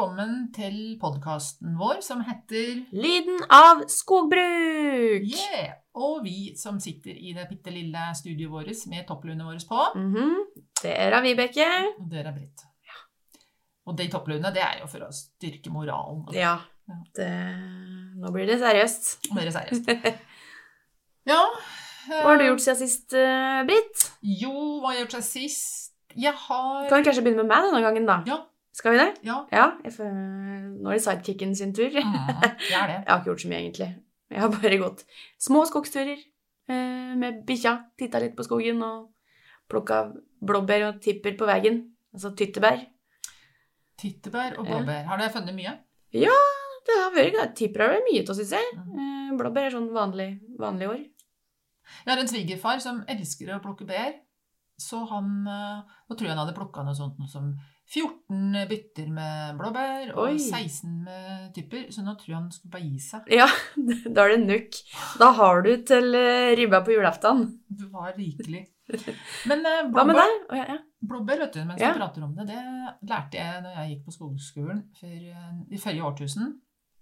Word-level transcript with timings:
Velkommen 0.00 0.46
til 0.56 0.94
podkasten 0.96 1.74
vår 1.76 1.98
som 2.00 2.22
heter 2.24 2.86
Lyden 2.96 3.42
av 3.52 3.82
skogbruk! 3.92 5.26
Yeah! 5.28 5.74
Og 5.92 6.22
vi 6.24 6.54
som 6.56 6.78
sitter 6.80 7.12
i 7.12 7.34
det 7.36 7.44
bitte 7.50 7.68
lille 7.74 8.06
studioet 8.16 8.48
vårt 8.48 8.86
med 8.88 9.04
toppluene 9.04 9.44
våre 9.44 9.60
på. 9.60 9.82
Mhm. 10.00 10.30
Det 10.80 10.94
er 10.94 11.18
Vibeke. 11.20 11.66
Og 12.00 12.08
dere 12.08 12.32
er 12.32 12.38
Britt. 12.38 12.64
Og 13.84 13.98
de 13.98 14.06
toppluene, 14.08 14.54
det 14.54 14.62
er 14.64 14.80
jo 14.80 14.88
for 14.88 15.04
å 15.04 15.12
styrke 15.12 15.68
moralen. 15.68 16.24
Ja. 16.32 16.56
Det... 17.12 17.28
Nå 18.16 18.32
blir 18.32 18.48
det 18.48 18.56
seriøst. 18.62 19.28
Nå 19.28 19.36
blir 19.36 19.50
det 19.50 19.56
seriøst. 19.58 19.92
Ja. 21.28 21.42
Hva 22.08 22.24
har 22.24 22.40
du 22.40 22.46
gjort 22.46 22.64
siden 22.64 22.80
sist, 22.80 23.12
eh, 23.12 23.60
Britt? 23.68 24.08
Jo, 24.24 24.80
hva 24.80 24.94
har 24.94 24.96
jeg 24.96 25.04
gjort 25.04 25.18
siden 25.18 25.28
sist? 25.28 25.92
Jeg 26.16 26.32
har 26.46 26.88
Kan 26.88 27.02
vi 27.02 27.10
kanskje 27.10 27.26
begynne 27.26 27.44
med 27.44 27.52
meg 27.52 27.68
denne 27.68 27.84
gangen, 27.84 28.08
da? 28.08 28.22
Ja. 28.24 28.46
Skal 28.76 28.94
vi 28.94 29.00
det? 29.00 29.08
Ja. 29.26 29.40
Ja. 29.52 29.66
Får... 29.90 30.10
Nå 30.80 30.92
er 30.92 30.98
det 30.98 31.04
sidekicken 31.04 31.54
sin 31.58 31.74
tur. 31.74 31.90
Mm, 31.90 32.14
det 32.14 32.76
er 32.76 32.92
det. 32.92 32.98
Jeg 33.04 33.10
har 33.10 33.18
ikke 33.18 33.32
gjort 33.32 33.44
så 33.44 33.50
mye, 33.50 33.62
egentlig. 33.64 33.90
Jeg 34.30 34.42
har 34.44 34.52
bare 34.54 34.78
gått 34.78 35.04
små 35.42 35.64
skogsturer 35.66 36.14
eh, 36.14 37.12
med 37.18 37.42
bikkja. 37.48 37.74
Titta 37.98 38.20
litt 38.22 38.36
på 38.38 38.46
skogen 38.46 38.82
og 38.86 39.08
plukka 39.70 40.04
blåbær 40.46 40.86
og 40.88 41.00
tipper 41.02 41.34
på 41.38 41.48
veien. 41.50 41.82
Altså 42.14 42.30
tyttebær. 42.38 42.84
Tyttebær 44.00 44.56
og 44.58 44.68
blåbær. 44.70 45.04
Har 45.10 45.18
du 45.18 45.26
funnet 45.34 45.56
mye? 45.58 45.76
Ja, 46.16 46.38
Det 46.86 46.94
har 46.96 47.10
vært 47.12 47.52
Tipper 47.58 47.84
har 47.84 47.90
vært 47.92 48.06
mye 48.08 48.22
av, 48.22 48.34
syns 48.38 48.54
jeg. 48.56 48.70
Mm. 48.78 48.94
Eh, 49.02 49.34
blåbær 49.38 49.66
er 49.68 49.74
sånn 49.74 49.90
vanlig, 49.94 50.30
vanlig 50.58 50.88
år. 50.88 51.02
Jeg 52.04 52.08
har 52.08 52.22
en 52.22 52.30
svigerfar 52.30 52.80
som 52.82 53.02
elsker 53.10 53.50
å 53.52 53.60
plukke 53.62 53.86
bær. 53.88 54.14
Så 54.80 55.02
han 55.10 55.42
eh, 55.44 55.98
Nå 56.08 56.16
tror 56.16 56.28
jeg 56.28 56.32
han 56.32 56.40
hadde 56.40 56.56
plukka 56.56 56.86
noe 56.86 56.96
sånt 56.96 57.18
noe 57.20 57.28
som 57.28 57.50
14 57.90 58.68
bytter 58.70 59.08
med 59.10 59.56
blåbær 59.58 60.12
og 60.14 60.28
Oi. 60.28 60.36
16 60.38 60.92
med 61.08 61.48
typer. 61.56 61.88
Så 61.90 62.04
nå 62.06 62.14
tror 62.20 62.28
jeg 62.30 62.36
han 62.38 62.50
skulle 62.54 62.74
bare 62.76 62.86
gi 62.86 63.00
seg. 63.02 63.30
Ja, 63.34 63.48
da 64.14 64.26
er 64.28 64.36
det 64.36 64.44
nok. 64.46 64.78
Da 65.18 65.30
har 65.40 65.64
du 65.66 65.72
til 65.88 66.14
eh, 66.14 66.52
ribba 66.60 66.82
på 66.86 66.94
julaften. 66.94 67.46
Du 67.66 67.88
var 67.90 68.12
rikelig. 68.18 68.62
Men 69.50 69.62
blåbær, 69.62 69.90
Hva 69.94 70.04
med 70.06 70.18
deg? 70.18 70.36
Oh, 70.50 70.56
ja, 70.58 70.64
ja. 70.74 70.78
blåbær, 71.10 71.42
vet 71.44 71.58
du, 71.58 71.60
mens 71.66 71.82
Ja. 71.82 71.92
vi 71.92 72.00
prater 72.02 72.24
om 72.26 72.32
det, 72.38 72.46
det 72.50 72.62
lærte 73.10 73.38
jeg 73.38 73.60
når 73.66 73.76
jeg 73.78 73.92
gikk 73.92 74.06
på 74.08 74.14
skogskolen 74.16 74.80
for, 74.98 75.18
eh, 75.34 75.52
i 75.70 75.78
forrige 75.82 76.06
årtusen. 76.12 76.54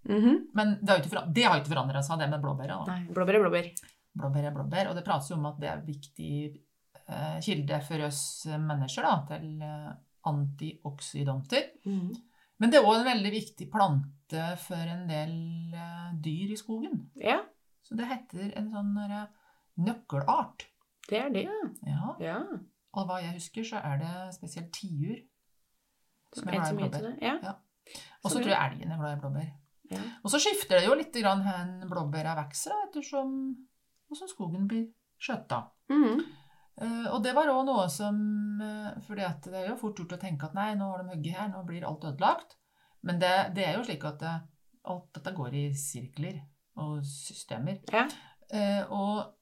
Mhm. 0.08 0.34
Men 0.56 0.74
det 0.80 0.88
har 0.94 1.00
ikke, 1.04 1.22
det 1.36 1.44
har 1.48 1.60
ikke 1.60 1.72
forandra 1.74 2.00
seg, 2.04 2.20
det 2.20 2.28
med 2.32 2.40
blåbæra. 2.44 2.80
Nei, 2.88 3.00
blåbær 3.12 3.36
er 3.40 3.44
blåbær. 3.44 3.70
blåbær 4.18 4.48
er 4.50 4.56
blåbær. 4.56 4.88
Og 4.90 4.96
det 4.96 5.04
prates 5.04 5.28
jo 5.32 5.36
om 5.36 5.46
at 5.52 5.60
det 5.60 5.68
er 5.68 5.84
viktig 5.84 6.32
eh, 7.08 7.40
kilde 7.44 7.80
for 7.88 8.04
oss 8.08 8.22
mennesker 8.48 9.04
da, 9.04 9.14
til 9.34 9.48
eh, 9.64 9.90
antioksidanter. 10.26 11.68
Mm. 11.86 12.10
Men 12.58 12.70
det 12.72 12.80
er 12.80 12.88
òg 12.88 12.98
en 13.00 13.06
veldig 13.06 13.30
viktig 13.32 13.68
plante 13.70 14.42
for 14.64 14.90
en 14.94 15.04
del 15.08 15.74
eh, 15.74 16.08
dyr 16.24 16.52
i 16.52 16.58
skogen. 16.58 17.04
Ja, 17.22 17.40
Så 17.86 17.96
det 17.96 18.08
heter 18.10 18.50
en 18.58 18.66
sånn 18.72 18.90
derre 18.96 19.28
nøkkelart. 19.78 20.66
det 21.08 21.18
er 21.22 21.30
det, 21.32 21.46
ja. 21.86 22.16
Ja. 22.20 22.40
Og 22.92 23.06
hva 23.06 23.20
jeg 23.22 23.36
husker, 23.38 23.64
så 23.64 23.80
er 23.84 23.98
det 24.02 24.34
spesielt 24.34 24.72
tiur. 24.74 25.16
Som 26.34 26.48
er 26.48 26.58
glad 26.58 26.72
i 26.72 26.76
blåbær. 26.76 27.08
Ja. 27.22 27.38
Ja. 27.42 27.54
Og 28.24 28.30
så 28.30 28.42
tror 28.42 28.50
jeg 28.52 28.72
elgen 28.72 28.92
er 28.92 28.98
glad 29.00 29.16
i 29.16 29.20
blåbær. 29.22 29.48
Ja. 29.90 30.02
Og 30.22 30.30
så 30.30 30.40
skifter 30.42 30.76
det 30.76 30.88
jo 30.88 30.96
litt 30.98 31.14
hen 31.16 31.70
blåbæra 31.88 32.34
vokser, 32.42 32.74
ettersom 32.88 33.56
skogen 34.28 34.66
blir 34.68 34.90
skjøtta. 35.20 35.62
Mhm. 35.88 36.20
Eh, 36.78 37.06
og 37.10 37.22
det 37.24 37.34
var 37.34 37.50
òg 37.50 37.64
noe 37.66 37.88
som 37.90 38.18
For 38.60 39.10
fordi 39.10 39.24
at 39.26 39.46
det 39.50 39.58
er 39.58 39.72
jo 39.72 39.80
fort 39.80 39.98
gjort 39.98 40.14
å 40.14 40.20
tenke 40.22 40.46
at 40.46 40.54
nei, 40.54 40.72
nå 40.78 40.92
har 40.92 41.02
de 41.02 41.14
hugget 41.14 41.38
her, 41.38 41.50
nå 41.52 41.64
blir 41.66 41.86
alt 41.86 42.06
ødelagt. 42.06 42.56
Men 43.06 43.20
det, 43.22 43.34
det 43.56 43.66
er 43.66 43.76
jo 43.78 43.84
slik 43.86 44.04
at 44.08 44.22
det, 44.22 44.36
alt 44.90 45.10
dette 45.14 45.34
går 45.36 45.56
i 45.58 45.64
sirkler 45.78 46.40
og 46.78 47.02
systemer. 47.06 47.80
Ja. 47.92 48.06
Eh, 48.48 48.82
og 48.94 49.34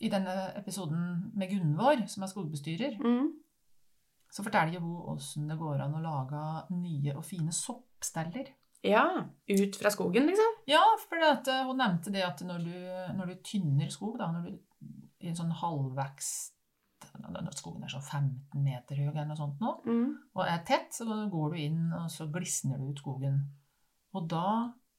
i 0.00 0.08
denne 0.12 0.50
episoden 0.56 1.32
med 1.36 1.50
Gunvor, 1.50 2.06
som 2.08 2.24
er 2.24 2.30
skogbestyrer, 2.30 2.96
mm. 3.02 3.28
så 4.32 4.44
forteller 4.46 4.78
jo 4.78 4.84
hun 4.84 5.12
åssen 5.14 5.50
det 5.50 5.58
går 5.60 5.84
an 5.84 5.98
å 5.98 6.04
lage 6.04 6.44
nye 6.78 7.16
og 7.16 7.26
fine 7.26 7.52
soppsteller. 7.52 8.54
ja. 8.86 9.04
Ut 9.50 9.76
fra 9.76 9.92
skogen, 9.92 10.30
liksom. 10.30 10.56
Ja, 10.70 10.80
for 11.02 11.20
eh, 11.20 11.62
hun 11.68 11.80
nevnte 11.82 12.14
det 12.14 12.24
at 12.24 12.40
når 12.46 12.64
du, 12.64 12.76
når 13.18 13.34
du 13.34 13.42
tynner 13.44 13.92
skog, 13.92 14.16
da, 14.22 14.30
når 14.32 14.48
du 14.48 14.58
i 15.20 15.28
en 15.30 15.38
sånn 15.38 15.52
halvvekst 15.60 16.56
Når 17.20 17.54
skogen 17.56 17.84
er 17.84 17.92
sånn 17.92 18.04
15 18.04 18.64
meter 18.64 18.94
høy 19.00 19.08
eller 19.08 19.26
noe 19.30 19.38
sånt 19.38 19.60
nå, 19.62 19.70
mm. 19.86 20.10
og 20.36 20.42
er 20.44 20.60
tett, 20.68 20.90
så 20.92 21.04
går 21.32 21.46
du 21.54 21.58
inn, 21.62 21.82
og 21.96 22.06
så 22.12 22.22
glisner 22.32 22.76
du 22.76 22.84
ut 22.90 23.00
skogen. 23.00 23.36
Og 24.12 24.22
da 24.28 24.48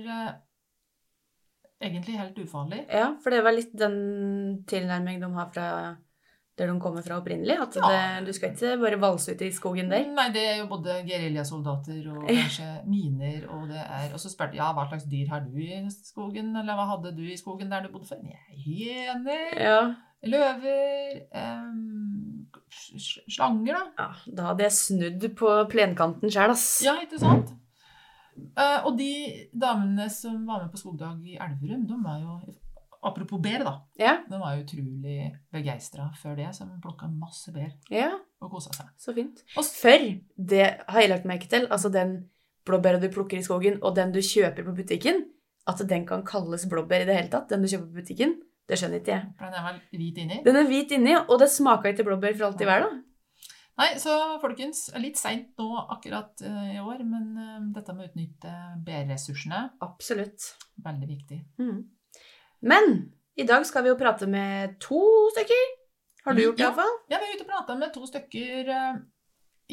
egentlig 1.82 2.18
helt 2.20 2.38
ufarlig. 2.40 2.86
Ja, 2.90 3.16
for 3.24 3.30
det 3.36 3.44
var 3.44 3.52
litt 3.56 3.74
den 3.78 4.64
tilnærming 4.68 5.20
de 5.22 5.32
har 5.36 5.50
fra 5.54 5.68
der 6.58 6.70
de 6.72 6.80
kommer 6.80 7.04
fra 7.04 7.18
opprinnelig. 7.20 7.58
At 7.60 7.76
Ja. 7.76 7.88
det, 8.22 8.28
du 8.28 8.32
skal 8.34 8.54
ikke 8.54 8.78
bare 8.80 9.00
valse 9.02 9.34
ut 9.36 9.42
i 9.44 9.50
skogen 9.52 9.90
der. 9.92 10.06
Nei, 10.08 10.30
det 10.32 10.44
er 10.54 10.58
jo 10.62 10.68
både 10.72 11.02
geriljasoldater 11.04 12.06
og 12.14 12.30
kanskje 12.30 12.70
miner, 12.88 13.42
og 13.52 13.68
det 13.68 13.82
er 13.84 14.14
Og 14.14 14.20
så 14.24 14.30
spurte 14.32 14.56
ja, 14.56 14.70
hva 14.72 14.86
slags 14.88 15.04
dyr 15.12 15.28
har 15.34 15.42
du 15.42 15.58
i 15.60 15.82
skogen, 15.92 16.56
eller 16.56 16.74
hva 16.80 16.86
hadde 16.96 17.12
du 17.18 17.24
i 17.28 17.36
skogen 17.36 17.70
der 17.70 17.82
du 17.84 17.90
bodde 17.92 18.08
før? 18.08 18.24
Nei, 18.24 18.40
hyener, 18.56 19.60
Ja. 19.60 19.96
løver, 20.24 21.28
em, 21.36 22.48
slanger, 23.28 23.74
da. 23.74 23.86
ja. 24.00 24.10
Da 24.36 24.44
hadde 24.54 24.64
jeg 24.64 24.72
snudd 24.72 25.28
på 25.36 25.52
plenkanten 25.70 26.32
sjæl, 26.32 26.52
ass. 26.56 26.82
Ja, 26.86 26.96
ikke 27.04 27.20
sant? 27.20 27.52
Eh, 28.36 28.86
og 28.86 28.98
de 29.00 29.12
damene 29.56 30.10
som 30.12 30.42
var 30.48 30.64
med 30.64 30.72
på 30.74 30.82
skogdag 30.82 31.20
i 31.24 31.38
Elverum, 31.40 31.88
de 31.90 32.00
var 32.04 32.22
jo 32.24 32.40
Apropos 33.06 33.38
bær, 33.38 33.62
da. 33.62 33.74
Ja. 34.02 34.14
De 34.26 34.38
var 34.42 34.56
jo 34.56 34.64
utrolig 34.64 35.28
begeistra 35.54 36.08
før 36.18 36.40
det, 36.40 36.48
de 36.58 36.80
plukka 36.82 37.06
masse 37.12 37.52
bær 37.54 37.68
ja, 37.94 38.08
og 38.42 38.50
kosa 38.56 38.74
seg. 38.74 38.88
så 38.98 39.14
fint. 39.14 39.44
Og 39.54 39.68
Før, 39.68 40.08
det 40.34 40.64
har 40.88 41.04
jeg 41.04 41.12
lagt 41.12 41.28
merke 41.30 41.46
til, 41.52 41.68
altså 41.70 41.92
den 41.94 42.16
blåbæra 42.66 42.98
du 42.98 43.06
plukker 43.14 43.38
i 43.38 43.46
skogen, 43.46 43.78
og 43.84 43.94
den 44.00 44.10
du 44.16 44.18
kjøper 44.26 44.66
på 44.66 44.74
butikken, 44.80 45.22
at 45.70 45.86
den 45.86 46.08
kan 46.10 46.26
kalles 46.26 46.66
blåbær 46.70 47.06
i 47.06 47.10
det 47.12 47.20
hele 47.20 47.30
tatt, 47.30 47.46
den 47.52 47.62
du 47.62 47.70
kjøper 47.70 47.92
på 47.92 48.02
butikken, 48.02 48.34
det 48.66 48.80
skjønner 48.82 49.04
ikke 49.04 49.14
jeg. 49.14 49.30
den 49.44 49.54
er 49.60 49.68
vel 49.68 49.80
hvit 50.02 50.22
inni. 50.24 50.42
Den 50.48 50.58
er 50.58 50.70
hvit 50.72 50.98
inni, 50.98 51.14
og 51.22 51.38
det 51.44 51.52
smaker 51.54 51.94
ikke 51.94 52.08
blåbær 52.10 52.34
for 52.40 52.50
alt 52.50 52.66
i 52.66 52.72
verden. 52.72 53.04
Nei, 53.76 53.90
så 54.00 54.14
folkens, 54.40 54.86
litt 55.04 55.18
seint 55.20 55.50
nå 55.60 55.66
akkurat 55.92 56.40
eh, 56.48 56.76
i 56.78 56.80
år, 56.80 57.02
men 57.04 57.26
eh, 57.36 57.58
dette 57.76 57.92
med 57.96 58.06
å 58.06 58.10
utnytte 58.12 58.52
bærressursene, 58.88 59.66
Absolutt. 59.84 60.46
veldig 60.86 61.10
viktig. 61.10 61.40
Mm. 61.60 61.82
Men 62.72 62.96
i 63.36 63.44
dag 63.44 63.66
skal 63.68 63.84
vi 63.84 63.92
jo 63.92 63.98
prate 64.00 64.30
med 64.32 64.78
to 64.80 65.02
stykker. 65.36 65.66
Har 66.26 66.34
du 66.38 66.42
gjort 66.46 66.56
det, 66.58 66.64
Ja. 66.64 66.70
iallfall? 66.72 66.96
Ja, 67.12 67.20
vi 67.20 67.28
er 67.28 67.36
ute 67.36 67.44
og 67.44 67.52
prata 67.52 67.76
med 67.78 67.92
to 67.94 68.08
stykker 68.08 68.72
eh, 68.78 68.96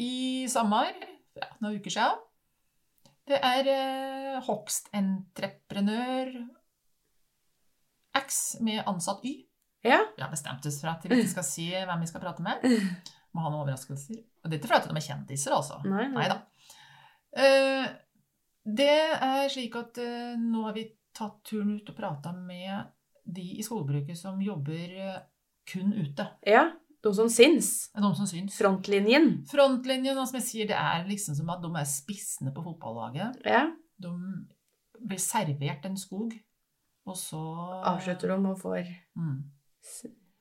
i 0.03 0.11
sommer, 0.51 0.91
ja, 1.39 1.47
noen 1.63 1.79
uker 1.79 1.95
siden. 1.95 2.19
Det 3.31 3.39
er 3.39 3.71
eh, 3.71 4.41
hogstentreprenør 4.43 6.35
X 8.19 8.57
med 8.61 8.83
ansatt 8.85 9.23
Y. 9.25 9.37
Ja. 9.87 10.03
Vi 10.17 10.21
har 10.27 10.31
bestemt 10.31 10.65
oss 10.67 10.81
for 10.83 10.91
at 10.91 11.07
vi 11.07 11.15
ikke 11.23 11.31
skal 11.37 11.47
si 11.47 11.69
hvem 11.71 12.03
vi 12.03 12.11
skal 12.11 12.21
prate 12.27 12.43
med. 12.43 12.67
Må 13.33 13.43
ha 13.43 13.49
noen 13.49 13.63
overraskelser. 13.63 14.19
Og 14.43 14.49
det 14.49 14.57
er 14.57 14.61
ikke 14.61 14.71
fordi 14.73 14.91
de 14.91 14.99
er 14.99 15.07
kjendiser, 15.07 15.55
altså. 15.55 15.79
Nei, 15.89 16.07
Nei 16.13 16.27
da. 16.29 16.39
Uh, 17.33 17.87
det 18.63 18.91
er 19.17 19.47
slik 19.51 19.75
at 19.79 19.97
uh, 20.03 20.35
nå 20.39 20.67
har 20.67 20.75
vi 20.77 20.85
tatt 21.13 21.39
turen 21.47 21.73
ut 21.79 21.89
og 21.89 21.97
prata 21.97 22.33
med 22.35 22.91
de 23.23 23.45
i 23.57 23.65
skogbruket 23.65 24.19
som 24.19 24.41
jobber 24.43 24.93
uh, 24.99 25.19
kun 25.69 25.93
ute. 25.95 26.27
Ja, 26.45 26.67
de 27.03 27.13
som 27.15 27.29
syns. 27.31 27.71
De 27.95 28.13
som 28.15 28.27
syns. 28.29 28.55
Frontlinjen. 28.59 29.29
Frontlinjen, 29.49 30.17
og 30.17 30.29
som 30.29 30.39
jeg 30.39 30.47
sier, 30.47 30.69
det 30.69 30.77
er 30.79 31.07
liksom 31.09 31.35
som 31.35 31.49
at 31.51 31.63
de 31.63 31.71
er 31.75 31.89
spissene 31.89 32.53
på 32.55 32.63
fotballaget. 32.63 33.41
Ja. 33.47 33.65
De 33.99 34.13
blir 35.03 35.19
servert 35.19 35.83
en 35.89 35.97
skog, 35.99 36.35
og 37.03 37.17
så 37.19 37.41
Avslutter 37.91 38.31
de 38.31 38.53
og 38.53 38.59
får 38.61 38.93
Mm. 39.19 39.41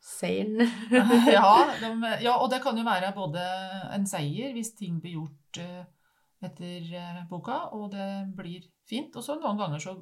Seieren. 0.02 0.66
ja, 1.36 1.48
de, 1.78 1.90
ja, 2.24 2.34
og 2.34 2.50
det 2.50 2.60
kan 2.64 2.78
jo 2.78 2.84
være 2.86 3.12
både 3.16 3.42
en 3.94 4.06
seier 4.08 4.54
hvis 4.56 4.74
ting 4.78 4.98
blir 5.02 5.20
gjort 5.20 5.62
uh, 5.62 5.82
etter 6.42 6.88
uh, 6.90 7.22
boka, 7.30 7.58
og 7.76 7.92
det 7.94 8.08
blir 8.36 8.66
fint. 8.88 9.14
Og 9.14 9.24
så 9.24 9.38
noen 9.38 9.60
ganger 9.60 9.82
så 9.82 9.96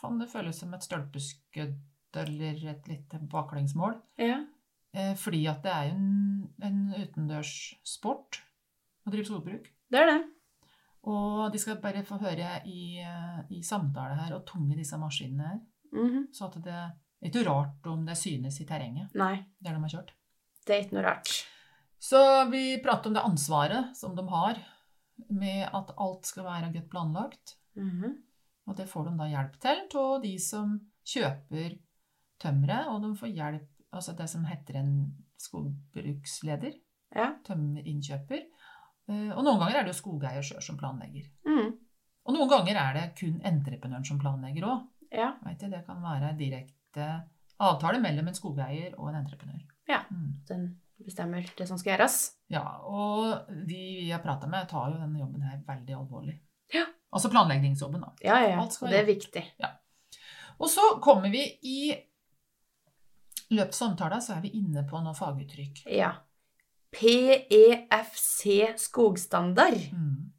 kan 0.00 0.20
det 0.20 0.30
føles 0.30 0.62
som 0.62 0.74
et 0.76 0.86
stølpeskudd 0.86 2.20
eller 2.20 2.64
et 2.72 2.90
lite 2.90 3.20
baklengsmål. 3.30 3.98
Ja. 4.20 4.40
Uh, 4.94 5.14
fordi 5.18 5.44
at 5.50 5.64
det 5.66 5.74
er 5.74 5.90
jo 5.90 5.98
en, 5.98 6.12
en 6.70 6.80
utendørssport 7.00 8.44
å 9.06 9.12
drive 9.12 9.26
skogbruk. 9.26 9.72
Det 9.90 9.98
er 9.98 10.12
det. 10.12 10.20
Og 11.10 11.48
de 11.50 11.58
skal 11.58 11.80
bare 11.82 12.04
få 12.04 12.18
høre 12.20 12.58
i, 12.68 13.00
i 13.56 13.62
samtale 13.64 14.18
her 14.18 14.34
og 14.36 14.44
tunge 14.46 14.76
disse 14.76 14.98
maskinene 15.00 15.46
her. 15.48 15.62
Mhm. 15.96 16.26
Så 16.36 16.46
at 16.46 16.58
det 16.62 16.82
er 17.22 17.30
ikke 17.30 17.46
rart 17.48 17.86
om 17.86 18.04
det 18.06 18.16
synes 18.16 18.60
i 18.60 18.66
terrenget 18.66 19.14
Nei, 19.14 19.36
der 19.60 19.74
de 19.76 19.80
har 19.84 19.88
kjørt. 19.92 20.12
det 20.66 20.74
er 20.76 20.82
ikke 20.84 20.96
noe 20.98 21.04
rart. 21.04 21.32
Så 22.00 22.20
vi 22.50 22.78
prater 22.82 23.08
om 23.10 23.14
det 23.14 23.22
ansvaret 23.24 23.96
som 23.96 24.14
de 24.16 24.24
har 24.28 24.56
med 25.28 25.66
at 25.68 25.90
alt 25.98 26.24
skal 26.26 26.44
være 26.44 26.72
godt 26.72 26.90
planlagt. 26.90 27.56
Mhm. 27.76 28.16
Og 28.66 28.76
det 28.76 28.86
får 28.88 29.04
de 29.08 29.16
da 29.18 29.26
hjelp 29.28 29.58
til 29.60 29.82
av 29.98 30.22
de 30.22 30.38
som 30.38 30.78
kjøper 31.04 31.78
tømmeret, 32.40 32.86
og 32.88 33.02
de 33.02 33.10
får 33.18 33.32
hjelp, 33.34 33.68
altså 33.92 34.12
det 34.16 34.28
som 34.30 34.44
heter 34.44 34.76
en 34.80 34.92
skogbruksleder, 35.40 36.74
Ja. 37.16 37.34
tømmerinnkjøper. 37.44 38.42
Eh, 39.08 39.30
Og 39.36 39.42
noen 39.44 39.58
ganger 39.58 39.76
er 39.80 39.84
det 39.84 39.94
jo 39.94 40.00
skogeier 40.02 40.42
sjøl 40.42 40.62
som 40.62 40.76
planlegger. 40.78 41.26
Mm. 41.44 41.72
Og 42.26 42.34
noen 42.34 42.48
ganger 42.48 42.76
er 42.76 42.92
det 42.94 43.16
kun 43.18 43.40
entreprenøren 43.42 44.04
som 44.06 44.18
planlegger 44.20 44.62
òg. 44.62 44.86
Ja. 45.10 45.32
Det 45.58 45.84
kan 45.86 46.00
være 46.02 46.36
direkte 46.38 46.76
avtale 46.96 48.00
mellom 48.02 48.30
en 48.30 48.36
skogeier 48.36 48.94
og 48.98 49.10
en 49.10 49.20
entreprenør. 49.22 49.62
Ja. 49.90 50.02
Mm. 50.10 50.30
Den 50.48 50.68
bestemmer 51.00 51.46
det 51.56 51.66
som 51.68 51.78
skal 51.80 51.94
gjøres. 51.94 52.18
Ja, 52.52 52.64
og 52.84 53.50
de 53.66 53.80
vi 54.04 54.10
har 54.10 54.22
prata 54.24 54.48
med, 54.50 54.68
tar 54.68 54.90
jo 54.92 55.00
denne 55.00 55.20
jobben 55.20 55.44
her 55.46 55.60
veldig 55.66 55.96
alvorlig. 55.96 56.36
Ja. 56.74 56.86
Altså 57.10 57.30
planleggingsjobben, 57.32 58.00
da. 58.04 58.12
Ja, 58.22 58.38
ja, 58.44 58.50
ja. 58.54 58.64
Og 58.64 58.90
det 58.90 59.00
er 59.00 59.08
viktig. 59.08 59.44
Og 60.60 60.68
så 60.70 60.84
kommer 61.02 61.32
vi 61.32 61.42
i 61.66 61.94
løpet 63.50 63.72
av 63.72 63.78
samtalen, 63.78 64.22
så 64.22 64.36
er 64.36 64.44
vi 64.44 64.52
inne 64.60 64.84
på 64.86 65.00
noen 65.00 65.16
faguttrykk. 65.16 65.84
Ja. 65.90 66.12
PEFC 66.94 68.76
skogstandard. 68.82 69.80
Mm. 69.94 70.30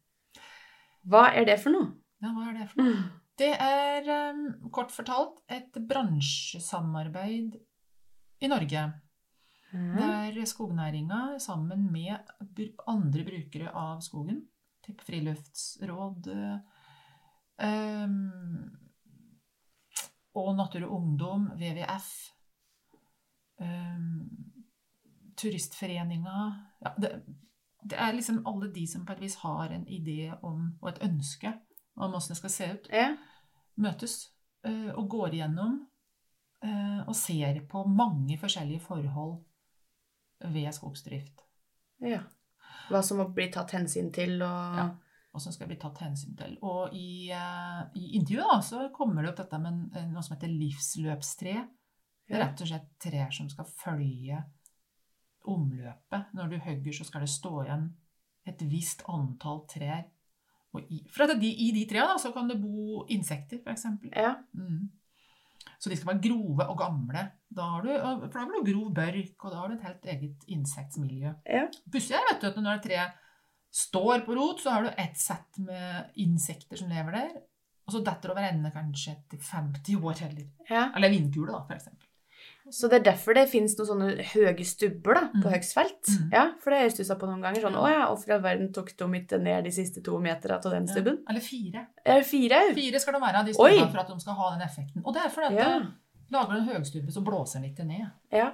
Hva 1.11 1.25
er 1.33 1.47
det 1.49 1.57
for 1.63 1.73
noe? 1.73 1.89
Ja, 2.21 2.31
hva 2.35 2.51
er 2.51 2.59
det 2.59 2.69
for 2.71 2.83
noe? 2.85 3.03
Det 3.41 3.51
er 3.57 4.05
kort 4.73 4.91
fortalt 4.93 5.39
et 5.49 5.77
bransjesamarbeid 5.89 7.55
i 8.41 8.49
Norge. 8.51 8.83
Mm. 9.71 9.95
Der 9.97 10.45
skognæringa 10.45 11.39
sammen 11.39 11.87
med 11.93 12.17
andre 12.87 13.23
brukere 13.25 13.71
av 13.71 14.01
skogen, 14.03 14.43
typ 14.83 15.01
friluftsråd 15.07 16.27
um, 17.63 18.17
og 20.35 20.51
Natur 20.57 20.85
og 20.89 20.95
Ungdom, 20.99 21.47
WWF, 21.55 22.11
um, 23.63 24.11
Turistforeninga 25.39 26.37
ja, 26.83 26.93
det, 26.99 27.15
det 27.81 27.97
er 27.97 28.13
liksom 28.13 28.43
alle 28.45 28.69
de 28.75 28.85
som 28.87 29.07
på 29.07 29.15
et 29.15 29.23
vis 29.23 29.39
har 29.41 29.71
en 29.71 29.87
idé 29.87 30.33
om, 30.43 30.73
og 30.81 30.91
et 30.91 31.03
ønske 31.07 31.55
om 31.95 32.13
åssen 32.13 32.35
det 32.35 32.41
skal 32.43 32.57
se 32.59 32.71
ut 32.75 32.91
Ja. 32.93 33.13
Møtes 33.81 34.17
eh, 34.67 34.91
og 34.95 35.07
går 35.11 35.37
igjennom 35.37 35.77
eh, 36.65 36.99
og 37.05 37.15
ser 37.17 37.61
på 37.69 37.83
mange 37.89 38.37
forskjellige 38.41 38.83
forhold 38.85 39.39
ved 40.51 40.71
skogsdrift. 40.75 41.45
ja. 42.05 42.23
Hva 42.91 42.99
som 43.05 43.21
må 43.21 43.27
bli 43.31 43.45
tatt 43.53 43.71
hensyn 43.77 44.11
til 44.13 44.41
og 44.41 44.77
Ja. 44.81 44.89
Og 45.31 45.39
som 45.39 45.53
skal 45.55 45.69
bli 45.69 45.77
tatt 45.79 46.01
hensyn 46.03 46.33
til. 46.35 46.57
Og 46.67 46.91
i, 46.91 47.31
eh, 47.31 47.83
i 47.95 48.17
intervjuet 48.17 48.49
da, 48.49 48.57
så 48.59 48.81
kommer 48.91 49.23
det 49.23 49.29
opp 49.29 49.37
dette 49.37 49.59
med 49.63 49.93
noe 50.11 50.23
som 50.25 50.35
heter 50.35 50.51
livsløpstre. 50.51 51.53
Det 52.27 52.35
er 52.35 52.43
rett 52.43 52.63
og 52.63 52.67
slett 52.67 52.89
trær 52.99 53.31
som 53.31 53.47
skal 53.47 53.69
følge 53.69 54.41
omløpet. 55.47 56.33
Når 56.35 56.51
du 56.51 56.57
hogger, 56.65 56.91
så 56.91 57.07
skal 57.07 57.23
det 57.23 57.31
stå 57.31 57.53
igjen 57.63 57.87
et 58.51 58.65
visst 58.67 59.05
antall 59.07 59.63
trær. 59.71 60.03
Og 60.71 60.87
i, 60.87 61.01
for 61.11 61.27
at 61.27 61.39
de, 61.41 61.49
I 61.49 61.71
de 61.75 61.85
trærne 61.89 62.19
så 62.21 62.31
kan 62.35 62.49
det 62.49 62.59
bo 62.61 63.03
insekter, 63.11 63.59
f.eks. 63.65 63.85
Ja. 64.15 64.35
Mm. 64.55 64.89
Så 65.81 65.89
de 65.89 65.97
skal 65.97 66.11
være 66.13 66.23
grove 66.23 66.67
og 66.69 66.77
gamle. 66.79 67.25
Da 67.51 67.65
har 67.73 67.85
du, 67.85 67.91
for 68.21 68.37
da 68.37 68.45
har 68.45 68.53
du 68.53 68.67
grov 68.71 68.93
børk, 68.95 69.33
og 69.43 69.51
da 69.51 69.57
har 69.57 69.71
du 69.71 69.75
et 69.75 69.87
helt 69.87 70.05
eget 70.13 70.45
insektmiljø. 70.55 71.33
Ja. 71.49 71.65
Pussig 71.91 72.15
er 72.17 72.27
vet 72.29 72.43
du, 72.43 72.47
at 72.51 72.61
når 72.61 72.79
et 72.79 72.85
tre 72.87 73.07
står 73.71 74.25
på 74.27 74.35
rot, 74.37 74.61
så 74.61 74.75
har 74.75 74.85
du 74.85 74.91
ett 74.99 75.17
sett 75.19 75.59
med 75.63 76.11
insekter 76.21 76.79
som 76.79 76.91
lever 76.91 77.17
der. 77.17 77.33
Og 77.87 77.95
så 77.95 78.03
detter 78.05 78.33
over 78.33 78.45
ende 78.45 78.71
kanskje 78.71 79.15
etter 79.17 79.41
50 79.41 79.97
år, 79.99 80.23
eller, 80.29 80.47
ja. 80.69 80.85
eller 80.95 81.11
vindkule, 81.11 81.51
da, 81.51 81.75
eksempel. 81.75 82.07
Så 82.71 82.87
det 82.89 83.01
er 83.01 83.03
derfor 83.11 83.35
det 83.35 83.49
finnes 83.51 83.75
noen 83.77 83.89
sånne 83.89 84.09
høye 84.31 84.65
stubber 84.65 85.13
da, 85.17 85.21
på 85.33 85.43
Mm. 85.43 85.51
høgsfelt. 85.53 86.07
Mm. 86.07 86.29
Ja, 86.31 86.43
for 86.63 86.71
det 86.71 86.77
har 86.79 86.85
jeg 86.87 86.93
stusset 86.95 87.19
på 87.19 87.27
noen 87.27 87.41
ganger. 87.43 87.61
Sånn, 87.67 87.75
å 87.75 87.89
ja, 87.91 88.05
hvorfor 88.07 88.29
i 88.29 88.35
all 88.37 88.41
verden 88.45 88.71
tok 88.73 88.95
de 88.97 89.05
ikke 89.19 89.41
ned 89.41 89.63
de 89.65 89.71
siste 89.75 90.01
to 90.03 90.17
meterne 90.23 90.57
av 90.57 90.71
den 90.71 90.87
stubben? 90.87 91.17
Ja, 91.21 91.29
eller 91.35 91.41
fire. 91.41 91.87
Er 92.05 92.23
fire? 92.23 92.61
Fire 92.73 92.99
skal 93.03 93.13
det 93.13 93.21
være 93.21 93.35
av 93.43 93.45
de 93.45 93.53
stubbene 93.53 93.91
for 93.91 93.99
at 93.99 94.07
de 94.07 94.19
skal 94.23 94.33
ha 94.39 94.49
den 94.57 94.61
effekten. 94.67 95.03
Og 95.05 95.13
det 95.13 95.21
er 95.25 95.29
fordi 95.29 95.47
at 95.47 95.59
Ja. 95.59 95.79
lager 96.31 96.51
du 96.53 96.57
en 96.61 96.67
høgstubbe, 96.71 97.11
så 97.11 97.23
blåser 97.23 97.59
den 97.59 97.63
litt 97.69 97.79
ned. 97.85 98.11
Ja. 98.31 98.51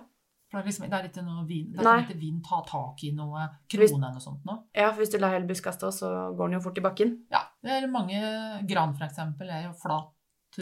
For 0.50 0.58
det 0.58 0.64
er, 0.64 0.68
liksom, 0.72 0.90
det 0.90 0.94
er 0.98 1.08
ikke 1.10 1.26
noe 1.28 1.46
vind, 1.46 1.76
det 1.76 1.86
er 1.86 2.04
ikke 2.08 2.20
vind 2.22 2.44
ta 2.48 2.62
tak 2.64 3.04
i 3.04 3.12
noe 3.12 3.50
krone 3.70 4.00
eller 4.00 4.14
noe 4.16 4.24
sånt 4.24 4.46
nå. 4.48 4.64
ja, 4.74 4.90
for 4.94 5.02
hvis 5.04 5.12
du 5.12 5.18
lar 5.20 5.32
hele 5.36 5.46
buska 5.46 5.74
stå, 5.76 5.92
så 5.92 6.34
går 6.38 6.48
den 6.50 6.54
jo 6.58 6.64
fort 6.64 6.78
i 6.78 6.82
bakken. 6.82 7.18
Ja, 7.30 7.42
det 7.62 7.84
er 7.84 7.88
mange 7.88 8.66
gran 8.66 8.96
for 8.98 9.06
eksempel 9.06 9.50
er 9.52 9.64
jo 9.68 9.74
flat 9.76 10.08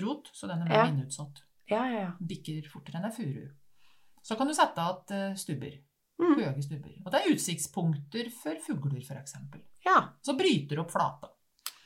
rot, 0.01 0.27
så 0.33 0.47
den 0.49 0.63
er 0.63 0.65
mer 0.67 0.75
Ja. 0.75 0.85
vindutsatt. 0.89 1.44
Ja, 1.69 1.83
ja, 1.89 1.99
ja. 1.99 2.11
Bikker 2.19 2.67
fortere 2.69 2.99
enn 3.01 3.07
ei 3.09 3.15
furu. 3.15 3.45
Så 4.25 4.37
kan 4.37 4.47
du 4.49 4.53
sette 4.57 4.81
igjen 4.81 5.15
eh, 5.17 5.35
stubber. 5.37 5.75
Mm. 6.21 6.35
Høye 6.39 6.61
stubber. 6.63 6.93
Og 7.03 7.11
det 7.11 7.19
er 7.21 7.33
utsiktspunkter 7.33 8.29
for 8.33 8.59
fugler, 8.63 9.01
eksempel. 9.19 9.61
Ja, 9.85 9.97
Så 10.25 10.33
bryter 10.37 10.79
opp 10.81 10.91
flata. 10.93 11.31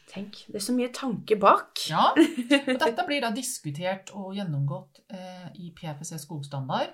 tenk. 0.10 0.44
Det 0.48 0.56
er 0.56 0.64
så 0.66 0.74
mye 0.74 0.92
tanke 0.94 1.36
bak. 1.40 1.80
Ja, 1.90 2.12
og 2.14 2.80
dette 2.84 3.06
blir 3.08 3.22
da 3.22 3.30
diskutert 3.36 4.10
og 4.18 4.32
gjennomgått 4.38 5.02
eh, 5.14 5.50
i 5.62 5.72
PFC 5.78 6.16
skogstandard, 6.24 6.94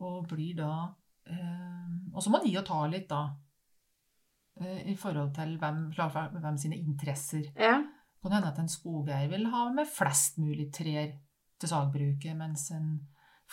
og 0.00 0.26
blir 0.28 0.54
da 0.58 0.72
eh, 1.26 1.88
Og 2.14 2.22
så 2.22 2.30
må 2.30 2.40
de 2.44 2.52
jo 2.54 2.62
ta 2.66 2.84
litt, 2.90 3.08
da, 3.10 3.22
eh, 4.60 4.82
i 4.92 4.94
forhold 4.98 5.32
til 5.34 5.56
hvem, 5.58 5.88
hvem 5.96 6.58
sine 6.60 6.76
interesser 6.78 7.48
Ja. 7.58 7.80
kan 8.22 8.32
hende 8.32 8.48
at 8.52 8.58
en 8.62 8.68
skogeier 8.70 9.28
vil 9.30 9.46
ha 9.52 9.68
med 9.74 9.86
flest 9.90 10.38
mulig 10.38 10.70
trær 10.72 11.12
til 11.64 11.72
sagbruket, 11.72 12.36
mens 12.38 12.68
en 12.76 12.92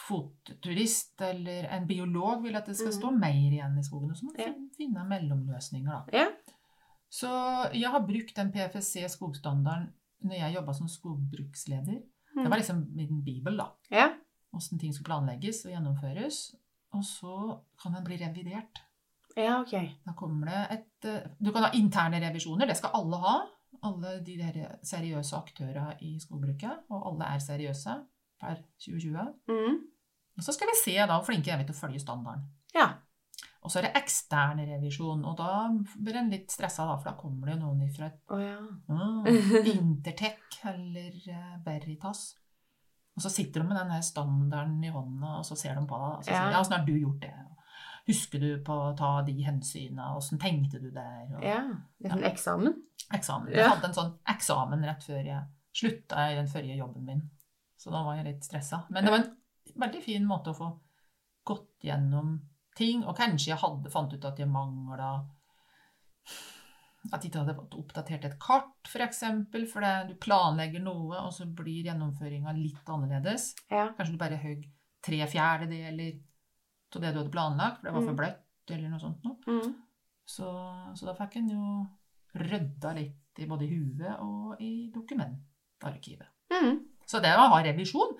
fotturist 0.07 1.21
eller 1.21 1.67
en 1.75 1.87
biolog 1.89 2.43
vil 2.45 2.55
at 2.55 2.67
det 2.69 2.75
skal 2.77 2.91
Mhm. 2.91 2.99
stå 2.99 3.11
mer 3.11 3.51
igjen 3.51 3.77
i 3.79 3.83
skogen. 3.83 4.11
Og 4.11 4.17
så 4.17 4.25
må 4.25 4.33
du 4.35 4.41
Ja. 4.43 4.53
finne 4.77 5.03
mellomløsninger, 5.07 5.91
da. 5.91 6.17
Ja. 6.17 6.27
Så 7.09 7.27
jeg 7.73 7.89
har 7.91 7.99
brukt 8.07 8.35
den 8.35 8.51
PFC 8.51 9.07
skogstandarden 9.09 9.93
når 10.23 10.33
jeg 10.37 10.55
jobba 10.55 10.73
som 10.73 10.87
skogbruksleder. 10.87 12.01
Det 12.35 12.49
var 12.49 12.57
liksom 12.57 12.87
min 12.95 13.23
bibel, 13.23 13.57
da. 13.57 13.65
Ja. 13.91 14.09
Åssen 14.53 14.79
ting 14.79 14.93
skal 14.93 15.03
planlegges 15.05 15.65
og 15.65 15.71
gjennomføres. 15.71 16.55
Og 16.93 17.03
så 17.03 17.59
kan 17.81 17.93
den 17.93 18.03
bli 18.03 18.17
revidert. 18.17 18.79
ja, 19.37 19.61
ok. 19.61 19.71
Da 20.05 20.11
kommer 20.13 20.45
det 20.45 20.71
et 20.79 21.05
eh, 21.05 21.27
Du 21.43 21.51
kan 21.51 21.63
ha 21.63 21.69
interne 21.73 22.19
revisjoner, 22.19 22.65
det 22.67 22.77
skal 22.77 22.89
alle 22.93 23.17
ha. 23.17 23.45
Alle 23.87 24.17
de 24.25 24.37
der 24.37 24.75
seriøse 24.85 25.37
aktørene 25.37 25.95
i 26.05 26.15
skogbruket. 26.21 26.85
Og 26.93 27.07
alle 27.11 27.29
er 27.35 27.43
seriøse 27.43 27.95
per 28.41 28.59
2020. 28.81 29.29
Mm. 29.49 29.79
Og 30.37 30.45
så 30.45 30.53
skal 30.55 30.69
vi 30.71 30.79
se 30.79 30.97
da 30.97 31.13
hvor 31.13 31.27
flinke 31.27 31.53
er 31.53 31.61
vi 31.61 31.67
til 31.69 31.75
å 31.75 31.81
følge 31.81 32.01
standarden. 32.01 32.45
Ja. 32.75 32.89
Og 33.61 33.69
så 33.69 33.77
er 33.79 33.87
det 33.87 33.99
ekstern 33.99 34.61
revisjon, 34.65 35.21
og 35.27 35.35
da 35.37 35.67
blir 36.01 36.17
en 36.17 36.31
litt 36.33 36.49
stressa, 36.49 36.87
da, 36.89 36.95
for 36.97 37.11
da 37.11 37.17
kommer 37.19 37.51
det 37.51 37.59
jo 37.59 37.67
noen 37.67 37.91
fra 37.93 38.07
et 38.09 38.33
Å 38.33 38.39
ja. 38.41 38.55
Mm, 38.89 39.27
Intertech 39.75 40.63
eller 40.71 41.17
eh, 41.29 41.59
Veritas. 41.65 42.23
Og 43.13 43.21
så 43.21 43.29
sitter 43.29 43.61
de 43.61 43.69
med 43.69 43.77
den 43.77 44.05
standarden 44.07 44.81
i 44.87 44.89
hånda, 44.93 45.37
og 45.41 45.45
så 45.45 45.57
ser 45.59 45.77
de 45.77 45.83
på 45.85 45.99
deg. 45.99 46.15
Og 46.17 46.25
så 46.25 46.31
sier 46.31 46.47
de, 46.47 46.55
ja, 46.55 46.61
'Åssen 46.61 46.77
har 46.77 46.87
du 46.87 46.93
gjort 46.95 47.21
det?' 47.21 47.47
Husker 48.07 48.39
du 48.41 48.63
på 48.65 48.73
å 48.73 48.93
ta 48.97 49.21
de 49.27 49.35
hensynene? 49.45 50.15
Åssen 50.17 50.39
tenkte 50.41 50.79
du 50.81 50.89
der? 50.91 51.27
Og 51.37 51.43
ja. 51.45 51.59
Det 52.01 52.09
er 52.11 52.17
en 52.17 52.23
eksamen. 52.31 52.73
eksamen. 53.13 53.51
Jeg 53.51 53.59
Ja. 53.61 53.69
hadde 53.75 53.85
en 53.89 53.93
sånn 53.93 54.13
eksamen 54.27 54.83
rett 54.87 55.03
før 55.03 55.23
jeg 55.25 55.43
slutta 55.73 56.31
i 56.31 56.35
den 56.35 56.47
forrige 56.47 56.77
jobben 56.77 57.05
min. 57.05 57.21
Så 57.77 57.91
da 57.91 58.03
var 58.03 58.15
jeg 58.15 58.25
litt 58.25 58.43
stressa. 58.43 58.85
Men 58.89 59.03
det 59.05 59.11
var 59.11 59.19
en 59.19 59.35
veldig 59.77 60.01
fin 60.03 60.25
måte 60.25 60.49
å 60.51 60.57
få 60.57 60.79
gått 61.45 61.79
gjennom 61.83 62.39
ting. 62.75 63.03
Og 63.05 63.15
kanskje 63.17 63.47
jeg 63.53 63.57
hadde 63.61 63.91
fant 63.91 64.13
ut 64.13 64.25
at 64.25 64.37
jeg 64.37 64.47
mangla 64.47 65.25
At 67.11 67.23
jeg 67.23 67.31
ikke 67.31 67.39
hadde 67.41 67.55
fått 67.57 67.73
oppdatert 67.79 68.25
et 68.25 68.35
kart, 68.39 68.75
f.eks. 68.85 68.91
For 68.93 69.01
eksempel, 69.01 69.63
for 69.67 69.81
det, 69.81 69.93
du 70.11 70.13
planlegger 70.21 70.83
noe, 70.85 71.17
og 71.25 71.31
så 71.33 71.47
blir 71.49 71.87
gjennomføringa 71.87 72.53
litt 72.53 72.85
annerledes. 72.93 73.55
Ja. 73.71 73.87
Kanskje 73.97 74.11
du 74.11 74.17
bare 74.21 74.37
høgg 74.37 74.67
tre 75.01 75.17
fjerdedeler 75.25 76.19
av 76.95 77.01
det 77.01 77.13
du 77.13 77.19
hadde 77.21 77.31
planlagt, 77.33 77.79
for 77.81 77.87
det 77.87 77.93
var 77.93 78.01
for 78.01 78.13
Mm. 78.13 78.19
bløtt, 78.21 78.43
eller 78.75 78.89
noe 78.89 78.99
sånt 78.99 79.23
noe. 79.23 79.37
Mm. 79.47 79.75
Så, 80.25 80.47
så 80.95 81.05
da 81.05 81.13
fikk 81.17 81.35
en 81.37 81.49
jo 81.49 81.87
rydda 82.35 82.93
litt 82.95 83.39
i 83.39 83.45
både 83.47 83.67
huet 83.67 84.19
og 84.19 84.61
i 84.61 84.91
dokumentarkivet. 84.93 86.27
Mm. 86.51 86.79
Så 87.07 87.19
det 87.23 87.31
å 87.35 87.47
ha 87.51 87.61
revisjon, 87.63 88.15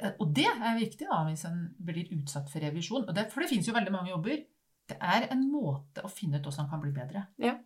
eh, 0.00 0.12
og 0.20 0.32
det 0.34 0.46
er 0.46 0.78
viktig 0.78 1.06
da, 1.08 1.24
hvis 1.26 1.44
en 1.48 1.74
blir 1.78 2.10
utsatt 2.18 2.48
for 2.50 2.60
revisjon, 2.62 3.06
det, 3.14 3.30
for 3.32 3.40
det 3.42 3.48
finnes 3.50 3.66
jo 3.66 3.74
veldig 3.74 3.92
mange 3.94 4.10
jobber, 4.12 4.44
det 4.88 4.96
er 5.00 5.28
en 5.32 5.42
måte 5.52 6.02
å 6.04 6.10
finne 6.10 6.38
ut 6.38 6.42
hvordan 6.46 6.66
han 6.66 6.70
kan 6.70 6.80
bli 6.80 6.92
bedre. 6.92 7.26
Ja. 7.38 7.56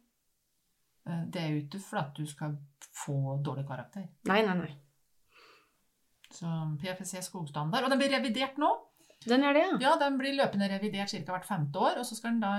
Eh, 1.06 1.24
Det 1.28 1.42
er 1.42 1.48
jo 1.50 1.60
ikke 1.66 1.80
for 1.80 1.98
at 1.98 2.14
du 2.14 2.24
skal 2.26 2.56
få 2.80 3.42
dårlig 3.42 3.66
karakter. 3.66 4.08
Nei, 4.24 4.42
nei, 4.46 4.54
nei. 4.54 4.72
Så 6.32 6.48
PFC 6.80 7.20
skogstandard, 7.22 7.84
og 7.84 7.90
den 7.92 7.98
blir 8.00 8.10
revidert 8.14 8.56
nå. 8.58 8.70
Den 9.28 9.44
gjør 9.46 9.56
det, 9.56 9.62
ja. 9.64 9.78
Ja, 9.84 9.94
den 10.00 10.18
blir 10.18 10.34
løpende 10.38 10.68
revidert 10.70 11.10
ca. 11.12 11.22
hvert 11.32 11.48
femte 11.48 11.78
år, 11.78 11.98
og 12.00 12.06
så 12.06 12.16
skal 12.18 12.34
den 12.34 12.42
da 12.42 12.52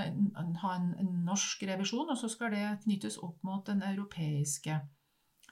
ha 0.64 0.74
en, 0.78 0.90
norsk 1.28 1.64
revisjon, 1.70 2.10
og 2.10 2.18
så 2.20 2.30
skal 2.32 2.52
det 2.56 2.66
knyttes 2.84 3.18
opp 3.24 3.38
mot 3.44 3.66
den 3.68 3.84
europeiske 3.84 4.80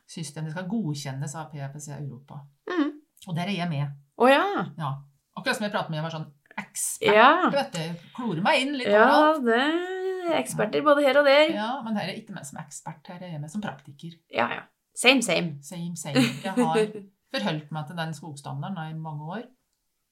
systemet. 0.09 0.51
Det 0.51 0.57
skal 0.57 0.69
godkjennes 0.71 1.35
av 1.39 1.51
PFC 1.53 1.93
Europa. 1.97 2.41
Mm. 2.69 2.91
Og 3.27 3.35
der 3.37 3.49
er 3.51 3.57
jeg 3.61 3.69
med. 3.71 3.97
Å 4.21 4.29
ja. 4.29 4.43
Ja. 4.77 4.91
Akkurat 5.37 5.57
som 5.57 5.65
jeg 5.67 5.73
pratet 5.73 5.93
med 5.93 6.01
jeg 6.01 6.07
var 6.07 6.15
sånn 6.17 6.27
ekspert. 6.59 7.15
Ja. 7.15 7.31
Du 7.47 7.55
vet 7.55 7.77
det, 7.77 7.87
klorer 8.15 8.43
meg 8.45 8.65
inn 8.65 8.75
litt 8.79 8.91
Ja, 8.91 9.07
overalt. 9.07 9.45
det 9.47 10.33
er 10.35 10.41
eksperter 10.41 10.83
både 10.85 11.05
her 11.05 11.21
og 11.21 11.29
der. 11.29 11.53
Ja, 11.55 11.71
men 11.85 11.95
her 11.97 12.05
er 12.05 12.13
jeg 12.13 12.25
ikke 12.25 12.35
med 12.35 12.45
som 12.47 12.59
ekspert, 12.61 13.07
her 13.07 13.23
er 13.23 13.33
jeg 13.35 13.41
med 13.41 13.53
som 13.53 13.63
praktiker. 13.63 14.17
Ja, 14.33 14.49
ja. 14.51 14.67
Same, 14.97 15.23
same. 15.23 15.55
Same, 15.63 15.95
same. 15.95 16.19
Jeg 16.43 16.51
har 16.51 16.85
forholdt 17.31 17.71
meg 17.71 17.87
til 17.87 17.97
den 18.01 18.13
skogstandarden 18.13 18.91
i 18.91 18.99
mange 18.99 19.29
år. 19.37 19.45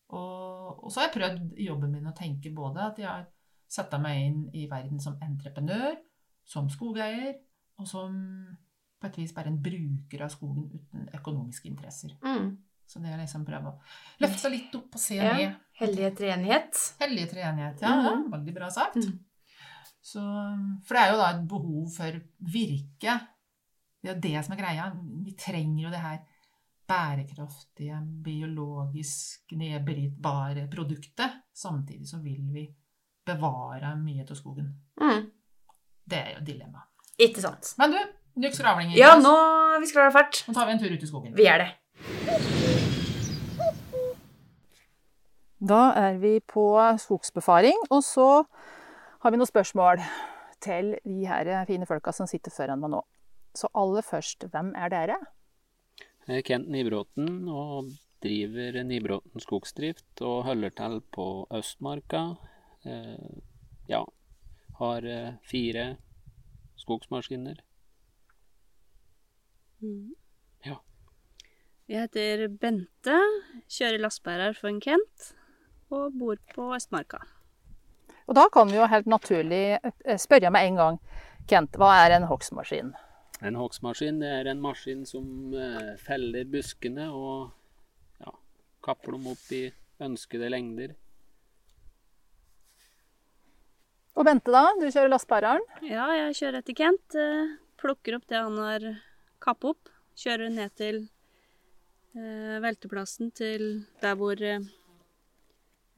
Og, 0.09 0.83
og 0.83 0.91
så 0.91 1.01
har 1.03 1.09
jeg 1.09 1.15
prøvd 1.17 1.59
i 1.59 1.67
jobben 1.67 1.91
min 1.93 2.09
å 2.09 2.15
tenke 2.17 2.51
både 2.55 2.81
at 2.87 2.97
jeg 3.01 3.09
har 3.09 3.27
satt 3.69 3.93
meg 4.01 4.23
inn 4.25 4.39
i 4.57 4.65
verden 4.71 4.99
som 5.03 5.19
entreprenør, 5.21 5.99
som 6.49 6.69
skogeier, 6.73 7.35
og 7.77 7.87
som 7.87 8.15
på 8.99 9.07
et 9.07 9.19
vis 9.21 9.31
bare 9.35 9.51
en 9.51 9.59
bruker 9.63 10.25
av 10.25 10.31
skogen 10.33 10.65
uten 10.73 11.05
økonomiske 11.15 11.69
interesser. 11.69 12.15
Mm. 12.25 12.57
Så 12.89 12.99
det 13.03 13.11
er 13.13 13.21
liksom 13.21 13.45
prøve 13.45 13.69
å 13.69 13.77
løfte 14.23 14.41
seg 14.41 14.55
litt 14.55 14.73
opp 14.79 14.97
og 14.97 15.01
se 15.01 15.19
Ja. 15.21 15.35
ned. 15.37 15.59
Hellige 15.79 16.09
treenighet. 16.17 16.79
Hellige 16.99 17.29
treenighet, 17.35 17.81
ja. 17.85 17.91
ja. 17.93 18.15
Mhm. 18.17 18.31
Veldig 18.33 18.55
bra 18.55 18.69
sagt. 18.73 18.97
Mm. 18.97 19.19
Så, 20.01 20.23
for 20.87 20.95
det 20.95 21.03
er 21.03 21.11
jo 21.13 21.19
da 21.21 21.27
et 21.35 21.45
behov 21.51 21.85
for 21.93 22.17
virke. 22.39 23.13
Det 24.01 24.09
er 24.09 24.15
jo 24.15 24.21
det 24.25 24.43
som 24.45 24.55
er 24.55 24.61
greia. 24.63 24.89
Vi 25.27 25.35
trenger 25.37 25.83
jo 25.85 25.93
det 25.93 26.01
her 26.01 26.19
bærekraftige, 26.89 27.99
biologisk 28.23 29.53
nedbrytbare 29.57 30.67
produktet. 30.71 31.41
Samtidig 31.53 32.07
så 32.09 32.17
vil 32.23 32.47
vi 32.53 32.65
bevare 33.29 33.93
mye 33.99 34.25
av 34.25 34.37
skogen. 34.37 34.71
Mm. 35.01 35.27
Det 36.09 36.17
er 36.17 36.31
jo 36.37 36.45
dilemmaet. 36.45 36.87
Ikke 37.19 37.43
sant. 37.43 37.75
Men 37.77 37.93
du, 37.93 37.99
nok 38.41 38.57
skravling. 38.57 38.95
Ja, 38.97 39.13
nå 39.19 39.35
vi 39.83 39.91
skravler 39.91 40.15
fælt. 40.15 40.43
nå 40.47 40.55
tar 40.55 40.65
vi 40.65 40.75
en 40.75 40.81
tur 40.81 40.95
ut 40.95 41.03
i 41.03 41.11
skogen. 41.11 41.35
Vi 41.37 41.45
gjør 41.45 41.65
det. 41.65 41.69
Da 45.59 45.81
er 45.99 46.17
vi 46.17 46.39
på 46.39 46.65
skogsbefaring, 46.97 47.81
og 47.91 48.03
så 48.07 48.29
har 49.19 49.31
vi 49.31 49.37
noen 49.37 49.49
spørsmål 49.49 49.99
til 50.63 50.93
de 51.03 51.25
her 51.27 51.51
fine 51.67 51.85
folka 51.85 52.13
som 52.15 52.27
sitter 52.31 52.53
foran 52.55 52.79
meg 52.79 52.93
nå. 52.95 53.01
Så 53.55 53.67
aller 53.75 54.05
først, 54.05 54.47
hvem 54.53 54.71
er 54.77 54.91
dere? 54.93 55.17
Er 56.29 56.43
Kent 56.45 56.67
Nybråten 56.69 57.47
og 57.49 57.87
driver 58.21 58.75
Nybråten 58.85 59.41
skogsdrift 59.41 60.21
og 60.21 60.43
holder 60.45 60.75
til 60.77 60.99
på 61.15 61.25
Østmarka. 61.57 62.21
Eh, 62.85 63.39
ja, 63.89 64.03
har 64.77 65.07
eh, 65.09 65.39
fire 65.41 65.87
skogsmaskiner. 66.77 67.63
Ja. 70.67 70.77
Jeg 71.89 72.05
heter 72.05 72.45
Bente, 72.61 73.17
kjører 73.65 74.05
lastebærer 74.05 74.53
for 74.53 74.69
en 74.69 74.79
Kent 74.85 75.31
og 75.89 76.13
bor 76.13 76.37
på 76.53 76.69
Østmarka. 76.77 77.23
Og 78.29 78.37
da 78.37 78.45
kan 78.53 78.69
vi 78.69 78.77
jo 78.77 78.85
helt 78.85 79.09
naturlig 79.09 79.79
eh, 79.81 80.17
spørre 80.21 80.53
med 80.53 80.69
en 80.69 80.81
gang, 80.83 81.05
Kent, 81.49 81.73
hva 81.81 81.95
er 82.03 82.19
en 82.19 82.29
hogstmaskin? 82.29 82.93
En 83.39 83.55
hogstmaskin 83.55 84.19
er 84.25 84.49
en 84.51 84.59
maskin 84.59 85.05
som 85.07 85.53
eh, 85.55 85.93
feller 86.03 86.47
buskene 86.51 87.05
og 87.15 87.51
ja, 88.19 88.33
kapper 88.83 89.15
dem 89.15 89.29
opp 89.31 89.45
i 89.55 89.61
ønskede 90.03 90.49
lengder. 90.51 90.95
Og 94.19 94.27
Bente, 94.27 94.51
da? 94.51 94.65
Du 94.75 94.89
kjører 94.89 95.13
lastebæreren. 95.13 95.63
Ja, 95.87 96.09
jeg 96.17 96.35
kjører 96.41 96.59
etter 96.59 96.75
Kent, 96.81 97.15
eh, 97.15 97.55
plukker 97.79 98.19
opp 98.19 98.27
det 98.27 98.41
han 98.41 98.59
har 98.59 98.89
kappet 99.39 99.71
opp, 99.71 99.93
kjører 100.19 100.51
ned 100.51 100.75
til 100.75 101.05
eh, 102.19 102.59
velteplassen 102.59 103.31
til 103.31 103.69
der 104.03 104.19
hvor 104.19 104.43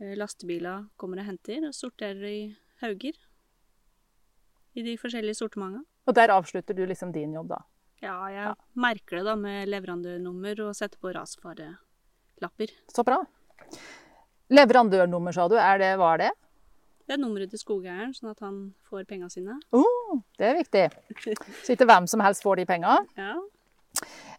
lastebiler 0.02 0.92
kommer 0.98 1.22
og 1.22 1.28
henter, 1.30 1.66
og 1.66 1.78
sorterer 1.78 2.26
i 2.26 2.42
hauger 2.82 3.18
i 4.78 4.86
de 4.86 4.96
forskjellige 4.98 5.42
sortimentene. 5.42 5.86
Og 6.10 6.18
der 6.18 6.34
avslutter 6.34 6.78
du 6.78 6.86
liksom 6.90 7.12
din 7.14 7.34
jobb, 7.38 7.52
da. 7.54 7.62
Ja, 8.02 8.16
jeg 8.34 8.54
merker 8.82 9.20
det 9.20 9.26
da 9.28 9.36
med 9.38 9.70
leverandørnummer 9.70 10.64
og 10.66 10.78
setter 10.78 10.98
på 11.02 11.12
rasfarelapper. 11.14 12.74
Så 12.90 13.06
bra. 13.06 13.20
Leverandørnummer, 14.52 15.36
sa 15.36 15.46
du. 15.48 15.56
Er 15.62 15.78
det, 15.80 15.92
hva 16.02 16.16
er 16.16 16.24
det? 16.26 16.32
Det 17.06 17.18
er 17.18 17.22
nummeret 17.22 17.52
til 17.52 17.62
skogeieren, 17.62 18.14
sånn 18.16 18.32
at 18.34 18.42
han 18.42 18.58
får 18.90 19.06
penga 19.10 19.30
sine. 19.30 19.58
Oh, 19.76 20.22
det 20.40 20.50
er 20.50 20.58
viktig. 20.58 20.84
Så 21.62 21.76
ikke 21.76 21.88
hvem 21.90 22.08
som 22.10 22.24
helst 22.26 22.46
får 22.46 22.62
de 22.62 22.70
penga. 22.70 23.00
Ja. 23.22 23.36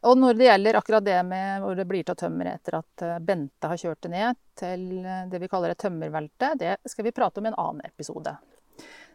Og 0.09 0.17
når 0.17 0.35
det 0.35 0.47
gjelder 0.47 0.77
akkurat 0.79 1.05
det 1.05 1.19
med 1.29 1.61
hvor 1.63 1.77
det 1.79 1.85
blir 1.87 2.09
av 2.11 2.17
tømmer 2.19 2.49
etter 2.55 2.79
at 2.79 3.03
eh, 3.05 3.19
Bente 3.23 3.69
har 3.69 3.79
kjørt 3.79 4.01
det 4.03 4.11
ned 4.11 4.39
til 4.59 4.87
eh, 5.05 5.27
det 5.31 5.39
vi 5.39 5.51
kaller 5.53 5.75
et 5.75 5.79
tømmervelte, 5.79 6.49
det 6.59 6.73
skal 6.89 7.07
vi 7.07 7.13
prate 7.15 7.39
om 7.39 7.47
i 7.47 7.51
en 7.53 7.59
annen 7.61 7.85
episode. 7.87 8.33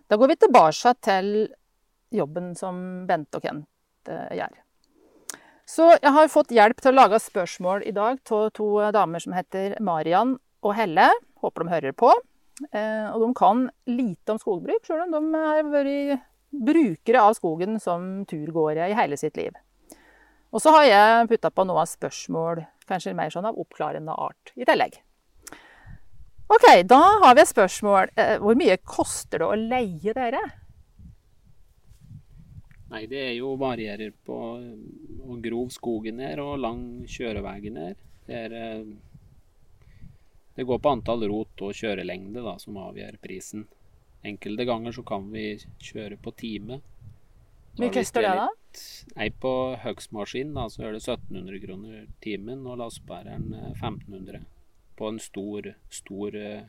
Da 0.08 0.20
går 0.22 0.32
vi 0.32 0.38
tilbake 0.46 0.94
til 1.04 1.32
jobben 2.14 2.54
som 2.56 3.06
Bente 3.08 3.40
og 3.40 3.44
Kent 3.44 4.12
eh, 4.12 4.38
gjør. 4.40 4.56
Så 5.68 5.90
jeg 6.00 6.14
har 6.16 6.30
fått 6.32 6.54
hjelp 6.56 6.80
til 6.80 6.94
å 6.94 7.00
lage 7.02 7.20
spørsmål 7.20 7.84
i 7.90 7.92
dag 7.92 8.22
av 8.32 8.50
to 8.56 8.68
damer 8.96 9.20
som 9.20 9.34
heter 9.36 9.76
Marian 9.84 10.38
og 10.64 10.76
Helle. 10.78 11.10
Håper 11.44 11.66
de 11.66 11.74
hører 11.74 11.96
på. 11.98 12.14
Eh, 12.72 13.12
Og 13.12 13.22
de 13.26 13.34
kan 13.38 13.68
lite 13.86 14.32
om 14.34 14.40
skogbruk, 14.40 14.86
sjøl 14.88 15.04
om 15.06 15.12
de 15.32 15.42
har 15.44 15.68
vært 15.68 16.24
brukere 16.52 17.22
av 17.22 17.36
skogen 17.36 17.76
som 17.84 18.24
turgåere 18.26 18.88
i 18.90 18.96
hele 18.96 19.18
sitt 19.20 19.36
liv. 19.38 19.52
Og 20.56 20.64
så 20.64 20.72
har 20.72 20.86
jeg 20.88 21.28
putta 21.28 21.52
på 21.52 21.66
noen 21.68 21.86
spørsmål, 21.86 22.64
kanskje 22.88 23.14
mer 23.14 23.30
sånn 23.30 23.46
av 23.50 23.60
oppklarende 23.60 24.16
art, 24.16 24.54
i 24.56 24.64
tillegg. 24.66 24.96
Ok, 26.48 26.64
da 26.88 27.02
har 27.26 27.36
vi 27.36 27.44
et 27.44 27.52
spørsmål. 27.52 28.14
Eh, 28.16 28.38
Hvor 28.40 28.56
mye 28.56 28.78
koster 28.80 29.44
det 29.44 29.48
å 29.52 29.60
leie 29.60 30.14
dere? 30.16 30.40
Nei, 32.88 33.03
det 33.12 33.20
er 33.20 33.34
jo 33.36 33.56
varierer 33.60 34.13
på 34.25 34.36
hvor 35.20 35.39
grov 35.44 35.72
skogen 35.75 36.22
er, 36.24 36.39
og 36.39 36.60
lang 36.63 36.84
kjøreveien 37.12 37.79
er. 37.84 37.96
Det, 38.27 38.44
er, 38.46 38.53
eh, 38.56 39.96
det 40.56 40.67
går 40.67 40.79
på 40.84 40.94
antall 40.96 41.27
rot 41.27 41.65
og 41.67 41.75
kjørelengde 41.75 42.44
da, 42.46 42.56
som 42.63 42.79
avgjør 42.79 43.20
prisen. 43.24 43.67
Enkelte 44.27 44.65
ganger 44.67 44.96
så 44.96 45.03
kan 45.08 45.27
vi 45.34 45.50
kjøre 45.84 46.17
på 46.24 46.32
time. 46.39 46.79
Hvor 47.77 47.91
koster 47.94 48.22
det, 48.25 48.34
da? 48.39 48.48
Nei, 49.17 49.29
På 49.44 49.51
høgstmaskin 49.84 50.56
da, 50.56 50.63
så 50.72 50.88
er 50.88 50.91
det 50.96 51.03
1700 51.03 51.60
kroner 51.65 52.08
timen, 52.24 52.65
og 52.65 52.79
lastebæreren 52.82 53.53
eh, 53.53 53.72
1500. 53.75 54.41
På 54.98 55.12
en 55.12 55.20
stor, 55.22 55.75
stor, 55.94 56.36
eh, 56.39 56.63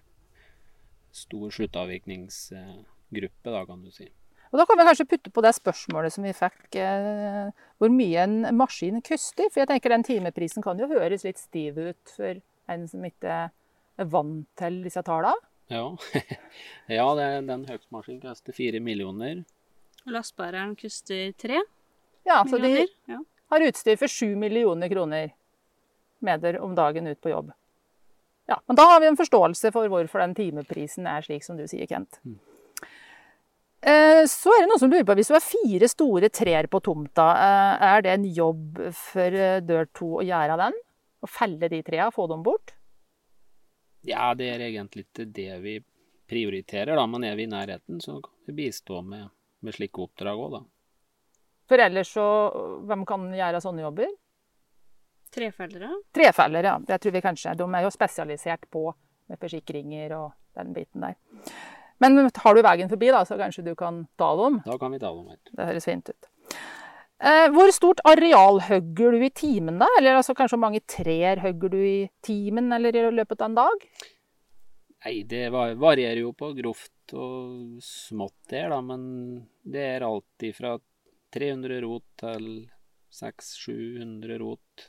stor 1.14 1.50
sluttavvirkningsgruppe, 1.54 3.48
da, 3.54 3.64
kan 3.70 3.86
du 3.86 3.90
si. 3.94 4.10
Og 4.48 4.60
da 4.60 4.64
kan 4.68 4.78
vi 4.80 4.86
kanskje 4.88 5.08
putte 5.08 5.32
på 5.34 5.44
det 5.44 5.52
spørsmålet 5.56 6.14
som 6.14 6.24
vi 6.24 6.32
fikk, 6.36 6.78
eh, 6.80 7.50
hvor 7.78 7.92
mye 7.92 8.24
en 8.24 8.38
maskin 8.56 9.02
koster. 9.04 9.50
For 9.52 9.62
jeg 9.62 9.70
tenker 9.70 9.92
den 9.92 10.06
timeprisen 10.06 10.64
kan 10.64 10.80
jo 10.80 10.88
høres 10.88 11.26
litt 11.26 11.40
stiv 11.40 11.78
ut 11.78 12.14
for 12.14 12.40
en 12.72 12.88
som 12.88 13.04
ikke 13.04 13.36
er 13.98 14.08
vant 14.08 14.48
til 14.58 14.80
disse 14.86 15.02
tallene. 15.04 15.36
Ja, 15.68 15.84
ja 16.98 17.06
det, 17.18 17.28
den 17.50 17.66
høgstmaskinen 17.68 18.22
koster 18.24 18.56
fire 18.56 18.80
millioner. 18.80 19.42
Og 20.06 20.14
lastebæreren 20.16 20.72
koster 20.78 21.34
tre 21.36 21.60
Ja, 22.24 22.40
så 22.48 22.60
de. 22.60 22.86
Ja. 23.08 23.20
har 23.52 23.64
utstyr 23.68 23.96
for 24.00 24.08
sju 24.08 24.34
millioner 24.36 24.88
kroner 24.88 25.32
med 26.24 26.40
dere 26.40 26.60
om 26.64 26.74
dagen 26.76 27.06
ut 27.06 27.20
på 27.20 27.32
jobb. 27.32 27.52
Ja, 28.48 28.56
men 28.66 28.76
da 28.76 28.84
har 28.88 29.00
vi 29.00 29.10
en 29.10 29.16
forståelse 29.16 29.72
for 29.72 29.88
hvorfor 29.92 30.24
den 30.24 30.34
timeprisen 30.36 31.06
er 31.06 31.24
slik 31.24 31.44
som 31.44 31.56
du 31.60 31.66
sier, 31.68 31.84
Kent. 31.88 32.20
Mm. 32.24 32.38
Eh, 33.82 34.24
Så 34.26 34.50
er 34.50 34.64
det 34.64 34.70
noen 34.72 34.80
som 34.82 34.90
lurer 34.90 35.06
på, 35.06 35.14
hvis 35.14 35.30
du 35.30 35.36
har 35.36 35.44
fire 35.44 35.88
store 35.88 36.30
trær 36.34 36.66
på 36.70 36.80
tomta, 36.82 37.28
eh, 37.38 37.84
er 37.94 38.02
det 38.02 38.10
en 38.16 38.24
jobb 38.24 38.80
for 38.92 39.38
eh, 39.38 39.60
dør 39.62 39.86
to 39.94 40.08
å 40.18 40.24
gjøre 40.26 40.56
den? 40.58 40.74
Å 41.22 41.30
felle 41.30 41.68
de 41.70 41.82
trærne, 41.82 42.14
få 42.14 42.26
dem 42.30 42.42
bort? 42.42 42.74
Ja, 44.06 44.32
det 44.34 44.50
er 44.54 44.66
egentlig 44.66 45.06
ikke 45.06 45.26
det 45.34 45.60
vi 45.62 45.76
prioriterer, 46.28 46.94
da, 46.96 47.06
men 47.06 47.24
er 47.24 47.36
vi 47.38 47.46
i 47.46 47.50
nærheten, 47.50 48.00
så 48.02 48.18
kan 48.22 48.34
vi 48.46 48.56
bistå 48.64 49.02
med, 49.02 49.30
med 49.62 49.74
slike 49.74 50.02
oppdrag 50.04 50.38
òg, 50.38 50.58
da. 50.58 50.62
For 51.68 51.82
ellers 51.84 52.10
så, 52.14 52.26
hvem 52.88 53.04
kan 53.06 53.26
gjøre 53.34 53.60
sånne 53.60 53.84
jobber? 53.84 54.12
Trefellere. 55.34 55.90
Trefellere, 56.16 56.70
ja. 56.70 56.78
Det 56.80 56.98
tror 57.02 57.12
vi 57.12 57.20
kanskje. 57.24 57.54
De 57.58 57.66
er 57.68 57.84
jo 57.84 57.90
spesialisert 57.92 58.64
på 58.72 58.86
med 59.28 59.38
forsikringer 59.42 60.14
og 60.16 60.30
den 60.56 60.72
biten 60.72 61.04
der. 61.04 61.18
Men 62.02 62.28
har 62.44 62.54
du 62.54 62.62
veien 62.62 62.90
forbi, 62.90 63.10
da, 63.14 63.24
så 63.26 63.38
kanskje 63.40 63.64
du 63.66 63.72
kan 63.78 64.04
tale 64.20 64.50
om? 64.50 64.58
Da 64.66 64.78
kan 64.78 64.94
vi 64.94 65.00
tale 65.02 65.18
om. 65.18 65.30
her. 65.32 65.40
Det 65.50 65.70
høres 65.70 65.88
fint 65.88 66.12
ut. 66.12 66.28
Eh, 67.18 67.48
hvor 67.50 67.72
stort 67.74 67.98
areal 68.06 68.60
hogger 68.68 69.16
du 69.16 69.24
i 69.26 69.32
timen, 69.34 69.80
da? 69.82 69.88
Eller 69.98 70.20
altså, 70.20 70.36
kanskje 70.38 70.54
hvor 70.54 70.66
mange 70.68 70.84
trær 70.86 71.42
hogger 71.42 71.72
du 71.74 71.80
i 71.82 71.98
timen 72.22 72.70
eller 72.74 72.94
i 72.94 73.08
løpet 73.10 73.42
av 73.42 73.50
en 73.50 73.58
dag? 73.58 73.88
Nei, 74.98 75.14
det 75.30 75.48
varierer 75.54 76.20
jo 76.22 76.32
på 76.34 76.52
grovt 76.58 77.14
og 77.18 77.82
smått 77.82 78.50
der, 78.50 78.70
da, 78.70 78.78
men 78.82 79.02
det 79.62 79.84
er 79.96 80.06
alltid 80.06 80.56
fra 80.56 80.76
300 81.34 81.82
rot 81.84 82.06
til 82.18 82.48
600-700 83.14 84.38
rot. 84.42 84.88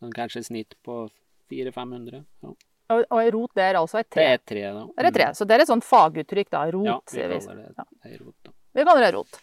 Men 0.00 0.12
kanskje 0.16 0.44
snitt 0.48 0.76
på 0.84 1.04
400-500. 1.52 2.24
Ja. 2.44 2.54
Og, 2.92 3.04
og 3.10 3.28
rot, 3.32 3.50
det 3.56 3.62
er 3.64 3.78
altså 3.80 3.98
et 4.02 4.10
Det 4.10 4.16
tre? 4.18 4.24
er 4.28 4.34
et 4.36 4.44
tre, 4.46 4.62
da. 4.76 4.82
Det 4.92 5.04
er 5.04 5.08
et 5.08 5.14
tre. 5.16 5.28
Så 5.38 5.46
det 5.48 5.54
er 5.56 5.62
et 5.64 5.70
sånt 5.70 5.84
faguttrykk, 5.88 6.50
da. 6.52 6.64
Rot, 6.74 6.84
Ja, 6.84 6.98
vi 7.00 7.16
sier 7.16 7.28
vi. 7.32 7.38
kaller 7.40 7.62
det 7.64 7.74
Ja. 8.12 8.18
rot, 8.24 8.36
da. 8.44 8.52
Vi 8.74 8.84
kaller 8.84 9.00
det 9.06 9.14
rot. 9.14 9.40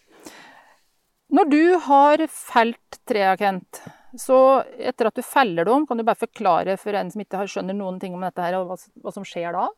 Når 1.32 1.50
du 1.50 1.78
har 1.80 2.18
felt 2.28 3.00
trærne, 3.08 3.38
Kent, 3.39 3.82
så 4.20 4.38
etter 4.78 5.08
at 5.08 5.16
du 5.16 5.22
feller 5.24 5.63
dem, 5.66 5.86
kan 5.88 5.98
du 5.98 6.04
bare 6.04 6.20
forklare 6.20 6.78
for 6.78 6.94
en 6.94 7.10
som 7.10 7.22
ikke 7.24 7.38
har 7.39 7.48
skjønner 7.48 7.74
noen 7.78 8.00
ting 8.00 8.13
om 8.13 8.22
dette 8.22 8.44
her, 8.44 8.58
og 8.60 8.68
hva, 8.68 8.78
hva 9.02 9.13
som 9.16 9.24
skjer 9.24 9.54
da? 9.56 9.70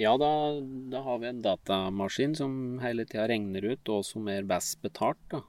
Ja, 0.00 0.16
da, 0.16 0.30
da 0.90 1.02
har 1.04 1.18
vi 1.20 1.26
en 1.28 1.42
datamaskin 1.44 2.34
som 2.34 2.78
hele 2.80 3.04
tida 3.04 3.28
regner 3.28 3.62
ut 3.74 3.84
hva 3.84 4.00
som 4.02 4.26
er 4.32 4.42
best 4.48 4.80
betalt. 4.82 5.20
da. 5.30 5.42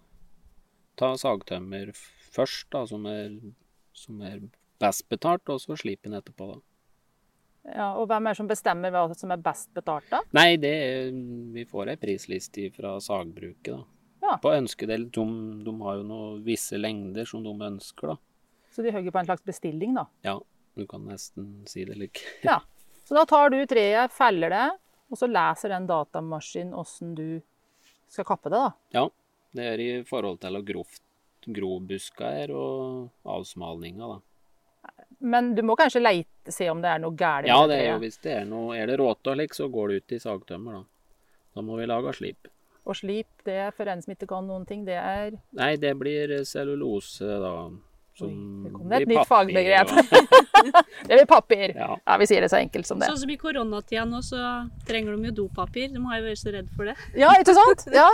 Ta 1.00 1.14
sagtømmer 1.18 1.94
først, 2.36 2.68
da, 2.76 2.84
som 2.86 3.08
er, 3.10 3.40
som 3.96 4.22
er 4.22 4.42
best 4.84 5.08
betalt, 5.10 5.48
og 5.50 5.62
så 5.64 5.78
slipen 5.80 6.14
etterpå, 6.14 6.52
da. 6.54 6.60
Ja, 7.64 7.94
og 7.96 8.10
hvem 8.12 8.28
er 8.28 8.36
det 8.36 8.40
som 8.42 8.50
bestemmer 8.50 8.92
hva 8.92 9.06
som 9.16 9.32
er 9.32 9.42
best 9.44 9.70
betalt, 9.76 10.10
da? 10.12 10.20
Nei, 10.36 10.58
det 10.60 10.76
vi 11.56 11.64
får 11.70 11.94
ei 11.94 12.00
prisliste 12.02 12.68
fra 12.76 12.98
sagbruket, 13.04 13.72
da. 13.72 13.84
Ja. 14.24 14.38
På 14.40 14.54
ønskedel. 14.56 15.10
De, 15.12 15.24
de 15.66 15.72
har 15.84 15.98
jo 16.00 16.04
noen 16.08 16.44
visse 16.46 16.78
lengder 16.80 17.28
som 17.28 17.44
de 17.44 17.54
ønsker, 17.68 18.14
da. 18.14 18.18
Så 18.74 18.84
de 18.84 18.92
hogger 18.96 19.14
på 19.14 19.20
en 19.22 19.28
slags 19.28 19.44
bestilling, 19.48 19.96
da. 19.98 20.06
Ja, 20.26 20.38
du 20.76 20.86
kan 20.90 21.04
nesten 21.08 21.50
si 21.70 21.86
det 21.88 21.98
slik. 22.00 22.24
Ja. 22.48 22.62
Så 23.04 23.18
da 23.18 23.26
tar 23.28 23.52
du 23.52 23.60
treet, 23.68 24.14
feller 24.16 24.54
det, 24.54 24.68
og 25.12 25.20
så 25.20 25.28
leser 25.28 25.74
den 25.74 25.88
datamaskinen 25.90 26.72
åssen 26.80 27.12
du 27.18 27.42
skal 28.08 28.28
kappe 28.28 28.52
det, 28.52 28.62
da. 28.62 28.70
Ja, 28.96 29.04
det 29.54 29.66
er 29.74 29.84
i 29.84 29.90
forhold 30.08 30.40
til 30.44 30.62
grovt 30.66 31.02
grobuska 31.44 32.30
her 32.32 32.54
og 32.56 33.10
avsmalninga, 33.28 34.08
da. 34.16 34.22
Men 35.24 35.54
du 35.56 35.62
må 35.64 35.78
kanskje 35.80 36.02
leite, 36.04 36.52
se 36.52 36.66
om 36.70 36.82
det 36.84 36.90
er 36.92 37.00
noe 37.00 37.16
galt 37.16 37.48
Ja, 37.48 37.62
det 37.70 37.78
er 37.80 37.94
jo 37.94 38.00
hvis 38.04 38.18
det 38.26 38.34
er 38.42 38.46
noe 38.50 38.76
Er 38.76 38.90
det 38.92 38.98
råte 39.00 39.32
og 39.32 39.38
slik, 39.38 39.54
så 39.56 39.70
går 39.72 39.94
det 39.94 40.02
ut 40.04 40.12
i 40.18 40.20
sagtømmer, 40.20 40.82
da. 40.82 40.84
Da 41.56 41.62
må 41.64 41.78
vi 41.80 41.86
lage 41.88 42.12
slip. 42.18 42.50
Og 42.84 42.98
slip, 43.00 43.30
det 43.48 43.56
er 43.68 43.72
for 43.72 43.88
en 43.88 44.02
som 44.04 44.12
ikke 44.12 44.28
kan 44.28 44.44
noen 44.50 44.66
ting, 44.68 44.84
det 44.84 44.98
er 45.00 45.38
Nei, 45.56 45.76
det 45.80 45.94
blir 46.00 46.34
cellulose, 46.50 47.24
da. 47.24 47.54
Som 48.20 48.30
Oi, 48.30 48.64
det 48.68 48.72
kom 48.76 48.90
det 48.92 48.98
et 49.02 49.08
nytt 49.14 49.30
fagbegrep. 49.30 49.94
og- 49.94 50.10
Det 51.08 51.16
blir 51.18 51.26
papir. 51.26 51.72
Ja. 51.76 51.88
Ja, 52.08 52.18
vi 52.22 52.28
sier 52.30 52.42
det 52.46 52.50
så 52.52 52.60
enkelt 52.60 52.86
som 52.86 53.00
det. 53.00 53.08
Sånn 53.10 53.18
som 53.24 53.32
i 53.34 53.38
koronatida 53.42 54.04
nå, 54.06 54.20
så 54.22 54.38
trenger 54.86 55.16
de 55.16 55.32
jo 55.32 55.38
dopapir. 55.48 55.88
De 55.94 56.04
har 56.04 56.20
jo 56.20 56.28
vært 56.28 56.42
så 56.44 56.54
redd 56.54 56.70
for 56.76 56.86
det. 56.92 56.98
Ja, 57.18 57.32
ikke 57.40 57.56
sant? 57.58 57.88
Ja. 58.02 58.10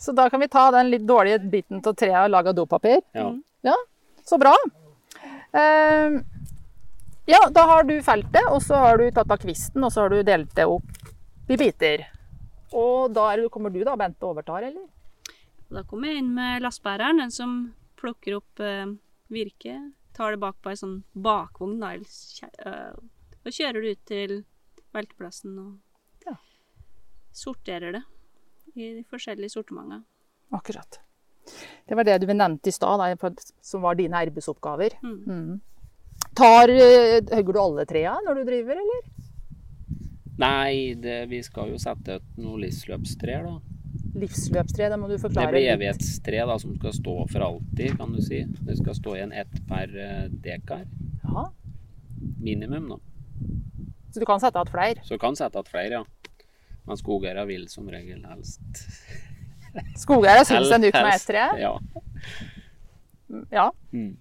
Så 0.00 0.12
da 0.16 0.26
kan 0.28 0.40
vi 0.42 0.48
ta 0.50 0.70
den 0.74 0.90
litt 0.90 1.04
dårlige 1.06 1.38
biten 1.50 1.78
av 1.84 1.94
treet 1.94 2.24
og 2.24 2.32
lage 2.34 2.52
dopapir. 2.56 3.02
Ja. 3.14 3.76
Så 4.26 4.38
bra. 4.40 4.54
Ehm, 5.54 6.24
ja, 7.30 7.40
da 7.50 7.62
har 7.70 7.86
du 7.86 7.94
felt 8.02 8.30
det, 8.32 8.42
og 8.50 8.60
så 8.62 8.80
har 8.82 8.98
du 8.98 9.06
tatt 9.14 9.30
av 9.30 9.38
kvisten, 9.42 9.84
og 9.86 9.92
så 9.94 10.04
har 10.04 10.14
du 10.14 10.22
delt 10.26 10.54
det 10.56 10.66
opp 10.66 11.50
i 11.50 11.58
biter. 11.60 12.08
Og 12.74 13.12
da 13.14 13.28
er 13.32 13.42
det, 13.42 13.50
kommer 13.54 13.70
du 13.70 13.82
da, 13.86 13.94
Bente, 13.96 14.24
og 14.26 14.34
overtar, 14.34 14.66
eller? 14.66 14.88
Da 15.70 15.84
kommer 15.88 16.10
jeg 16.10 16.24
inn 16.24 16.32
med 16.34 16.64
lastebæreren, 16.64 17.22
den 17.22 17.32
som 17.34 17.54
plukker 18.00 18.40
opp 18.40 18.60
eh, 18.60 18.86
virke. 19.32 19.76
Tar 20.14 20.34
det 20.34 20.42
bak 20.42 20.58
på 20.62 20.72
ei 20.72 20.78
sånn 20.78 20.98
bakvogn, 21.14 21.78
da, 21.82 21.94
eh, 21.94 22.90
og 23.44 23.54
kjører 23.54 23.82
det 23.82 23.94
ut 23.94 24.04
til 24.10 24.36
velteplassen 24.94 25.56
og 25.58 26.26
Ja. 26.26 26.36
sorterer 27.32 27.92
det 27.92 28.04
i 28.74 28.94
de 28.98 29.02
forskjellige 29.06 29.54
sortimentene. 29.54 30.04
Akkurat. 30.52 30.98
Det 31.88 31.98
var 31.98 32.06
det 32.08 32.18
du 32.22 32.32
nevnte 32.32 32.70
i 32.70 32.74
stad, 32.74 33.40
som 33.62 33.84
var 33.84 33.98
dine 33.98 34.20
arbeidsoppgaver. 34.24 34.96
Mm. 35.02 35.20
Mm. 35.26 35.60
Tar, 36.34 36.68
eh, 36.68 37.20
hogger 37.36 37.52
du 37.52 37.60
alle 37.60 37.86
trea 37.86 38.14
når 38.24 38.40
du 38.40 38.44
driver, 38.48 38.80
eller? 38.82 39.10
Nei, 40.38 40.94
det, 40.98 41.26
vi 41.30 41.42
skal 41.46 41.70
jo 41.70 41.78
sette 41.78 42.18
ut 42.18 42.40
noen 42.42 42.64
livsløpstre, 42.64 43.38
da. 43.44 43.58
Livsløpstre, 44.18 44.88
det 44.90 44.98
må 44.98 45.10
du 45.10 45.14
forklare. 45.18 45.52
Det 45.52 45.54
blir 45.54 45.68
evighetstre 45.74 46.46
da, 46.46 46.56
som 46.58 46.74
skal 46.78 46.96
stå 46.96 47.14
for 47.30 47.46
alltid, 47.46 47.94
kan 48.00 48.14
du 48.14 48.22
si. 48.22 48.42
Det 48.66 48.78
skal 48.80 48.98
stå 48.98 49.14
igjen 49.18 49.34
ett 49.44 49.54
per 49.68 49.94
eh, 49.94 50.24
dekar. 50.42 50.88
Ja. 51.22 51.46
Minimum, 52.42 52.96
da. 52.96 52.98
Så 54.14 54.22
du 54.22 54.26
kan 54.26 54.42
sette 54.42 54.58
igjen 54.58 54.74
flere. 54.74 55.06
Så 55.06 55.20
kan 55.22 55.38
sette 55.38 55.60
igjen 55.60 55.70
flere, 55.70 56.02
ja. 56.02 56.42
Men 56.84 57.00
skogeiere 57.00 57.46
vil 57.48 57.68
som 57.72 57.86
regel 57.88 58.26
helst 58.28 58.82
Skogeiere 60.04 60.44
syns 60.48 60.72
en 60.74 60.84
duk 60.84 60.94
med 60.94 61.14
ett 61.14 61.26
tre. 61.26 61.46
Ja. 61.60 61.74
Ja. 63.50 63.70
Mm. 63.92 64.12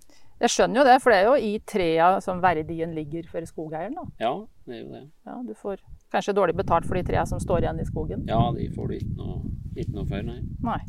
Jeg 0.44 0.52
skjønner 0.52 0.82
jo 0.82 0.86
det, 0.88 0.96
for 1.00 1.14
det 1.14 1.18
er 1.22 1.28
jo 1.30 1.36
i 1.40 1.52
trea 1.70 2.08
som 2.24 2.42
verdien 2.44 2.92
ligger 2.96 3.28
for 3.32 3.46
skogeieren. 3.48 3.96
da. 3.96 4.04
ja, 4.26 4.34
det 4.68 4.76
er 4.76 4.82
jo 4.82 4.90
det. 4.92 5.04
Ja, 5.30 5.38
du 5.46 5.54
får 5.56 5.78
kanskje 6.12 6.36
dårlig 6.36 6.56
betalt 6.58 6.88
for 6.90 7.00
de 7.00 7.04
trea 7.08 7.24
som 7.30 7.40
står 7.40 7.64
igjen 7.64 7.80
i 7.80 7.86
skogen. 7.88 8.26
Ja, 8.28 8.42
de 8.56 8.68
får 8.74 8.90
du 8.90 8.96
ikke 8.98 9.14
noe, 9.22 9.38
ikke 9.76 9.96
noe 9.96 10.10
for, 10.10 10.26
nei. 10.28 10.42
Nei. 10.66 10.82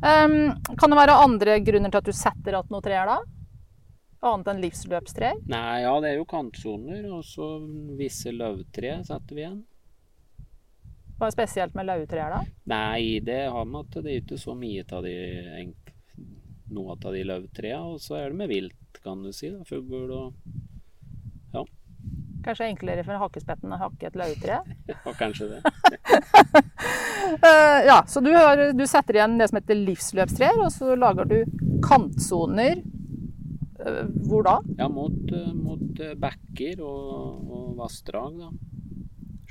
Um, 0.00 0.38
kan 0.80 0.94
det 0.94 1.00
være 1.02 1.18
andre 1.20 1.58
grunner 1.66 1.92
til 1.92 2.00
at 2.00 2.08
du 2.08 2.16
setter 2.16 2.54
igjen 2.54 2.72
noen 2.72 2.86
trær, 2.86 3.10
da? 3.12 3.18
Annet 4.28 4.48
enn 4.50 4.62
livsløpstrær? 4.64 5.42
Nei, 5.52 5.74
ja, 5.84 5.92
det 6.02 6.14
er 6.14 6.16
jo 6.18 6.26
kantsoner, 6.30 7.04
og 7.12 7.20
så 7.26 7.58
visse 7.98 8.32
løvtre 8.34 8.96
setter 9.06 9.36
vi 9.36 9.44
igjen. 9.44 9.60
Hva 11.18 11.26
er 11.26 11.34
spesielt 11.34 11.74
med 11.74 11.88
lautrær, 11.88 12.30
da? 12.30 12.40
Nei, 12.70 13.18
det 13.26 13.40
har 13.50 13.66
med 13.66 13.88
at 13.88 14.04
det 14.04 14.12
er 14.12 14.20
ikke 14.22 14.38
så 14.38 14.54
mye 14.58 14.84
av 14.94 15.02
de 15.06 15.16
noe 16.68 16.94
av 16.94 17.14
de 17.14 17.24
lauvtrærne. 17.24 17.94
og 17.94 18.00
så 18.04 18.18
er 18.20 18.30
det 18.30 18.38
med 18.38 18.52
vilt, 18.52 19.00
kan 19.02 19.22
du 19.24 19.32
si. 19.32 19.50
da, 19.50 19.64
Fugl 19.66 20.12
og 20.12 20.34
Kanskje 22.44 22.68
enklere 22.70 23.02
for 23.04 23.18
hakkespetten 23.20 23.72
å 23.74 23.78
hakke 23.80 24.08
et 24.08 24.14
lauvtre? 24.16 24.60
ja, 24.90 25.14
kanskje 25.18 25.56
det. 25.56 25.62
Eh, 27.28 27.80
ja, 27.84 27.98
så 28.08 28.22
du, 28.24 28.30
har, 28.32 28.56
du 28.72 28.80
setter 28.88 29.18
igjen 29.18 29.34
det 29.36 29.50
som 29.50 29.58
heter 29.58 29.76
livsløpstrær, 29.76 30.62
og 30.64 30.70
så 30.72 30.94
lager 30.96 31.28
du 31.28 31.34
kantsoner. 31.84 32.80
Eh, 33.84 33.98
hvor 34.24 34.46
da? 34.46 34.54
Ja, 34.78 34.86
mot, 34.88 35.18
eh, 35.28 35.50
mot 35.52 36.00
bekker 36.22 36.80
og, 36.80 37.50
og 37.52 37.66
vassdrag, 37.82 38.40
da. 38.40 38.48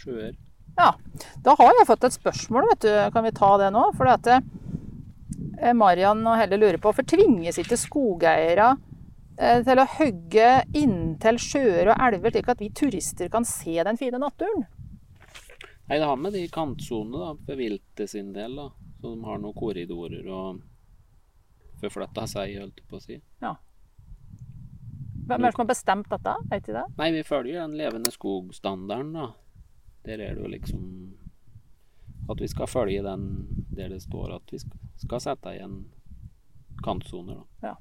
Sjøer. 0.01 0.33
Da 0.77 1.55
har 1.57 1.73
jeg 1.79 1.87
fått 1.89 2.05
et 2.05 2.17
spørsmål, 2.17 2.67
vet 2.71 2.85
du. 2.85 2.93
Kan 3.13 3.25
vi 3.25 3.33
ta 3.35 3.49
det 3.61 3.71
nå? 3.73 3.83
For 3.97 4.09
at 4.11 4.27
eh, 4.29 5.73
Marian 5.73 6.25
og 6.27 6.37
Helle 6.39 6.59
lurer 6.59 6.77
på, 6.77 6.91
hvorfor 6.91 7.07
tvinges 7.07 7.59
ikke 7.61 7.79
skogeiere 7.79 8.73
eh, 9.39 9.61
til 9.65 9.81
å 9.81 9.87
hogge 9.97 10.49
inntil 10.77 11.41
sjøer 11.41 11.93
og 11.93 12.07
elver, 12.09 12.35
slik 12.35 12.51
at 12.53 12.61
vi 12.63 12.71
turister 12.75 13.31
kan 13.33 13.47
se 13.47 13.77
den 13.87 13.99
fine 13.99 14.21
naturen? 14.21 14.67
Nei, 15.87 15.97
det 16.01 16.05
har 16.05 16.19
med 16.19 16.35
de 16.35 16.43
kantsonene 16.51 17.37
for 17.47 17.59
viltet 17.59 18.11
sin 18.11 18.33
del, 18.35 18.57
da. 18.59 18.67
Så 18.99 19.13
de 19.13 19.23
har 19.23 19.39
noen 19.39 19.55
korridorer 19.55 20.27
og 20.33 20.61
forflytta 21.81 22.25
seg, 22.27 22.57
holdt 22.59 22.81
jeg 22.81 22.89
på 22.89 22.99
å 22.99 23.03
si. 23.03 23.19
Ja. 23.43 23.55
Hvem 25.27 25.41
er 25.41 25.49
det 25.49 25.55
som 25.55 25.63
har 25.63 25.69
bestemt 25.69 26.09
dette? 26.11 26.33
Vet 26.51 26.67
du 26.67 26.73
det? 26.75 26.85
Nei, 26.99 27.11
vi 27.15 27.23
følger 27.27 27.61
den 27.61 27.77
levende 27.79 28.11
skog-standarden, 28.13 29.13
da. 29.15 29.27
Der 30.07 30.21
er 30.23 30.37
det 30.37 30.43
jo 30.43 30.51
liksom 30.51 30.83
at 32.31 32.41
vi 32.41 32.47
skal 32.47 32.67
følge 32.67 33.03
den 33.03 33.27
der 33.75 33.91
det 33.93 34.01
står 34.03 34.35
at 34.35 34.51
vi 34.51 34.59
skal, 34.59 35.21
sette 35.21 35.53
igjen 35.55 35.77
kantsoner, 36.83 37.43
da. 37.61 37.75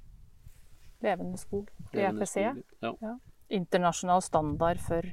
Levende 1.04 1.38
skog. 1.38 1.70
EPC. 1.92 2.32
skog. 2.32 2.62
Ja. 2.80 3.18
Internasjonal 3.48 4.22
standard 4.22 4.80
for 4.82 5.06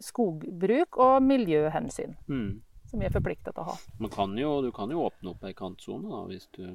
skogbruk 0.00 0.98
og 1.02 1.22
miljøhensyn. 1.22 2.14
Mm. 2.28 2.62
Som 2.86 3.02
vi 3.02 3.08
er 3.08 3.14
forpliktet 3.14 3.54
til 3.54 3.64
å 3.64 3.72
ha. 3.72 3.74
Man 3.98 4.12
kan 4.14 4.36
jo, 4.38 4.60
du 4.62 4.70
kan 4.74 4.90
jo 4.90 5.02
åpne 5.06 5.32
opp 5.32 5.42
ei 5.46 5.54
kantsone, 5.58 6.10
da, 6.10 6.22
hvis 6.30 6.48
du 6.56 6.68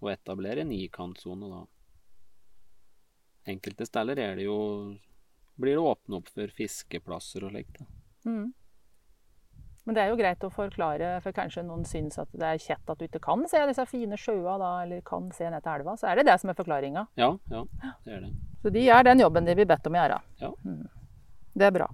Og 0.00 0.08
etablere 0.08 0.62
en 0.62 0.70
ikantsone. 0.72 1.48
da. 1.52 1.58
Enkelte 3.52 3.84
steder 3.84 4.18
er 4.18 4.36
det 4.36 4.46
jo 4.46 4.96
Blir 5.60 5.76
det 5.76 5.82
åpnet 5.84 6.16
opp 6.16 6.30
for 6.32 6.48
fiskeplasser 6.56 7.44
og 7.44 7.52
slikt. 7.52 7.82
Mm. 8.24 8.54
Men 9.88 9.96
det 9.96 10.02
er 10.02 10.10
jo 10.12 10.18
greit 10.20 10.44
å 10.44 10.50
forklare, 10.52 11.14
for 11.24 11.34
kanskje 11.34 11.64
noen 11.64 11.86
syns 11.88 12.20
at 12.20 12.28
det 12.36 12.46
er 12.46 12.60
kjett 12.60 12.92
at 12.92 13.00
du 13.00 13.06
ikke 13.06 13.22
kan 13.24 13.46
se 13.48 13.62
disse 13.70 13.86
fine 13.88 14.18
sjøa, 14.20 14.58
da, 14.60 14.70
eller 14.84 15.00
kan 15.06 15.30
se 15.34 15.48
ned 15.48 15.64
til 15.64 15.72
elva. 15.72 15.96
Så 15.98 16.10
er 16.10 16.20
det 16.20 16.26
det 16.28 16.36
som 16.42 16.52
er 16.52 16.58
forklaringa. 16.58 17.06
Ja, 17.20 17.32
ja, 17.50 17.64
det 18.04 18.16
er 18.18 18.26
det. 18.26 18.32
Så 18.60 18.72
de 18.74 18.84
gjør 18.84 19.06
den 19.08 19.22
jobben 19.24 19.48
de 19.48 19.56
blir 19.56 19.68
bedt 19.70 19.88
om 19.88 19.96
å 19.96 20.02
gjøre. 20.02 20.20
Ja. 20.42 20.52
Mm. 20.66 20.84
Det 21.60 21.66
er 21.66 21.74
bra. 21.74 21.88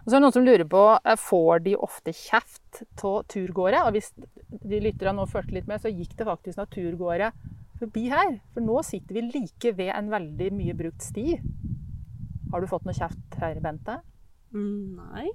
Og 0.00 0.08
så 0.08 0.16
er 0.16 0.18
det 0.18 0.24
noen 0.24 0.34
som 0.34 0.44
lurer 0.44 0.66
på 0.68 0.82
eh, 0.98 1.16
får 1.20 1.62
de 1.64 1.76
ofte 1.78 2.12
kjeft 2.16 2.82
av 3.06 3.22
turgåere. 3.30 3.84
Og 3.86 3.94
hvis 3.96 4.10
de 4.50 4.82
lytterne 4.82 5.14
nå 5.16 5.26
fulgte 5.30 5.56
litt 5.56 5.70
med, 5.70 5.80
så 5.82 5.92
gikk 5.92 6.16
det 6.18 6.28
faktisk 6.28 6.60
naturgåere 6.60 7.30
turgåere 7.30 7.58
forbi 7.80 8.08
her. 8.12 8.38
For 8.54 8.64
nå 8.64 8.80
sitter 8.86 9.16
vi 9.16 9.26
like 9.28 9.74
ved 9.78 9.92
en 9.94 10.10
veldig 10.12 10.50
mye 10.56 10.76
brukt 10.76 11.04
sti. 11.04 11.38
Har 12.50 12.60
du 12.60 12.68
fått 12.70 12.86
noe 12.88 12.96
kjeft 12.96 13.38
her, 13.40 13.60
Bente? 13.62 14.00
Mm, 14.54 14.98
nei. 14.98 15.28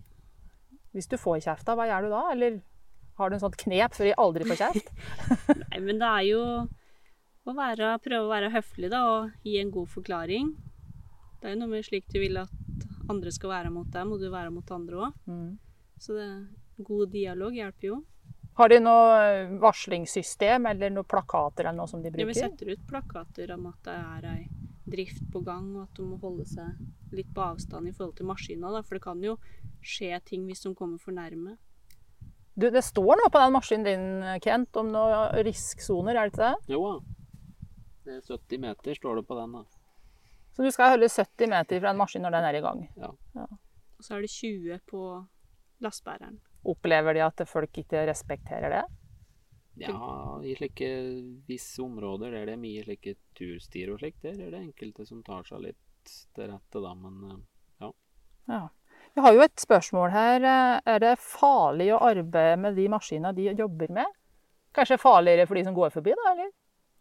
Hvis 0.95 1.09
du 1.11 1.17
får 1.19 1.43
kjeft, 1.43 1.65
da, 1.67 1.75
hva 1.75 1.89
gjør 1.89 2.07
du 2.07 2.13
da? 2.13 2.23
Eller 2.31 2.59
har 3.19 3.29
du 3.29 3.35
en 3.35 3.43
sånt 3.43 3.59
knep 3.59 3.95
for 3.95 4.07
å 4.07 4.17
aldri 4.25 4.47
få 4.47 4.57
kjeft? 4.59 4.91
nei, 5.65 5.81
men 5.83 5.99
det 5.99 6.07
er 6.07 6.25
jo 6.29 6.41
å 7.45 7.53
være, 7.55 7.91
prøve 8.03 8.23
å 8.25 8.31
være 8.31 8.53
høflig 8.55 8.89
da, 8.93 9.03
og 9.11 9.45
gi 9.45 9.59
en 9.59 9.73
god 9.75 9.91
forklaring. 9.91 10.53
Det 11.41 11.49
er 11.49 11.55
jo 11.55 11.61
noe 11.61 11.73
med 11.75 11.85
slik 11.85 12.07
du 12.11 12.19
vil 12.23 12.39
at 12.41 12.53
andre 13.11 13.31
skal 13.35 13.51
være 13.51 13.71
mot 13.73 13.89
deg, 13.91 14.07
må 14.07 14.17
du 14.17 14.29
være 14.31 14.53
mot 14.55 14.71
andre 14.73 15.07
òg. 15.07 15.19
Mm. 15.29 15.49
Så 16.01 16.15
det, 16.17 16.29
god 16.87 17.11
dialog 17.13 17.55
hjelper 17.55 17.91
jo. 17.91 18.01
Har 18.55 18.71
de 18.71 18.79
noe 18.79 19.59
varslingssystem 19.59 20.65
eller 20.71 20.93
noen 20.95 21.07
plakater 21.07 21.67
eller 21.67 21.81
noe 21.81 21.91
som 21.91 22.01
de 22.03 22.13
Ja, 22.15 22.27
vi 22.27 22.37
setter 22.37 22.71
ut 22.71 22.87
plakater 22.87 23.51
om 23.57 23.67
at 23.67 23.81
det 23.83 23.95
er 23.99 24.29
ei 24.31 24.45
drift 24.85 25.23
på 25.33 25.41
gang, 25.45 25.71
og 25.75 25.87
at 25.87 25.97
de 25.97 26.05
må 26.07 26.17
holde 26.21 26.45
seg 26.49 27.15
litt 27.15 27.31
på 27.33 27.43
avstand 27.43 27.89
i 27.89 27.93
forhold 27.95 28.17
til 28.19 28.29
maskina. 28.29 28.71
Da, 28.73 28.81
for 28.85 28.97
det 28.97 29.05
kan 29.05 29.23
jo 29.23 29.37
skje 29.85 30.17
ting 30.25 30.45
hvis 30.49 30.65
de 30.65 30.73
kommer 30.77 31.01
for 31.01 31.15
nærme. 31.15 31.57
Du, 32.55 32.69
det 32.71 32.85
står 32.87 33.19
noe 33.19 33.31
på 33.31 33.41
den 33.41 33.55
maskinen 33.55 33.87
din, 33.87 34.05
Kent, 34.43 34.77
om 34.79 34.91
noen 34.93 35.33
risksoner, 35.43 36.15
er 36.15 36.29
det 36.29 36.35
ikke 36.35 36.45
det? 36.45 36.75
Jo 36.75 36.83
da. 36.87 36.97
Det 38.05 38.19
er 38.19 38.27
70 38.29 38.61
meter, 38.61 38.95
står 38.95 39.19
det 39.19 39.25
på 39.27 39.37
den. 39.39 39.57
da. 39.57 39.63
Så 40.55 40.63
du 40.63 40.71
skal 40.71 40.93
holde 40.93 41.09
70 41.11 41.49
meter 41.51 41.81
fra 41.81 41.91
en 41.91 41.99
maskin 41.99 42.23
når 42.23 42.37
den 42.37 42.45
er 42.47 42.57
i 42.59 42.61
gang. 42.63 42.83
Ja. 43.01 43.09
Og 43.97 44.05
så 44.05 44.15
er 44.15 44.23
det 44.23 44.31
20 44.31 44.79
på 44.87 45.01
lastebæreren. 45.83 46.37
Opplever 46.65 47.17
de 47.17 47.25
at 47.25 47.43
folk 47.49 47.81
ikke 47.81 48.05
respekterer 48.07 48.71
det? 48.71 48.83
Ja, 49.77 50.39
i 50.43 50.55
slike 50.55 50.87
visse 51.47 51.83
områder 51.83 52.31
der 52.31 52.47
det 52.47 52.53
er 52.55 52.61
mye 52.61 52.83
slike 52.85 53.15
turstier 53.35 53.91
og 53.91 53.99
slikt, 53.99 54.21
der 54.23 54.39
er 54.39 54.53
det 54.53 54.61
enkelte 54.61 55.05
som 55.07 55.23
tar 55.25 55.43
seg 55.47 55.65
litt 55.65 56.13
til 56.35 56.47
rette, 56.51 56.79
da. 56.79 56.93
Men 56.95 57.43
ja. 57.81 57.91
Ja. 58.47 58.61
Vi 59.15 59.23
har 59.23 59.33
jo 59.35 59.43
et 59.45 59.59
spørsmål 59.59 60.11
her. 60.11 60.45
Er 60.83 60.99
det 60.99 61.13
farlig 61.23 61.89
å 61.95 62.01
arbeide 62.03 62.59
med 62.59 62.75
de 62.75 62.87
maskinene 62.91 63.31
de 63.35 63.49
jobber 63.55 63.91
med? 63.95 64.15
Kanskje 64.75 64.99
farligere 64.99 65.47
for 65.47 65.55
de 65.55 65.63
som 65.63 65.75
går 65.75 65.93
forbi, 65.93 66.15
da? 66.19 66.31
eller? 66.33 66.51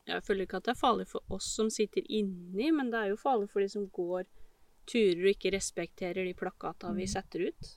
Jeg 0.07 0.23
føler 0.27 0.45
ikke 0.45 0.61
at 0.61 0.67
det 0.69 0.75
er 0.75 0.79
farlig 0.79 1.07
for 1.11 1.35
oss 1.35 1.47
som 1.57 1.71
sitter 1.73 2.05
inni, 2.13 2.69
men 2.71 2.91
det 2.93 3.01
er 3.01 3.13
jo 3.15 3.21
farlig 3.21 3.49
for 3.51 3.65
de 3.65 3.71
som 3.73 3.87
går 3.89 4.27
turer 4.91 5.23
og 5.25 5.31
ikke 5.33 5.55
respekterer 5.55 6.27
de 6.29 6.35
plakatene 6.37 6.99
vi 6.99 7.07
setter 7.09 7.49
ut. 7.49 7.73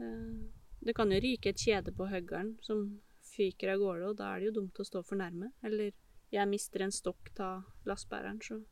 Eh, 0.00 0.46
Det 0.86 0.94
kan 0.94 1.10
jo 1.10 1.18
ryke 1.18 1.50
et 1.50 1.58
kjede 1.58 1.90
på 1.96 2.06
høggeren 2.06 2.52
som 2.62 3.00
fyker 3.36 3.74
av 3.74 3.78
gårde, 3.82 4.08
og 4.10 4.16
da 4.16 4.32
er 4.34 4.40
det 4.40 4.48
jo 4.50 4.56
dumt 4.62 4.80
å 4.80 4.86
stå 4.88 5.02
for 5.04 5.16
nærme. 5.20 5.52
Eller 5.64 5.92
jeg 6.32 6.48
mister 6.48 6.82
en 6.86 6.90
stokk 6.94 7.30
av 7.40 7.64
lastebæreren, 7.86 8.40
så 8.42 8.62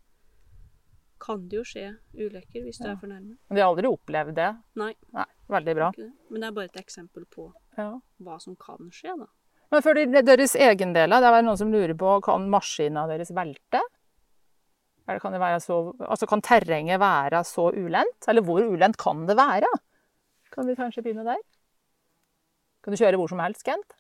kan 1.24 1.46
det 1.48 1.56
jo 1.60 1.64
skje 1.64 1.84
ulykker 2.14 2.64
hvis 2.66 2.78
du 2.82 2.86
Ja. 2.88 2.92
er 2.92 2.96
for 3.00 3.06
nærme. 3.08 3.36
Men 3.48 3.56
de 3.56 3.60
har 3.62 3.70
aldri 3.70 3.88
opplevd 3.88 4.34
det? 4.34 4.50
Nei. 4.76 4.94
Nei, 5.12 5.24
Veldig 5.48 5.74
bra. 5.76 5.90
Det. 5.96 6.10
Men 6.30 6.40
det 6.40 6.48
er 6.48 6.52
bare 6.52 6.64
et 6.72 6.80
eksempel 6.84 7.24
på 7.26 7.52
Ja. 7.78 8.00
hva 8.20 8.40
som 8.40 8.56
kan 8.56 8.90
skje, 8.90 9.16
da. 9.18 9.26
Men 9.70 9.82
for 9.82 9.94
de- 9.94 10.06
deres 10.22 10.54
egen 10.56 10.92
del, 10.92 11.10
det 11.10 11.22
er 11.22 11.42
noen 11.42 11.56
som 11.56 11.70
lurer 11.72 11.94
på 11.96 12.22
kan 12.22 12.48
maskina 12.50 13.06
deres 13.08 13.30
velte? 13.30 13.80
Eller 15.06 15.20
kan, 15.20 15.32
det 15.32 15.40
være 15.40 15.60
så, 15.60 15.94
altså 16.00 16.26
kan 16.26 16.40
terrenget 16.40 16.98
være 16.98 17.44
så 17.44 17.72
ulendt? 17.74 18.26
Eller 18.28 18.40
hvor 18.42 18.62
ulendt 18.62 18.96
kan 18.96 19.26
det 19.26 19.36
være? 19.36 19.66
Kan 20.50 20.66
vi 20.66 20.74
kanskje 20.74 21.02
begynne 21.02 21.24
der? 21.24 21.36
Kan 22.82 22.92
du 22.94 22.96
kjøre 22.96 23.16
hvor 23.16 23.28
som 23.28 23.38
helst, 23.38 23.64
Kent? 23.64 23.92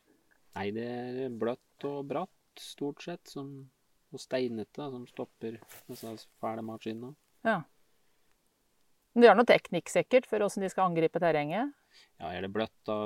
Nei, 0.54 0.68
det 0.76 0.88
er 1.26 1.36
bløtt 1.38 1.86
og 1.88 2.04
bratt, 2.10 2.60
stort 2.60 3.02
sett, 3.04 3.26
som, 3.28 3.50
og 4.14 4.22
steinete, 4.22 4.88
som 4.92 5.06
stopper 5.10 5.58
disse 5.88 6.16
fæle 6.42 6.64
maskinene. 6.66 7.14
Men 9.14 9.22
de 9.22 9.28
har 9.30 9.36
noe 9.38 9.46
teknikk 9.46 9.90
sikkert 9.92 10.26
for 10.26 10.42
hvordan 10.42 10.64
de 10.64 10.70
skal 10.72 10.88
angripe 10.90 11.20
terrenget. 11.22 11.74
Ja, 12.18 12.32
er 12.32 12.42
det 12.42 12.50
bløtt, 12.54 12.74
da, 12.88 12.96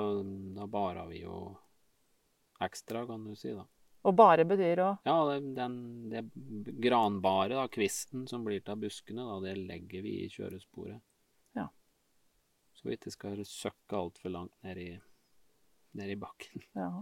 da 0.56 0.68
barer 0.70 1.08
vi 1.10 1.20
jo 1.20 1.50
ekstra, 2.64 3.04
kan 3.06 3.26
du 3.28 3.34
si, 3.36 3.52
da. 3.52 3.66
Og 4.08 4.14
bare 4.16 4.46
betyr 4.48 4.80
å 4.80 4.88
Ja, 5.04 5.16
den, 5.36 5.74
det 6.08 6.22
granbare, 6.80 7.58
da, 7.58 7.66
kvisten 7.68 8.24
som 8.30 8.46
blir 8.46 8.62
til 8.64 8.80
buskene, 8.80 9.26
da, 9.26 9.36
det 9.44 9.58
legger 9.68 10.06
vi 10.06 10.14
i 10.22 10.30
kjøresporet. 10.32 11.02
Ja. 11.58 11.66
Så 12.78 12.88
vi 12.88 12.96
ikke 12.96 13.12
skal 13.12 13.44
søkke 13.44 14.00
altfor 14.00 14.32
langt 14.32 14.56
ned 14.64 14.80
i, 14.80 14.90
ned 15.98 16.14
i 16.14 16.18
bakken. 16.24 16.64
Ja. 16.78 16.92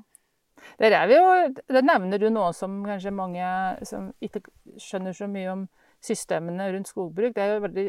Der 0.81 0.95
er 0.97 1.07
vi 1.09 1.17
jo, 1.17 1.33
der 1.69 1.85
nevner 1.85 2.19
du 2.21 2.29
noe 2.33 2.53
som 2.57 2.79
kanskje 2.85 3.13
mange 3.15 3.47
som 3.87 4.11
ikke 4.25 4.43
skjønner 4.81 5.17
så 5.17 5.29
mye 5.31 5.53
om 5.53 5.67
systemene 6.05 6.71
rundt 6.73 6.89
skogbruk. 6.91 7.35
Det 7.37 7.43
er 7.43 7.55
jo 7.55 7.65
veldig 7.65 7.87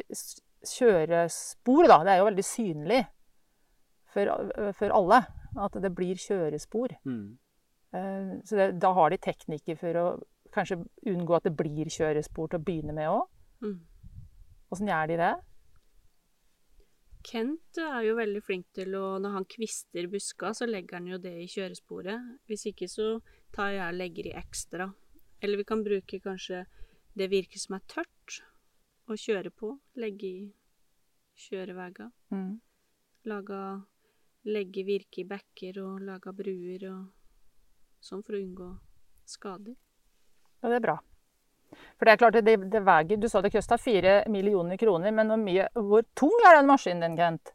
kjørespor, 0.68 1.88
da. 1.88 2.00
Det 2.04 2.14
er 2.14 2.22
jo 2.22 2.30
veldig 2.30 2.46
synlig 2.46 3.02
for, 4.14 4.32
for 4.78 4.96
alle 5.00 5.22
at 5.58 5.78
det 5.84 5.94
blir 5.96 6.20
kjørespor. 6.22 6.96
Mm. 7.08 7.38
Eh, 7.94 8.32
Så 8.44 8.60
det, 8.60 8.72
da 8.82 8.94
har 8.94 9.10
de 9.10 9.18
teknikker 9.18 9.80
for 9.80 10.02
å 10.02 10.08
kanskje 10.54 10.80
unngå 11.08 11.38
at 11.38 11.48
det 11.48 11.56
blir 11.58 11.92
kjørespor 11.92 12.50
til 12.52 12.60
å 12.60 12.64
begynne 12.64 12.96
med 12.96 13.10
òg. 13.12 13.28
Mm. 13.64 13.80
Gjør 14.88 15.08
de 15.12 15.18
det? 15.22 15.36
Kent 17.28 17.80
er 17.84 18.06
jo 18.06 18.16
veldig 18.16 18.42
flink 18.46 18.70
til 18.78 18.96
å 18.96 19.18
Når 19.20 19.34
han 19.34 19.48
kvister 19.52 20.08
buska, 20.12 20.54
så 20.56 20.68
legger 20.68 21.00
han 21.00 21.10
jo 21.12 21.18
det 21.20 21.34
i 21.42 21.50
kjøresporet. 21.52 22.38
Hvis 22.48 22.68
ikke 22.72 22.88
så 22.92 23.18
tar 23.56 23.74
jeg 23.76 23.84
og 23.88 24.00
legger 24.00 24.30
i 24.30 24.38
ekstra. 24.40 24.88
Eller 25.44 25.60
vi 25.60 25.68
kan 25.68 25.84
bruke 25.84 26.22
kanskje 26.24 26.64
det 27.18 27.28
virket 27.34 27.62
som 27.62 27.76
er 27.78 27.84
tørt, 27.90 28.40
å 29.08 29.16
kjøre 29.18 29.52
på. 29.56 29.74
Legge 30.00 30.28
i 30.28 30.48
kjøreveier. 31.48 32.10
Mm. 32.34 32.58
Laga 33.28 33.62
Legge 34.48 34.86
virke 34.88 35.26
i 35.26 35.28
bekker 35.28 35.82
og 35.84 36.04
laga 36.08 36.32
bruer 36.32 36.86
og 36.88 37.08
sånn 38.00 38.24
for 38.24 38.38
å 38.38 38.40
unngå 38.40 38.70
skader. 39.28 39.76
Ja, 40.62 40.70
det 40.70 40.78
er 40.78 40.86
bra. 40.86 40.96
For 41.70 42.08
det 42.08 42.14
er 42.14 42.22
klart, 42.22 42.38
det, 42.46 42.56
det 42.72 42.82
veger, 42.86 43.20
Du 43.22 43.28
sa 43.30 43.42
det 43.42 43.52
kosta 43.54 43.78
fire 43.82 44.22
millioner 44.32 44.78
kroner, 44.78 45.12
men 45.12 45.32
hvor, 45.32 45.42
mye, 45.42 45.68
hvor 45.74 46.06
tung 46.18 46.36
er 46.48 46.60
den 46.60 46.70
maskinen 46.70 47.04
din, 47.04 47.18
Kent? 47.20 47.54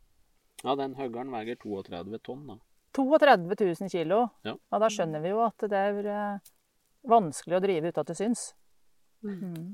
Ja, 0.62 0.76
den 0.78 0.94
høggeren 0.98 1.32
veier 1.32 1.58
32 1.58 2.20
tonn, 2.22 2.44
da. 2.52 2.58
32 2.92 3.56
000 3.80 3.88
kilo. 3.90 4.26
Ja. 4.44 4.56
da 4.78 4.90
skjønner 4.92 5.22
vi 5.24 5.32
jo 5.32 5.40
at 5.46 5.64
det 5.70 5.78
er 5.78 6.10
eh, 6.12 6.50
vanskelig 7.08 7.56
å 7.56 7.62
drive 7.64 7.88
uten 7.88 8.02
at 8.02 8.10
det 8.10 8.18
syns. 8.18 8.50
Mm. 9.24 9.38
Mm. 9.40 9.70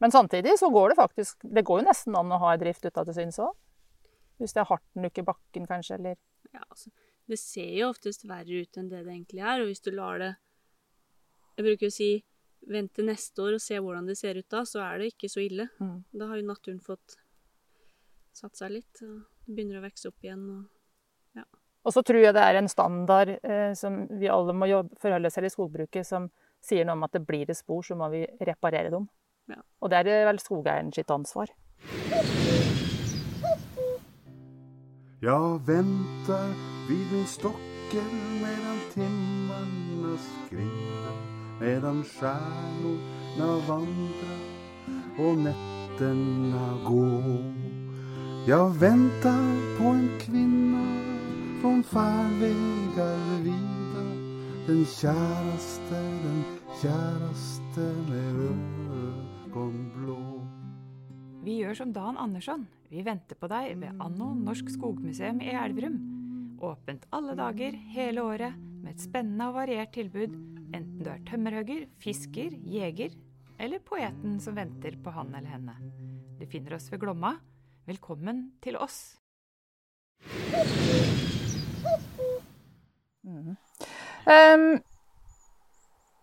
Men 0.00 0.14
samtidig 0.14 0.56
så 0.58 0.70
går 0.72 0.88
det 0.88 0.96
faktisk 0.96 1.42
Det 1.44 1.62
går 1.68 1.82
jo 1.82 1.84
nesten 1.84 2.14
an 2.16 2.32
å 2.32 2.38
ha 2.40 2.54
en 2.54 2.60
drift 2.62 2.86
uten 2.86 3.02
at 3.02 3.08
det 3.10 3.16
syns 3.18 3.38
òg. 3.44 3.52
Hvis 4.40 4.56
det 4.56 4.62
er 4.62 4.70
hardt 4.70 4.96
nok 4.96 5.20
i 5.20 5.26
bakken, 5.26 5.68
kanskje, 5.68 5.98
eller 6.00 6.16
Ja, 6.54 6.64
altså, 6.64 6.90
det 7.28 7.38
ser 7.38 7.70
jo 7.76 7.90
oftest 7.92 8.24
verre 8.26 8.64
ut 8.64 8.80
enn 8.80 8.88
det 8.90 9.04
det 9.04 9.12
egentlig 9.12 9.44
er, 9.44 9.60
og 9.60 9.70
hvis 9.70 9.84
du 9.84 9.92
lar 9.94 10.18
det 10.18 10.32
Jeg 11.58 11.66
bruker 11.66 11.90
å 11.90 11.94
si 11.94 12.10
vent 12.68 12.92
til 12.94 13.08
neste 13.08 13.42
år 13.42 13.56
og 13.56 13.62
se 13.64 13.78
hvordan 13.80 14.08
det 14.08 14.18
ser 14.18 14.38
ut 14.38 14.48
da, 14.52 14.64
så 14.68 14.82
er 14.84 15.00
det 15.00 15.12
ikke 15.14 15.30
så 15.32 15.42
ille. 15.44 15.68
Mm. 15.80 15.96
Da 16.12 16.28
har 16.30 16.40
jo 16.40 16.48
naturen 16.48 16.80
fått 16.84 17.16
satt 18.36 18.56
seg 18.56 18.76
litt, 18.76 19.02
og 19.04 19.22
det 19.46 19.54
begynner 19.54 19.80
å 19.80 19.86
vokse 19.86 20.10
opp 20.10 20.26
igjen. 20.26 20.44
og 20.50 21.44
Og 21.84 21.94
så 21.96 22.02
tror 22.06 22.20
jeg 22.20 22.36
det 22.36 22.44
er 22.44 22.60
en 22.60 22.70
standard 22.70 23.32
eh, 23.40 23.72
som 23.78 24.02
vi 24.20 24.28
alle 24.30 24.54
må 24.56 24.68
jobbe, 24.70 24.96
forholde 25.00 25.30
oss 25.30 25.38
til 25.38 25.48
i 25.48 25.52
skogbruket, 25.52 26.06
som 26.06 26.28
sier 26.60 26.84
noe 26.84 26.98
om 26.98 27.06
at 27.08 27.16
det 27.16 27.24
blir 27.26 27.48
det 27.48 27.56
spor, 27.56 27.82
så 27.82 27.96
må 27.96 28.10
vi 28.12 28.26
reparere 28.46 28.92
dem. 28.92 29.08
Ja. 29.50 29.60
Og 29.80 29.90
det 29.90 30.04
er 30.04 30.28
vel 30.28 30.38
skogeieren 30.42 30.92
sitt 30.94 31.10
ansvar. 31.10 31.50
Ja, 35.20 35.40
venter 35.66 36.54
vid 36.88 37.12
min 37.12 37.26
stokken 37.28 38.14
medan 38.40 38.80
timmarna 38.94 40.14
skrider 40.16 41.39
medan 41.60 42.04
stjärnorna 42.04 43.66
vandra 43.68 44.36
och 45.18 45.38
nätterna 45.38 46.78
går. 46.88 47.54
Jag 48.46 48.70
väntar 48.70 49.78
på 49.78 49.84
en 49.84 50.08
kvinna 50.20 50.86
från 51.60 51.82
färvägar 51.82 53.42
vida 53.42 53.70
den 54.66 54.84
käraste, 54.84 56.00
den 56.24 56.44
käraste 56.82 57.80
med 58.10 58.34
ögonblå. 59.46 60.46
Vi 61.44 61.56
gjør 61.56 61.74
som 61.74 61.92
Dan 61.92 62.16
Andersson. 62.16 62.66
Vi 62.88 63.02
venter 63.02 63.36
på 63.36 63.48
deg 63.48 63.76
ved 63.80 64.00
Anno 64.02 64.34
Norsk 64.34 64.70
Skogmuseum 64.70 65.40
i 65.40 65.50
Elverum. 65.54 65.98
Åpent 66.60 67.06
alle 67.10 67.34
dager, 67.34 67.72
hele 67.72 68.22
året, 68.22 68.56
med 68.82 68.92
et 68.92 69.02
spennende 69.02 69.48
og 69.48 69.54
variert 69.54 69.92
tilbud, 69.94 70.34
enten 70.74 71.02
du 71.04 71.10
er 71.10 71.22
tømmerhugger, 71.28 71.86
fisker, 72.02 72.54
jeger 72.68 73.14
eller 73.60 73.82
poeten 73.84 74.38
som 74.40 74.56
venter 74.56 74.96
på 75.02 75.12
han 75.14 75.34
eller 75.34 75.50
henne. 75.52 75.74
Du 76.40 76.46
finner 76.48 76.78
oss 76.78 76.88
ved 76.92 77.02
Glomma. 77.02 77.34
Velkommen 77.88 78.46
til 78.62 78.78
oss. 78.80 79.18
Ehm, 84.30 84.80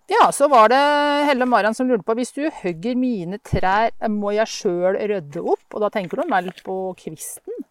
ja, 0.08 0.32
så 0.32 0.48
var 0.48 0.70
det 0.72 0.82
Helle 1.28 1.46
Maran 1.50 1.76
som 1.76 1.90
lurte 1.90 2.06
på 2.08 2.16
hvis 2.18 2.34
du 2.36 2.46
hogger 2.62 2.98
mine 2.98 3.42
trær, 3.44 3.92
må 4.10 4.34
jeg 4.38 4.50
sjøl 4.54 4.98
rydde 5.12 5.44
opp? 5.44 5.66
Og 5.74 5.84
da 5.84 5.92
tenker 5.94 6.22
du 6.22 6.30
vel 6.32 6.52
på 6.64 6.78
kvisten? 7.02 7.66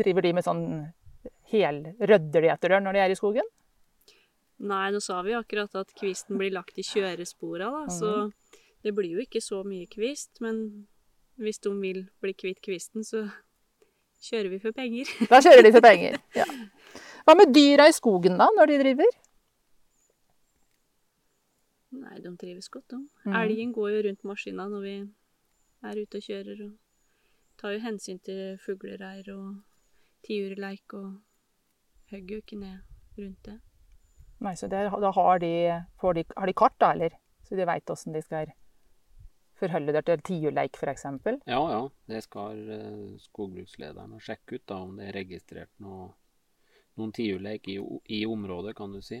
Driver 0.00 0.26
de 0.26 0.32
med 0.34 0.44
sånn 0.44 0.64
hel 1.52 1.84
Rydder 2.00 2.42
de 2.42 2.50
etter 2.50 2.80
når 2.82 2.96
de 2.96 3.04
er 3.04 3.12
i 3.14 3.18
skogen? 3.18 3.46
Nei, 4.64 4.84
nå 4.94 5.00
sa 5.04 5.18
vi 5.26 5.34
akkurat 5.36 5.74
at 5.76 5.90
kvisten 5.98 6.38
blir 6.40 6.54
lagt 6.54 6.78
i 6.80 6.84
kjørespora, 6.86 7.68
da, 7.68 7.82
så 7.92 8.12
det 8.84 8.94
blir 8.96 9.16
jo 9.16 9.24
ikke 9.24 9.42
så 9.44 9.60
mye 9.66 9.88
kvist. 9.90 10.40
Men 10.44 10.86
hvis 11.40 11.60
de 11.64 11.72
vil 11.80 12.04
bli 12.24 12.32
kvitt 12.36 12.62
kvisten, 12.64 13.04
så 13.04 13.26
kjører 14.24 14.54
vi 14.54 14.60
for 14.62 14.76
penger. 14.76 15.10
Da 15.32 15.42
kjører 15.44 15.66
de 15.66 15.74
for 15.74 15.84
penger. 15.84 16.16
Ja. 16.40 16.48
Hva 17.24 17.36
med 17.38 17.54
dyra 17.56 17.88
i 17.88 17.96
skogen, 17.96 18.36
da, 18.40 18.50
når 18.52 18.68
de 18.68 18.80
driver? 18.82 19.12
Nei, 21.94 22.16
de 22.20 22.32
trives 22.40 22.68
godt, 22.68 22.88
de. 22.92 22.98
Mm. 23.24 23.36
Elgen 23.40 23.72
går 23.72 23.92
jo 23.94 24.00
rundt 24.08 24.26
maskina 24.28 24.66
når 24.68 24.82
vi 24.84 24.96
er 25.88 26.00
ute 26.00 26.20
og 26.20 26.26
kjører, 26.26 26.64
og 26.66 27.60
tar 27.60 27.76
jo 27.76 27.84
hensyn 27.84 28.20
til 28.24 28.58
fuglereir 28.64 29.30
og 29.32 29.62
tiurleik, 30.26 30.96
og 30.96 31.14
hogger 32.12 32.36
jo 32.36 32.44
ikke 32.44 32.60
ned 32.60 32.82
rundt 33.20 33.48
det. 33.48 33.56
Nei, 34.42 34.54
så 34.58 34.68
det, 34.68 34.82
da 34.90 35.10
har 35.14 35.38
de, 35.38 35.52
de, 36.18 36.24
har 36.36 36.46
de 36.50 36.52
kart, 36.56 36.76
da, 36.82 36.92
eller? 36.92 37.14
Så 37.44 37.56
de 37.56 37.66
veit 37.68 37.90
åssen 37.90 38.12
de 38.16 38.22
skal 38.24 38.50
forholde 39.58 39.94
seg 39.94 40.06
til 40.08 40.22
tiurleik, 40.26 40.76
f.eks. 40.80 41.04
Ja, 41.46 41.60
ja. 41.70 41.80
Det 42.10 42.22
skal 42.26 42.58
eh, 42.74 43.14
skogbrukslederen 43.22 44.18
sjekke 44.22 44.58
ut 44.58 44.66
da, 44.66 44.80
om 44.82 44.96
det 44.98 45.08
er 45.10 45.18
registrert 45.20 45.72
noe, 45.84 46.10
noen 46.98 47.14
tiurleik 47.14 47.68
i, 47.70 47.78
i 48.18 48.24
området, 48.26 48.74
kan 48.76 48.92
du 48.92 49.00
si. 49.04 49.20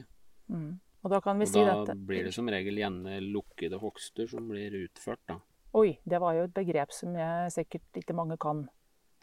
Mm. 0.50 0.72
Og 1.04 1.12
da 1.12 1.20
kan 1.20 1.38
vi 1.38 1.46
Og 1.46 1.52
si 1.52 1.60
da 1.62 1.76
dette. 1.84 1.98
blir 2.08 2.24
det 2.26 2.32
som 2.34 2.48
regel 2.48 2.80
gjerne 2.80 3.18
lukkede 3.22 3.78
hogster 3.80 4.28
som 4.30 4.48
blir 4.48 4.74
utført, 4.84 5.22
da. 5.28 5.38
Oi, 5.74 5.98
det 6.06 6.20
var 6.22 6.36
jo 6.36 6.46
et 6.46 6.54
begrep 6.54 6.92
som 6.94 7.16
jeg 7.18 7.50
sikkert 7.52 7.98
ikke 7.98 8.14
mange 8.16 8.38
kan. 8.40 8.64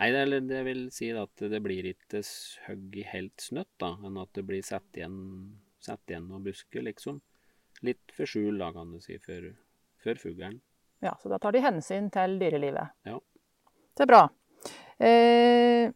Nei, 0.01 0.09
det, 0.11 0.41
det 0.49 0.61
vil 0.65 0.87
si 0.93 1.11
at 1.15 1.43
det 1.51 1.59
blir 1.63 1.85
ikke 1.91 2.23
hogg 2.67 2.95
i 2.97 3.05
helt 3.07 3.43
snøtt, 3.43 3.71
da, 3.81 3.93
enn 4.01 4.17
at 4.19 4.31
det 4.35 4.43
blir 4.47 4.63
satt 4.65 4.97
igjen, 4.97 5.19
satt 5.81 6.11
igjen 6.11 6.27
noen 6.29 6.43
busker, 6.45 6.83
liksom. 6.85 7.19
Litt 7.85 8.13
for 8.15 8.29
skjul, 8.29 8.59
da, 8.61 8.69
kan 8.75 8.91
du 8.93 8.99
si, 9.01 9.17
for, 9.23 9.47
for 10.03 10.19
fuglen. 10.21 10.59
Ja, 11.01 11.15
så 11.21 11.31
da 11.31 11.39
tar 11.41 11.55
de 11.55 11.63
hensyn 11.63 12.11
til 12.13 12.37
dyrelivet. 12.41 12.93
Ja. 13.09 13.17
Det 13.97 14.05
er 14.05 14.11
bra. 14.11 14.21
Eh, 15.01 15.89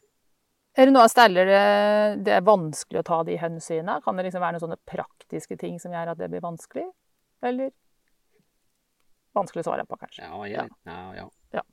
er 0.75 0.89
det 0.89 0.91
noe 0.91 1.05
av 1.05 1.11
steder 1.13 1.47
det, 1.47 2.31
er 2.33 2.43
vanskelig 2.43 2.99
å 3.03 3.07
ta 3.07 3.19
de 3.27 3.37
hensynene? 3.39 3.99
Kan 4.03 4.17
det 4.17 4.25
liksom 4.27 4.41
være 4.43 4.57
noen 4.57 4.65
sånne 4.65 4.81
praktiske 4.89 5.57
ting 5.61 5.77
som 5.79 5.93
gjør 5.93 6.11
at 6.15 6.19
det 6.19 6.31
blir 6.33 6.43
vanskelig? 6.43 6.87
Eller 7.45 7.69
vanskelig 9.37 9.63
å 9.63 9.67
svare 9.69 9.85
på, 9.87 9.99
kanskje? 10.01 10.25
Ja, 10.25 10.41
jeg, 10.49 10.73
ja. 10.89 11.29
ja, 11.53 11.63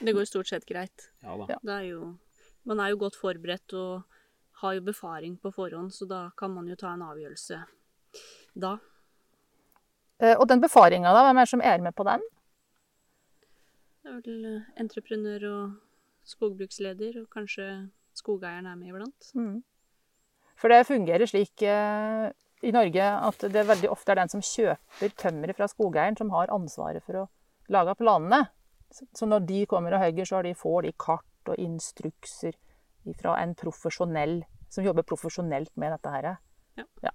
Det 0.00 0.16
går 0.16 0.28
stort 0.28 0.50
sett 0.50 0.66
greit. 0.68 1.08
ja 1.22 1.38
da. 1.38 1.46
Ja. 1.54 1.60
Det 1.62 1.78
er 1.78 1.86
jo, 1.92 2.10
man 2.68 2.82
er 2.82 2.92
jo 2.92 3.00
godt 3.04 3.16
forberedt 3.20 3.76
og 3.78 4.18
har 4.62 4.74
jo 4.78 4.84
befaring 4.86 5.36
på 5.42 5.52
forhånd, 5.54 5.92
så 5.94 6.06
da 6.08 6.22
kan 6.38 6.52
man 6.54 6.68
jo 6.70 6.76
ta 6.78 6.92
en 6.94 7.02
avgjørelse 7.06 7.58
da. 8.62 8.76
Eh, 10.22 10.36
og 10.38 10.46
den 10.48 10.60
befaringa, 10.62 11.12
da? 11.14 11.24
Hvem 11.26 11.40
er 11.40 11.46
det 11.48 11.52
som 11.52 11.64
er 11.64 11.82
med 11.82 11.94
på 11.98 12.04
den? 12.06 12.22
Det 14.02 14.10
er 14.12 14.20
vel 14.20 14.44
eh, 14.50 14.70
entreprenør 14.82 15.46
og 15.50 15.74
skogbruksleder, 16.30 17.20
og 17.22 17.28
kanskje 17.32 17.66
skogeieren 18.18 18.68
er 18.70 18.78
med 18.78 18.92
iblant. 18.92 19.30
Mm. 19.34 19.60
For 20.60 20.70
det 20.70 20.84
fungerer 20.86 21.26
slik 21.26 21.62
eh, 21.66 22.28
i 22.62 22.70
Norge 22.74 23.02
at 23.28 23.46
det 23.50 23.64
veldig 23.66 23.90
ofte 23.90 24.12
er 24.14 24.20
den 24.22 24.30
som 24.30 24.44
kjøper 24.46 25.14
tømmeret 25.18 25.58
fra 25.58 25.66
skogeieren, 25.70 26.18
som 26.20 26.30
har 26.34 26.52
ansvaret 26.54 27.02
for 27.06 27.24
å 27.24 27.28
lage 27.72 27.96
planene. 27.98 28.44
Så- 28.92 29.08
Så 29.16 29.26
når 29.26 29.46
de 29.48 29.64
kommer 29.66 29.94
og 29.94 30.00
hogger, 30.04 30.24
så 30.28 30.42
får 30.54 30.82
de 30.82 30.92
kart 30.92 31.48
og 31.48 31.56
instrukser 31.58 32.52
fra 33.18 33.36
en 33.42 33.54
profesjonell 33.58 34.40
som 34.72 34.84
jobber 34.86 35.04
profesjonelt 35.06 35.72
med 35.76 35.92
dette 35.94 36.12
her. 36.12 36.30
Ja. 36.78 37.12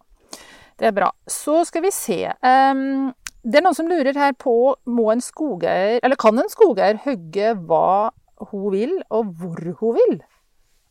Det 0.77 0.89
er 0.89 0.93
bra. 0.93 1.09
Så 1.25 1.63
skal 1.65 1.85
vi 1.87 1.91
se. 1.95 2.19
Um, 2.45 3.13
det 3.41 3.59
er 3.59 3.65
noen 3.65 3.77
som 3.77 3.89
lurer 3.89 4.17
her 4.17 4.35
på 4.37 4.53
må 4.91 5.07
en 5.13 5.23
skogeier, 5.23 6.01
eller 6.03 6.19
kan 6.19 6.37
en 6.37 6.51
skogeier 6.51 6.99
hogge 7.05 7.53
hva 7.69 8.11
hun 8.51 8.67
vil, 8.73 8.93
og 9.09 9.31
hvor 9.39 9.71
hun 9.79 9.97
vil? 9.97 10.19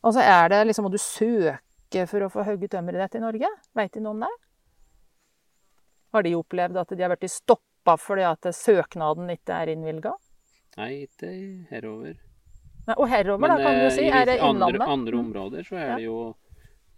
Altså 0.03 0.23
er 0.23 0.51
det 0.51 0.65
liksom, 0.67 0.87
Må 0.87 0.91
du 0.91 0.99
søke 1.01 2.03
for 2.09 2.25
å 2.25 2.31
få 2.31 2.43
hogge 2.47 2.69
tømmeret 2.71 3.05
ditt 3.05 3.19
i 3.19 3.23
Norge? 3.23 3.51
Veit 3.77 3.93
de 3.93 4.03
noe 4.03 4.15
om 4.15 4.25
det? 4.25 4.33
Har 6.15 6.23
de 6.23 6.35
opplevd 6.35 6.79
at 6.81 6.93
de 6.95 7.03
har 7.03 7.13
blitt 7.13 7.31
stoppa 7.31 7.95
fordi 7.99 8.25
at 8.27 8.47
søknaden 8.55 9.29
ikke 9.31 9.55
er 9.55 9.71
innvilga? 9.71 10.15
Nei, 10.77 11.07
ikke 11.07 11.31
herover. 11.71 12.17
Og 12.95 13.07
herover, 13.11 13.47
da, 13.51 13.57
kan 13.59 13.73
du 13.81 13.85
eh, 13.85 13.91
si. 13.91 14.05
Er 14.07 14.25
det 14.25 14.37
Innlandet? 14.39 14.81
andre, 14.81 14.87
andre 14.93 15.13
Mm. 15.17 15.25
områder 15.25 15.63
så 15.67 15.75
er 15.75 15.87
Ja. 15.89 15.95
det, 15.97 16.03
jo, 16.05 16.35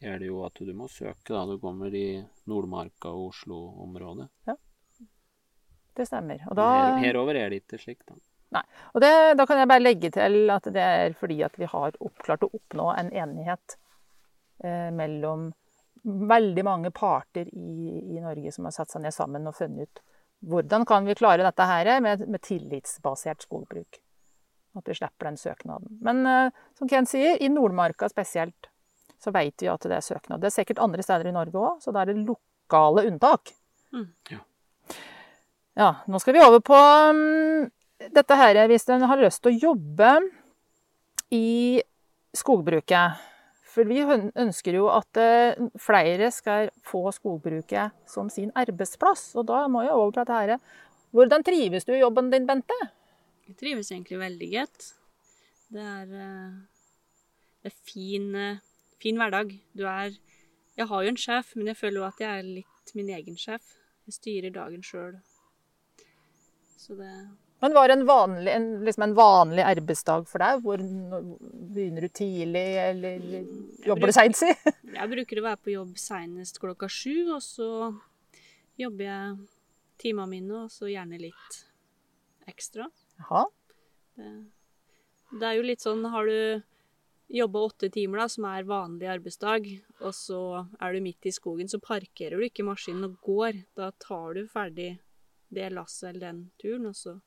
er 0.01 0.19
det 0.19 0.27
jo 0.27 0.43
at 0.45 0.53
du 0.53 0.73
må 0.73 0.87
søke, 0.87 1.29
da. 1.33 1.45
Du 1.45 1.57
kommer 1.59 1.93
i 1.95 2.23
Nordmarka 2.47 3.09
og 3.09 3.29
Oslo-området. 3.33 4.29
Det 5.95 6.05
stemmer. 6.07 6.39
Da, 6.55 6.67
Her, 6.71 6.97
herover 7.03 7.35
er 7.35 7.49
det 7.49 7.63
ikke 7.65 7.79
slik, 7.81 7.99
da. 8.07 8.15
og 8.93 9.01
det, 9.01 9.37
da 9.37 9.45
kan 9.45 9.57
jeg 9.57 9.67
bare 9.67 9.83
legge 9.83 10.09
til 10.11 10.49
at 10.49 10.63
det 10.63 10.81
er 10.81 11.13
fordi 11.13 11.43
at 11.43 11.57
vi 11.59 11.65
har 11.65 11.91
klart 12.23 12.41
å 12.45 12.49
oppnå 12.53 12.85
en 12.97 13.09
enighet 13.11 13.75
eh, 14.63 14.89
mellom 14.91 15.51
veldig 16.05 16.63
mange 16.63 16.91
parter 16.95 17.49
i, 17.51 18.15
i 18.15 18.19
Norge 18.23 18.51
som 18.55 18.65
har 18.65 18.71
satt 18.71 18.89
seg 18.89 19.01
ned 19.03 19.13
sammen 19.13 19.45
og 19.47 19.55
funnet 19.57 19.89
ut 19.89 19.99
hvordan 20.47 20.85
kan 20.87 21.03
vi 21.05 21.13
klare 21.19 21.43
dette 21.43 21.65
her 21.67 21.99
med, 21.99 22.21
med 22.29 22.39
tillitsbasert 22.41 23.43
skogbruk. 23.43 23.99
At 24.77 24.89
vi 24.89 24.97
slipper 24.97 25.29
den 25.29 25.39
søknaden. 25.39 25.97
Men 26.05 26.25
eh, 26.29 26.51
som 26.77 26.89
Ken 26.89 27.07
sier, 27.09 27.39
i 27.41 27.49
Nordmarka 27.49 28.09
spesielt, 28.11 28.69
så 29.19 29.33
vet 29.35 29.61
vi 29.61 29.69
at 29.71 29.87
det 29.87 29.97
er 29.97 30.05
søknad. 30.05 30.41
Det 30.41 30.51
er 30.51 30.57
sikkert 30.61 30.83
andre 30.83 31.03
steder 31.03 31.29
i 31.29 31.35
Norge 31.35 31.59
òg, 31.59 31.81
så 31.83 31.93
da 31.95 32.03
er 32.03 32.11
det 32.13 32.21
lokale 32.27 33.07
unntak. 33.09 33.51
Mm. 33.95 34.07
Ja. 34.31 34.43
Ja, 35.79 35.89
nå 36.11 36.19
skal 36.19 36.35
vi 36.35 36.43
over 36.43 36.61
på 36.65 36.75
um, 36.75 37.69
dette 38.11 38.35
her 38.35 38.57
hvis 38.67 38.87
en 38.91 39.05
har 39.07 39.21
lyst 39.21 39.41
til 39.43 39.53
å 39.53 39.71
jobbe 39.71 40.11
i 41.35 41.79
skogbruket. 42.35 43.25
For 43.69 43.87
vi 43.87 44.01
ønsker 44.03 44.75
jo 44.75 44.87
at 44.91 45.19
eh, 45.21 45.59
flere 45.79 46.31
skal 46.33 46.71
få 46.83 47.11
skogbruket 47.13 47.93
som 48.09 48.31
sin 48.33 48.49
arbeidsplass. 48.57 49.29
Og 49.37 49.45
da 49.47 49.67
må 49.71 49.85
jeg 49.85 49.93
over 49.93 50.15
til 50.15 50.23
dette 50.23 50.39
her. 50.39 50.79
Hvordan 51.15 51.45
trives 51.45 51.85
du 51.85 51.93
i 51.93 52.01
jobben 52.01 52.31
din, 52.33 52.47
Bente? 52.49 52.75
Jeg 53.49 53.57
trives 53.57 53.89
egentlig 53.89 54.19
veldig 54.21 54.49
godt. 54.53 54.91
Det 55.73 55.81
er, 55.81 56.11
en 56.13 56.59
det 57.59 57.71
er 57.71 57.75
fin, 57.83 58.35
eh, 58.35 58.61
fin 59.01 59.17
hverdag. 59.17 59.59
Du 59.73 59.85
er 59.85 60.17
Jeg 60.77 60.87
har 60.87 61.03
jo 61.03 61.09
en 61.09 61.17
sjef, 61.17 61.55
men 61.57 61.67
jeg 61.67 61.75
føler 61.75 61.99
jo 61.99 62.05
at 62.07 62.19
jeg 62.21 62.39
er 62.39 62.43
litt 62.43 62.93
min 62.95 63.09
egen 63.09 63.35
sjef. 63.35 63.73
Jeg 64.07 64.13
styrer 64.15 64.53
dagen 64.53 64.81
sjøl. 64.81 65.17
Så 66.77 66.95
det 66.95 67.09
Men 67.59 67.73
var 67.73 67.89
en 67.89 68.05
vanlig, 68.07 68.53
en, 68.53 68.85
liksom 68.85 69.03
en 69.03 69.15
vanlig 69.17 69.65
arbeidsdag 69.67 70.23
for 70.29 70.39
deg? 70.39 70.61
Hvor 70.63 70.77
begynner 70.79 72.01
du 72.01 72.07
tidlig, 72.07 72.63
eller 72.85 73.27
jobber 73.83 74.07
du 74.07 74.15
seint, 74.15 74.37
si? 74.39 74.53
Jeg 74.95 75.11
bruker 75.11 75.41
å 75.41 75.47
være 75.49 75.59
på 75.65 75.73
jobb 75.73 75.97
seinest 75.99 76.61
klokka 76.63 76.87
sju, 76.87 77.33
og 77.35 77.43
så 77.43 77.91
jobber 78.79 79.03
jeg 79.03 79.35
timene 79.99 80.31
mine, 80.31 80.63
og 80.63 80.71
så 80.71 80.87
gjerne 80.87 81.19
litt 81.19 81.59
ekstra. 82.47 82.87
Jaha. 83.19 83.45
Det, 84.19 85.45
er 85.45 85.55
jo 85.55 85.63
litt 85.63 85.83
sånn 85.83 86.01
Har 86.11 86.27
du 86.27 86.63
jobba 87.29 87.61
åtte 87.67 87.91
timer, 87.93 88.23
da, 88.23 88.29
som 88.31 88.47
er 88.49 88.65
vanlig 88.65 89.09
arbeidsdag, 89.11 89.67
og 90.01 90.13
så 90.17 90.39
er 90.81 90.95
du 90.95 91.03
midt 91.05 91.27
i 91.29 91.33
skogen, 91.35 91.69
så 91.69 91.77
parkerer 91.83 92.39
du 92.39 92.47
ikke 92.47 92.65
maskinen 92.65 93.05
og 93.05 93.19
går. 93.21 93.59
Da 93.77 93.91
tar 94.01 94.33
du 94.33 94.47
ferdig 94.49 94.95
det 95.53 95.69
lasset 95.73 96.09
eller 96.09 96.25
den 96.25 96.39
turen, 96.61 96.89
og 96.89 96.97
så 96.97 97.19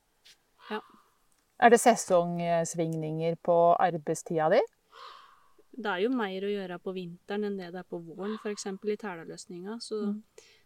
Er 1.63 1.71
det 1.71 1.79
sesongsvingninger 1.79 3.37
på 3.47 3.57
arbeidstida 3.79 4.49
di? 4.51 4.59
Det 5.73 5.89
er 5.89 6.03
jo 6.03 6.11
mer 6.11 6.45
å 6.45 6.51
gjøre 6.51 6.79
på 6.83 6.95
vinteren 6.97 7.47
enn 7.47 7.61
det 7.61 7.71
det 7.73 7.85
er 7.85 7.89
på 7.89 8.01
våren, 8.03 8.35
f.eks. 8.43 8.67
i 8.67 8.97
Tælaløsninga. 8.99 9.79
Så 9.81 10.01
Mm. 10.03 10.23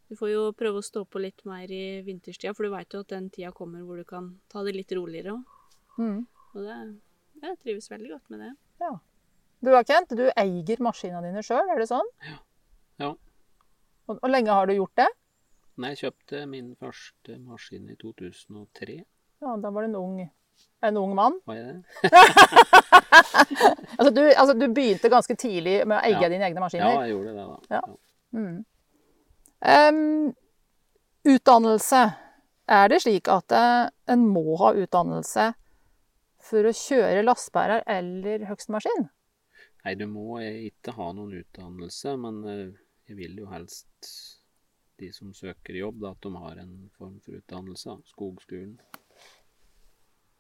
Du 0.09 0.15
får 0.17 0.31
jo 0.31 0.43
prøve 0.57 0.81
å 0.81 0.85
stå 0.87 1.05
på 1.11 1.21
litt 1.23 1.43
mer 1.49 1.71
i 1.73 2.01
vinterstida, 2.07 2.55
for 2.55 2.67
du 2.67 2.71
veit 2.75 2.95
jo 2.95 3.01
at 3.03 3.11
den 3.11 3.29
tida 3.35 3.51
kommer 3.57 3.83
hvor 3.83 3.99
du 3.99 4.05
kan 4.07 4.33
ta 4.53 4.63
det 4.67 4.77
litt 4.77 4.93
roligere 4.95 5.35
òg. 5.35 5.43
Mm. 5.99 6.21
Og 6.55 6.63
det 6.63 6.79
Jeg 7.43 7.59
trives 7.61 7.91
veldig 7.91 8.11
godt 8.15 8.31
med 8.33 8.41
det. 8.45 8.53
Du 9.61 9.71
da, 9.73 9.83
Kent, 9.85 10.13
du 10.17 10.27
eier 10.37 10.81
maskinene 10.85 11.25
dine 11.25 11.43
sjøl, 11.45 11.69
er 11.73 11.81
det 11.81 11.89
sånn? 11.91 12.09
Ja. 13.01 13.13
Og, 14.07 14.19
og 14.21 14.29
lenge 14.31 14.55
har 14.55 14.69
du 14.69 14.77
gjort 14.77 14.95
det? 15.01 15.09
Nei, 15.77 15.91
jeg 15.93 16.07
kjøpte 16.07 16.45
min 16.49 16.71
første 16.81 17.37
maskin 17.43 17.89
i 17.93 17.97
2003. 18.01 19.01
Ja, 19.43 19.57
Da 19.61 19.73
var 19.75 19.85
du 19.85 19.91
en 19.91 19.99
ung, 19.99 20.21
en 20.87 20.97
ung 21.01 21.13
mann. 21.19 21.41
Var 21.49 21.59
jeg 21.59 21.67
det? 21.67 22.13
Altså 23.97 24.11
du, 24.13 24.23
altså, 24.29 24.55
du 24.57 24.67
begynte 24.73 25.11
ganske 25.13 25.37
tidlig 25.41 25.81
med 25.89 25.99
å 25.99 26.03
eie 26.05 26.21
Ja. 26.21 26.29
dine 26.33 26.49
egne 26.49 26.63
maskiner? 26.63 26.93
Ja, 26.95 27.05
jeg 27.07 27.15
gjorde 27.15 27.33
det, 27.33 27.45
da. 27.45 27.77
Ja. 27.77 27.83
Mm. 28.37 28.65
Em, 29.61 30.35
utdannelse. 31.25 32.03
Er 32.67 32.89
det 32.91 33.03
slik 33.05 33.29
at 33.31 33.53
eh, 33.55 33.89
en 34.11 34.25
må 34.29 34.57
ha 34.61 34.73
utdannelse 34.75 35.53
for 36.47 36.67
å 36.67 36.75
kjøre 36.75 37.23
lastebærer 37.25 37.85
eller 37.91 38.47
høgstmaskin? 38.51 39.07
Nei, 39.87 39.95
du 39.95 40.07
må 40.11 40.41
ikke 40.43 40.97
ha 40.97 41.13
noen 41.15 41.39
utdannelse, 41.41 42.17
men 42.19 42.43
eh, 42.51 42.65
jeg 43.07 43.19
vil 43.21 43.39
jo 43.39 43.51
helst 43.53 44.11
de 44.99 45.13
som 45.15 45.33
søker 45.37 45.77
jobb, 45.79 46.01
da, 46.03 46.15
at 46.17 46.25
de 46.25 46.33
har 46.43 46.63
en 46.63 46.77
form 46.99 47.19
for 47.23 47.39
utdannelse. 47.39 47.99
Skogskolen. 48.11 48.79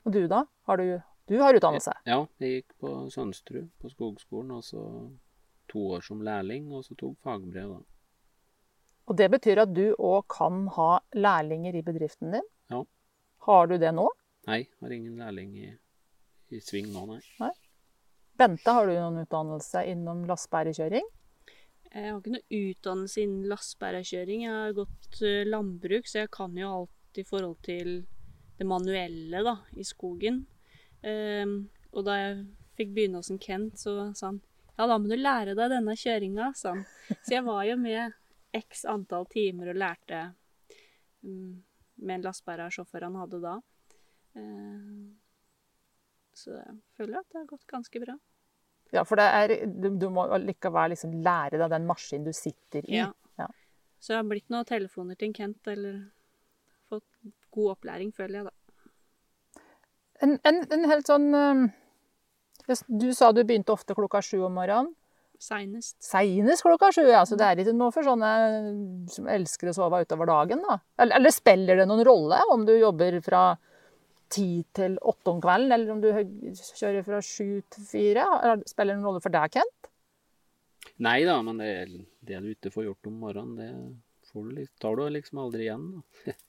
Og 0.06 0.14
du, 0.14 0.24
da? 0.30 0.44
Har 0.66 0.80
du, 0.80 0.96
du 1.30 1.36
har 1.42 1.56
utdannelse? 1.58 1.94
Ja, 2.08 2.22
jeg 2.42 2.60
gikk 2.60 2.74
på 2.82 2.94
Sønsterud 3.12 3.68
på 3.82 3.90
skogskolen, 3.92 4.54
og 4.56 4.64
så 4.66 4.82
to 5.70 5.82
år 5.96 6.02
som 6.06 6.22
lærling, 6.26 6.70
og 6.72 6.86
så 6.86 6.96
tok 6.98 7.18
fagbrev, 7.26 7.76
da. 7.76 7.95
Og 9.06 9.18
det 9.18 9.28
betyr 9.30 9.62
at 9.62 9.74
du 9.74 9.84
òg 9.94 10.26
kan 10.32 10.64
ha 10.74 10.90
lærlinger 11.14 11.78
i 11.78 11.84
bedriften 11.86 12.34
din? 12.34 12.46
Ja. 12.72 12.82
Har 13.46 13.68
du 13.70 13.76
det 13.78 13.92
nå? 13.94 14.08
Nei, 14.50 14.64
har 14.80 14.94
ingen 14.94 15.20
lærling 15.20 15.52
i, 15.58 15.68
i 16.54 16.62
sving 16.62 16.90
nå, 16.94 17.04
nei. 17.40 17.52
Bente, 18.36 18.68
har 18.68 18.86
du 18.86 18.92
noen 18.92 19.22
utdannelse 19.22 19.84
innom 19.88 20.26
lastebærekjøring? 20.28 21.06
Jeg 21.86 22.10
har 22.10 22.18
ikke 22.18 22.34
noe 22.34 22.58
utdannelse 22.58 23.22
innen 23.22 23.46
lastebærekjøring. 23.48 24.42
Jeg 24.44 24.52
har 24.52 24.74
gått 24.76 25.22
eh, 25.24 25.46
landbruk, 25.48 26.10
så 26.10 26.24
jeg 26.24 26.32
kan 26.34 26.58
jo 26.58 26.72
alt 26.82 27.20
i 27.22 27.24
forhold 27.24 27.56
til 27.64 27.94
det 28.58 28.66
manuelle 28.68 29.40
da, 29.46 29.54
i 29.78 29.86
skogen. 29.86 30.42
Ehm, 31.06 31.56
og 31.94 32.04
da 32.08 32.18
jeg 32.20 32.44
fikk 32.76 32.92
begynne 32.92 33.22
hos 33.22 33.32
en 33.32 33.40
Kent, 33.40 33.80
så 33.80 34.10
sa 34.16 34.32
han 34.32 34.42
ja, 34.76 34.84
da 34.84 34.98
må 35.00 35.08
du 35.08 35.16
lære 35.16 35.54
deg 35.56 35.72
denne 35.72 35.94
kjøringa, 35.96 36.50
sa 36.58 36.74
han. 36.74 36.84
Så 37.24 37.38
jeg 37.38 37.44
var 37.46 37.62
jo 37.64 37.78
med 37.80 38.12
x 38.56 38.84
antall 38.90 39.26
timer 39.30 39.72
og 39.72 39.80
lærte 39.80 40.22
mm, 41.26 41.52
med 42.06 42.14
en 42.18 42.26
lastebærersjåfør 42.26 43.06
han 43.08 43.20
hadde 43.20 43.42
da. 43.44 43.54
Ehm, 44.36 45.16
så 46.36 46.56
jeg 46.58 46.74
føler 46.98 47.20
at 47.20 47.28
det 47.30 47.40
har 47.40 47.46
gått 47.50 47.68
ganske 47.70 48.02
bra. 48.02 48.16
Ja, 48.94 49.02
for 49.02 49.18
det 49.18 49.26
er, 49.26 49.54
du, 49.66 49.88
du 49.98 50.08
må 50.14 50.26
likevel 50.38 50.92
liksom 50.94 51.16
lære 51.24 51.58
deg 51.58 51.72
den 51.72 51.88
maskinen 51.88 52.26
du 52.28 52.34
sitter 52.36 52.84
i. 52.86 53.00
Ja. 53.00 53.08
Ja. 53.40 53.48
Så 53.98 54.14
jeg 54.14 54.20
har 54.20 54.28
blitt 54.30 54.52
noen 54.52 54.68
telefoner 54.68 55.18
til 55.18 55.30
en 55.30 55.36
Kent, 55.36 55.72
eller 55.72 56.04
fått 56.92 57.32
god 57.56 57.72
opplæring, 57.76 58.12
føler 58.14 58.40
jeg, 58.40 58.50
da. 58.50 59.62
En, 60.24 60.38
en, 60.48 60.62
en 60.72 60.86
helt 60.88 61.08
sånn 61.10 61.26
um, 61.36 61.66
Du 62.88 63.10
sa 63.12 63.28
du 63.36 63.42
begynte 63.44 63.74
ofte 63.74 63.92
klokka 63.96 64.22
sju 64.24 64.38
om 64.46 64.54
morgenen. 64.56 64.94
Seinest. 65.42 65.96
Seinest 66.02 66.64
klokka 66.64 66.88
sju, 66.94 67.02
ja. 67.10 67.22
Så 67.28 67.36
det 67.38 67.44
er 67.46 67.60
ikke 67.62 67.74
noe 67.76 67.92
for 67.94 68.06
sånne 68.06 68.30
som 69.12 69.26
elsker 69.30 69.70
å 69.70 69.74
sove 69.76 70.00
utover 70.06 70.30
dagen, 70.30 70.62
da. 70.64 70.78
Eller, 70.98 71.18
eller 71.20 71.34
spiller 71.34 71.80
det 71.82 71.86
noen 71.90 72.04
rolle 72.08 72.38
om 72.54 72.64
du 72.68 72.72
jobber 72.76 73.18
fra 73.24 73.42
ti 74.32 74.64
til 74.74 74.96
åtte 75.06 75.30
om 75.30 75.42
kvelden, 75.44 75.70
eller 75.76 75.92
om 75.94 76.00
du 76.02 76.08
kjører 76.10 77.04
fra 77.06 77.20
sju 77.22 77.60
til 77.70 77.84
fire? 77.86 78.24
Er- 78.42 78.64
Spiller 78.66 78.94
det 78.96 79.00
noen 79.02 79.10
rolle 79.12 79.22
for 79.22 79.34
deg, 79.36 79.52
Kent? 79.58 79.90
Nei 81.04 81.18
da, 81.28 81.36
men 81.44 81.60
det, 81.60 81.70
det 82.24 82.40
du 82.42 82.50
ikke 82.54 82.72
får 82.72 82.88
gjort 82.88 83.08
om 83.10 83.20
morgenen, 83.26 83.56
det 83.60 84.30
får 84.32 84.48
du, 84.56 84.64
tar 84.80 84.96
du 84.98 85.04
liksom 85.12 85.42
aldri 85.44 85.66
igjen. 85.68 85.86
Da. 86.00 86.32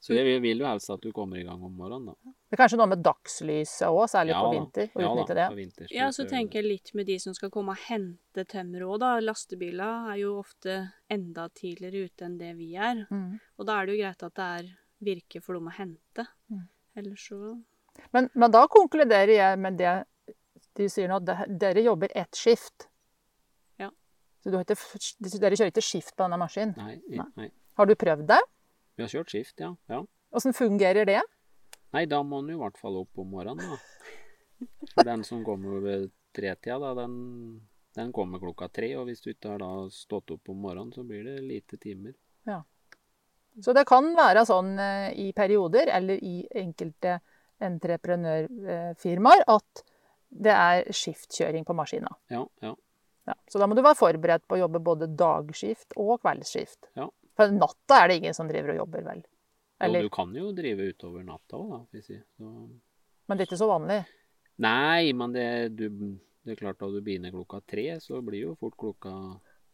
Så 0.00 0.14
det 0.14 0.22
vil 0.42 0.60
jo 0.60 0.66
helst 0.68 0.90
at 0.92 1.02
du 1.02 1.08
kommer 1.14 1.40
i 1.40 1.44
gang 1.46 1.62
om 1.64 1.72
morgenen, 1.74 2.12
da. 2.12 2.32
Det 2.46 2.54
er 2.54 2.60
kanskje 2.60 2.78
noe 2.78 2.90
med 2.92 3.02
dagslyset 3.02 3.88
òg, 3.88 4.04
særlig 4.12 4.36
på 4.36 4.50
vinter. 4.52 4.90
Å 4.92 5.02
ja, 5.02 5.08
utnytte 5.10 5.36
det. 5.38 5.46
Vinter, 5.56 5.92
Ja, 5.96 6.08
så 6.14 6.26
tenker 6.30 6.60
jeg 6.60 6.68
litt 6.68 6.92
med 6.94 7.08
de 7.08 7.16
som 7.22 7.34
skal 7.34 7.50
komme 7.54 7.74
og 7.74 7.84
hente 7.88 8.44
tømmer 8.46 8.84
òg, 8.86 8.98
da. 9.02 9.12
Lastebiler 9.24 10.10
er 10.12 10.20
jo 10.20 10.36
ofte 10.44 10.76
enda 11.10 11.48
tidligere 11.48 12.06
ute 12.06 12.28
enn 12.28 12.36
det 12.38 12.52
vi 12.60 12.74
er. 12.76 13.06
Mm. 13.10 13.40
Og 13.58 13.66
da 13.66 13.80
er 13.80 13.88
det 13.88 13.96
jo 13.96 14.02
greit 14.04 14.26
at 14.28 14.36
det 14.38 14.50
er 14.60 14.74
virke 15.06 15.42
for 15.44 15.58
dem 15.58 15.70
å 15.70 15.74
hente. 15.76 16.26
Mm. 16.52 16.66
Ellers 16.96 17.26
så 17.28 17.56
Men, 18.12 18.28
men 18.34 18.52
da 18.52 18.66
konkluderer 18.68 19.32
jeg 19.32 19.58
med 19.58 19.78
det 19.80 19.94
de 20.76 20.88
sier 20.92 21.08
nå, 21.08 21.20
at 21.24 21.48
dere 21.60 21.80
jobber 21.84 22.12
ett 22.14 22.36
skift. 22.36 22.88
Ja. 23.80 23.88
Så 24.42 24.52
du 24.52 24.58
har 24.58 24.66
ikke, 24.66 24.76
dere 25.40 25.56
kjører 25.56 25.72
ikke 25.72 25.84
skift 25.84 26.12
på 26.16 26.26
denne 26.26 26.38
maskinen. 26.40 26.74
Nei, 26.76 26.98
Nei. 27.08 27.26
nei. 27.40 27.48
Har 27.76 27.88
du 27.88 27.94
prøvd 27.98 28.28
det? 28.28 28.40
Vi 28.96 29.04
har 29.04 29.12
kjørt 29.12 29.32
skift, 29.32 29.60
ja. 29.60 29.74
ja. 29.92 30.02
Åssen 30.36 30.56
fungerer 30.56 31.08
det? 31.08 31.20
Nei, 31.94 32.04
da 32.10 32.22
må 32.24 32.40
en 32.42 32.52
jo 32.52 32.58
i 32.58 32.62
hvert 32.64 32.78
fall 32.80 32.98
opp 33.02 33.20
om 33.20 33.28
morgenen, 33.36 33.76
da. 33.76 34.66
For 34.94 35.04
den 35.04 35.24
som 35.24 35.42
kommer 35.44 35.82
ved 35.84 36.08
tretida, 36.36 36.78
da, 36.80 36.92
den, 37.02 37.16
den 37.96 38.12
kommer 38.16 38.40
klokka 38.40 38.70
tre. 38.72 38.88
Og 38.96 39.08
hvis 39.08 39.20
du 39.24 39.30
ikke 39.32 39.54
har 39.54 39.60
da 39.62 39.70
stått 39.92 40.32
opp 40.32 40.52
om 40.52 40.62
morgenen, 40.64 40.94
så 40.96 41.04
blir 41.04 41.24
det 41.28 41.42
lite 41.44 41.78
timer. 41.80 42.16
Ja. 42.48 42.62
Så 43.62 43.72
det 43.76 43.86
kan 43.88 44.10
være 44.16 44.44
sånn 44.48 44.74
eh, 44.80 45.10
i 45.26 45.30
perioder, 45.36 45.92
eller 45.96 46.20
i 46.20 46.38
enkelte 46.60 47.18
entreprenørfirmaer, 47.64 49.46
at 49.48 49.84
det 50.28 50.52
er 50.52 50.90
skiftkjøring 50.92 51.64
på 51.64 51.76
maskina. 51.76 52.10
Ja, 52.32 52.42
ja. 52.64 52.74
Ja. 53.26 53.34
Så 53.50 53.58
da 53.58 53.66
må 53.66 53.74
du 53.74 53.82
være 53.82 53.98
forberedt 53.98 54.44
på 54.46 54.54
å 54.54 54.60
jobbe 54.60 54.78
både 54.86 55.08
dagskift 55.18 55.96
og 55.98 56.20
kveldsskift. 56.22 56.92
Ja. 56.94 57.08
For 57.36 57.52
natta 57.52 58.02
er 58.02 58.08
det 58.10 58.20
ingen 58.20 58.36
som 58.36 58.48
driver 58.48 58.74
og 58.74 58.82
jobber, 58.84 59.02
vel? 59.06 59.24
Og 59.76 59.92
Jo, 59.92 60.02
du 60.06 60.12
kan 60.12 60.30
jo 60.36 60.52
drive 60.56 60.86
utover 60.92 61.24
natta 61.26 61.58
òg, 61.58 61.66
da. 61.74 61.80
Hvis 61.92 62.08
jeg. 62.14 62.22
Så... 62.38 62.52
men 63.28 63.36
det 63.36 63.44
er 63.44 63.50
ikke 63.50 63.60
så 63.60 63.68
vanlig. 63.68 63.98
Nei, 64.64 65.12
men 65.12 65.34
det, 65.34 65.48
du, 65.76 65.84
det 66.46 66.54
er 66.54 66.60
klart 66.62 66.80
da 66.80 66.88
du 66.88 67.02
begynner 67.04 67.34
klokka 67.34 67.60
tre, 67.68 67.84
så 68.00 68.22
blir 68.24 68.46
jo 68.46 68.54
fort 68.56 68.76
klokka 68.80 69.12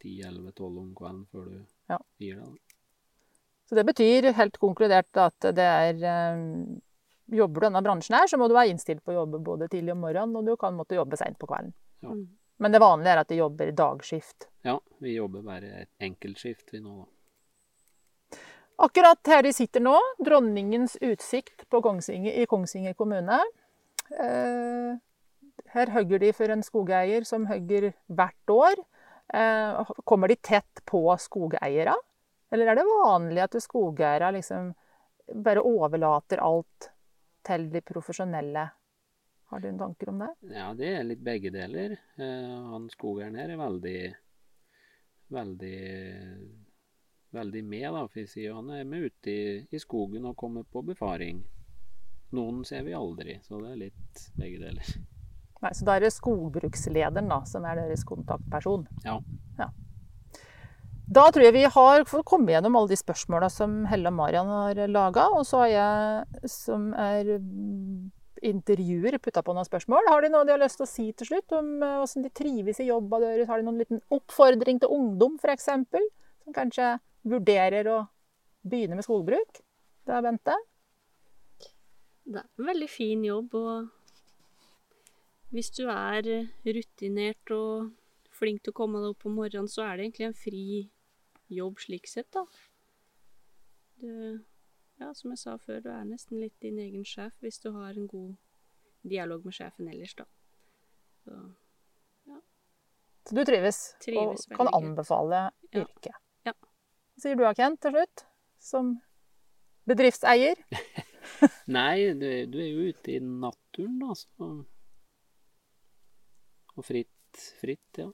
ti, 0.03 0.17
elleve, 0.27 0.51
tolv 0.57 0.81
om 0.81 0.91
kvelden 0.97 1.23
før 1.31 1.47
du 1.53 1.59
Ja. 1.93 1.99
gir 2.19 2.41
deg. 2.41 2.51
da. 2.51 2.79
Så 3.69 3.77
det 3.79 3.85
betyr 3.87 4.27
helt 4.35 4.57
konkludert 4.59 5.15
at 5.17 5.47
det 5.55 5.63
er 5.63 6.35
um, 6.35 6.81
Jobber 7.33 7.61
du 7.61 7.65
i 7.65 7.69
denne 7.69 7.81
bransjen 7.81 8.17
her, 8.17 8.27
så 8.27 8.37
må 8.37 8.49
du 8.51 8.53
være 8.53 8.73
innstilt 8.73 8.99
på 9.01 9.13
å 9.13 9.21
jobbe 9.21 9.39
både 9.39 9.69
tidlig 9.71 9.93
om 9.93 10.01
morgenen, 10.03 10.35
og 10.35 10.43
du 10.45 10.57
kan 10.59 10.75
måtte 10.75 10.97
jobbe 10.97 11.15
seint 11.17 11.37
på 11.39 11.47
kvelden. 11.47 11.71
Ja. 12.03 12.11
Men 12.59 12.75
det 12.75 12.81
vanlige 12.83 13.13
er 13.15 13.21
at 13.21 13.29
de 13.31 13.37
jobber 13.39 13.71
dagskift. 13.71 14.49
Ja, 14.67 14.75
vi 15.01 15.15
jobber 15.15 15.45
bare 15.47 15.69
et 15.85 15.89
enkeltskift 16.03 16.73
vi 16.75 16.81
nå, 16.83 16.97
da. 16.99 17.07
Akkurat 18.81 19.27
her 19.29 19.43
de 19.45 19.53
sitter 19.53 19.83
nå, 19.83 19.95
dronningens 20.25 20.95
utsikt 21.01 21.67
Kongsvinger, 21.69 22.33
i 22.33 22.45
Kongsvinger 22.49 22.95
kommune. 22.97 23.37
Eh, 24.19 24.95
her 25.73 25.91
hogger 25.93 26.21
de 26.21 26.31
for 26.33 26.53
en 26.53 26.65
skogeier 26.65 27.25
som 27.27 27.45
hogger 27.49 27.91
hvert 28.07 28.53
år. 28.53 28.81
Eh, 29.33 29.91
kommer 30.05 30.31
de 30.31 30.37
tett 30.41 30.81
på 30.89 31.05
skogeiere? 31.21 31.95
Eller 32.53 32.69
er 32.69 32.77
det 32.77 32.87
vanlig 32.89 33.45
at 33.45 33.59
skogeiere 33.61 34.31
liksom 34.35 34.73
bare 35.45 35.63
overlater 35.65 36.41
alt 36.43 36.89
til 37.45 37.69
de 37.73 37.81
profesjonelle? 37.85 38.67
Har 39.53 39.61
du 39.61 39.69
noen 39.69 39.79
tanker 39.79 40.09
om 40.09 40.21
det? 40.25 40.33
Ja, 40.53 40.71
det 40.73 40.89
er 40.89 41.05
litt 41.05 41.23
begge 41.23 41.53
deler. 41.53 41.97
Eh, 42.17 42.59
han 42.73 42.89
skogeieren 42.93 43.37
her 43.37 43.53
er 43.53 43.61
veldig 43.61 43.97
veldig 45.33 45.77
veldig 47.33 47.63
med, 47.65 47.87
da, 47.95 48.05
for 48.07 48.21
jeg 48.21 48.31
sier. 48.31 48.55
Han 48.57 48.71
er 48.73 48.85
med 48.87 49.09
ute 49.09 49.33
i, 49.33 49.43
i 49.73 49.81
skogen 49.81 50.29
og 50.29 50.37
kommer 50.39 50.63
på 50.63 50.83
befaring. 50.85 51.43
Noen 52.33 52.63
ser 52.65 52.85
vi 52.87 52.95
aldri, 52.97 53.37
så 53.45 53.59
det 53.61 53.73
er 53.73 53.81
litt 53.87 54.23
begge 54.39 54.61
deler. 54.63 54.93
Nei, 55.63 55.71
Så 55.71 55.85
da 55.87 55.95
er 55.95 56.03
det 56.03 56.13
skogbrukslederen 56.15 57.29
da, 57.31 57.43
som 57.47 57.65
er 57.69 57.79
deres 57.83 58.03
kontaktperson? 58.07 58.87
Ja. 59.05 59.19
ja. 59.59 59.69
Da 61.13 61.27
tror 61.31 61.45
jeg 61.45 61.55
vi 61.55 61.67
har 61.75 62.05
fått 62.09 62.25
komme 62.27 62.51
gjennom 62.51 62.75
alle 62.79 62.91
de 62.91 62.99
spørsmåla 62.99 63.49
som 63.51 63.83
Helle 63.91 64.11
og 64.11 64.17
Marian 64.17 64.49
har 64.49 64.81
laga. 64.89 65.29
Og 65.37 65.45
så 65.47 65.63
har 65.65 65.71
jeg, 65.71 66.49
som 66.51 66.91
er 66.97 67.37
intervjuer, 68.43 69.17
putta 69.23 69.43
på 69.45 69.55
noen 69.55 69.67
spørsmål. 69.67 70.09
Har 70.11 70.23
de 70.23 70.31
noe 70.33 70.47
de 70.47 70.55
har 70.55 70.61
lyst 70.61 70.79
til 70.81 70.87
å 70.87 70.91
si 70.91 71.05
til 71.15 71.29
slutt 71.29 71.55
om 71.55 71.69
eh, 71.79 71.95
hvordan 72.01 72.25
de 72.25 72.31
trives 72.35 72.81
i 72.83 72.89
jobba 72.89 73.21
deres? 73.23 73.47
Har 73.47 73.61
de 73.61 73.67
noen 73.69 73.79
liten 73.79 74.01
oppfordring 74.11 74.81
til 74.83 74.91
ungdom, 74.91 75.37
f.eks., 75.39 75.69
som 76.43 76.55
kanskje 76.55 76.89
vurderer 77.23 77.89
å 77.91 77.97
begynne 78.63 78.97
med 78.99 79.05
skogbruk? 79.05 79.59
Det 80.03 80.15
er 80.15 80.23
Bente. 80.25 80.55
Det 82.23 82.39
er 82.39 82.47
en 82.47 82.69
veldig 82.69 82.89
fin 82.91 83.23
jobb, 83.25 83.55
og 83.59 83.89
hvis 85.53 85.69
du 85.75 85.83
er 85.91 86.23
rutinert 86.65 87.51
og 87.53 87.91
flink 88.33 88.63
til 88.63 88.73
å 88.73 88.77
komme 88.77 89.01
deg 89.03 89.13
opp 89.13 89.27
om 89.27 89.35
morgenen, 89.37 89.69
så 89.69 89.83
er 89.85 89.97
det 89.97 90.07
egentlig 90.07 90.29
en 90.29 90.37
fri 90.37 90.63
jobb 91.53 91.83
slik 91.83 92.07
sett, 92.09 92.29
da. 92.33 92.45
Du, 94.01 94.39
ja, 94.99 95.11
som 95.15 95.33
jeg 95.33 95.41
sa 95.43 95.57
før, 95.61 95.83
du 95.83 95.91
er 95.93 96.07
nesten 96.07 96.41
litt 96.41 96.55
din 96.63 96.79
egen 96.81 97.05
sjef 97.07 97.35
hvis 97.43 97.61
du 97.63 97.69
har 97.75 97.93
en 97.93 98.07
god 98.09 98.33
dialog 99.03 99.45
med 99.45 99.55
sjefen 99.55 99.91
ellers, 99.91 100.15
da. 100.17 100.25
Så, 101.23 101.37
Så 103.29 103.35
du 103.37 103.45
trives, 103.47 103.83
Trives 104.03 104.47
og 104.49 104.57
kan 104.57 104.73
anbefale 104.75 105.45
yrket. 105.71 106.11
Ja. 106.11 106.22
Sier 107.21 107.37
du, 107.37 107.43
Kent, 107.55 107.79
til 107.83 107.93
slutt? 107.93 108.25
Som 108.63 108.93
bedriftseier? 109.89 110.59
Nei, 111.77 112.13
du, 112.17 112.27
du 112.51 112.57
er 112.59 112.69
jo 112.69 112.89
ute 112.89 113.15
i 113.15 113.19
naturen, 113.21 113.99
da, 114.01 114.15
så 114.17 114.49
Og 116.73 116.85
fritt, 116.87 117.43
fritt, 117.61 118.01
ja. 118.01 118.09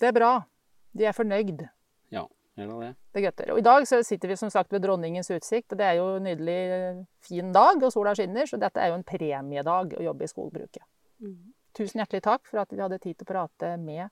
Det 0.00 0.08
er 0.08 0.14
bra. 0.16 0.30
De 0.96 1.04
er 1.08 1.16
fornøyd. 1.16 1.66
Ja, 2.12 2.24
er 2.56 2.68
det 2.70 2.76
det? 2.80 2.90
Det 3.12 3.20
er 3.20 3.26
gutter. 3.26 3.52
Og 3.52 3.60
i 3.60 3.66
dag 3.66 3.86
så 3.88 4.00
sitter 4.04 4.32
vi 4.32 4.38
som 4.40 4.52
sagt 4.52 4.72
ved 4.72 4.84
dronningens 4.84 5.30
utsikt, 5.32 5.72
og 5.72 5.80
det 5.80 5.88
er 5.88 5.98
jo 6.00 6.06
en 6.16 6.24
nydelig 6.28 6.60
fin 7.24 7.52
dag, 7.52 7.80
og 7.80 7.92
sola 7.92 8.14
skinner, 8.16 8.48
så 8.48 8.60
dette 8.60 8.80
er 8.80 8.92
jo 8.92 8.98
en 9.00 9.06
premiedag 9.08 9.96
å 9.96 10.06
jobbe 10.08 10.24
i 10.24 10.32
skogbruket. 10.32 10.84
mm. 11.20 11.52
Tusen 11.76 12.00
hjertelig 12.00 12.22
takk 12.24 12.46
for 12.48 12.62
at 12.62 12.70
vi 12.72 12.80
hadde 12.80 12.96
tid 13.02 13.18
til 13.18 13.26
å 13.26 13.28
prate 13.28 13.74
med 13.76 14.08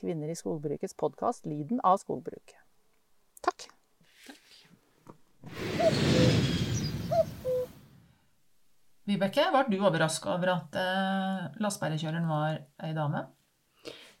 Kvinner 0.00 0.28
i 0.28 0.34
skogbrukets 0.36 0.94
podkast 0.98 1.46
'Lyden 1.46 1.80
av 1.84 1.98
skogbruket'. 2.02 2.60
Takk. 3.44 3.68
Vibeke, 9.04 9.44
ble 9.52 9.64
du 9.68 9.82
overraska 9.84 10.32
over 10.32 10.50
at 10.54 10.76
eh, 10.80 11.40
lastebærerkjøreren 11.60 12.28
var 12.28 12.54
ei 12.86 12.94
dame? 12.96 13.20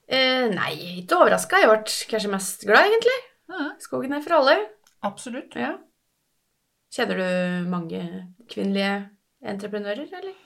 Eh, 0.04 0.50
nei, 0.52 0.72
ikke 1.00 1.16
overraska. 1.22 1.62
Jeg 1.62 1.70
ble 1.70 1.96
kanskje 2.10 2.32
mest 2.34 2.66
glad, 2.68 2.90
egentlig. 2.90 3.16
Mhm, 3.48 3.70
Skogen 3.80 4.12
er 4.12 4.24
for 4.24 4.36
alle. 4.40 4.58
absolutt. 5.04 5.56
Ja. 5.56 5.72
Kjenner 6.94 7.18
du 7.18 7.70
mange 7.70 8.00
kvinnelige 8.48 9.08
entreprenører, 9.44 10.04
eller? 10.20 10.36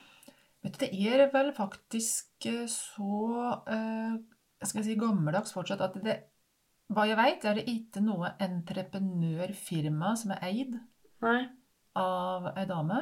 Vet 0.63 0.79
du, 0.79 0.85
det 0.87 1.19
er 1.19 1.29
vel 1.31 1.51
faktisk 1.55 2.47
eh, 2.47 2.65
så 2.71 3.59
eh, 3.67 4.15
skal 4.67 4.81
jeg 4.81 4.87
si 4.89 4.95
gammeldags 4.99 5.53
fortsatt 5.55 5.81
at 5.85 5.95
det 6.03 6.15
Hva 6.89 7.03
jeg 7.05 7.17
veit, 7.19 7.43
er 7.45 7.53
det 7.59 7.69
ikke 7.69 8.01
noe 8.01 8.31
entreprenørfirma 8.41 10.15
som 10.17 10.31
er 10.33 10.39
eid 10.47 10.71
Nei. 11.21 11.41
av 12.01 12.47
ei 12.57 12.65
dame. 12.69 12.99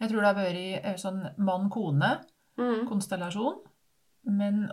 Jeg 0.00 0.08
tror 0.10 0.20
det 0.20 0.28
har 0.28 0.36
vært 0.36 0.84
eh, 0.84 0.96
sånn 1.00 1.22
mann-kone-konstellasjon. 1.40 3.56
Mm. 4.28 4.36
Men, 4.36 4.68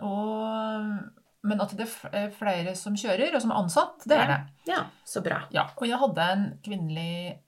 men 1.48 1.58
at 1.64 1.72
det 1.78 1.86
er 1.88 1.92
er 2.20 2.28
flere 2.36 2.72
som 2.76 2.92
kjører, 3.00 3.32
og 3.32 3.40
som 3.40 3.52
er 3.54 3.60
ansatt, 3.62 3.96
det 4.04 4.16
er 4.18 4.28
det. 4.28 4.40
Ja, 4.68 4.82
så 5.08 5.24
bra. 5.24 5.48
Ja, 5.54 5.64
og 5.72 5.88
jeg 5.88 5.96
hadde 6.02 6.22
en 6.34 6.44
kvinnelig 6.64 7.40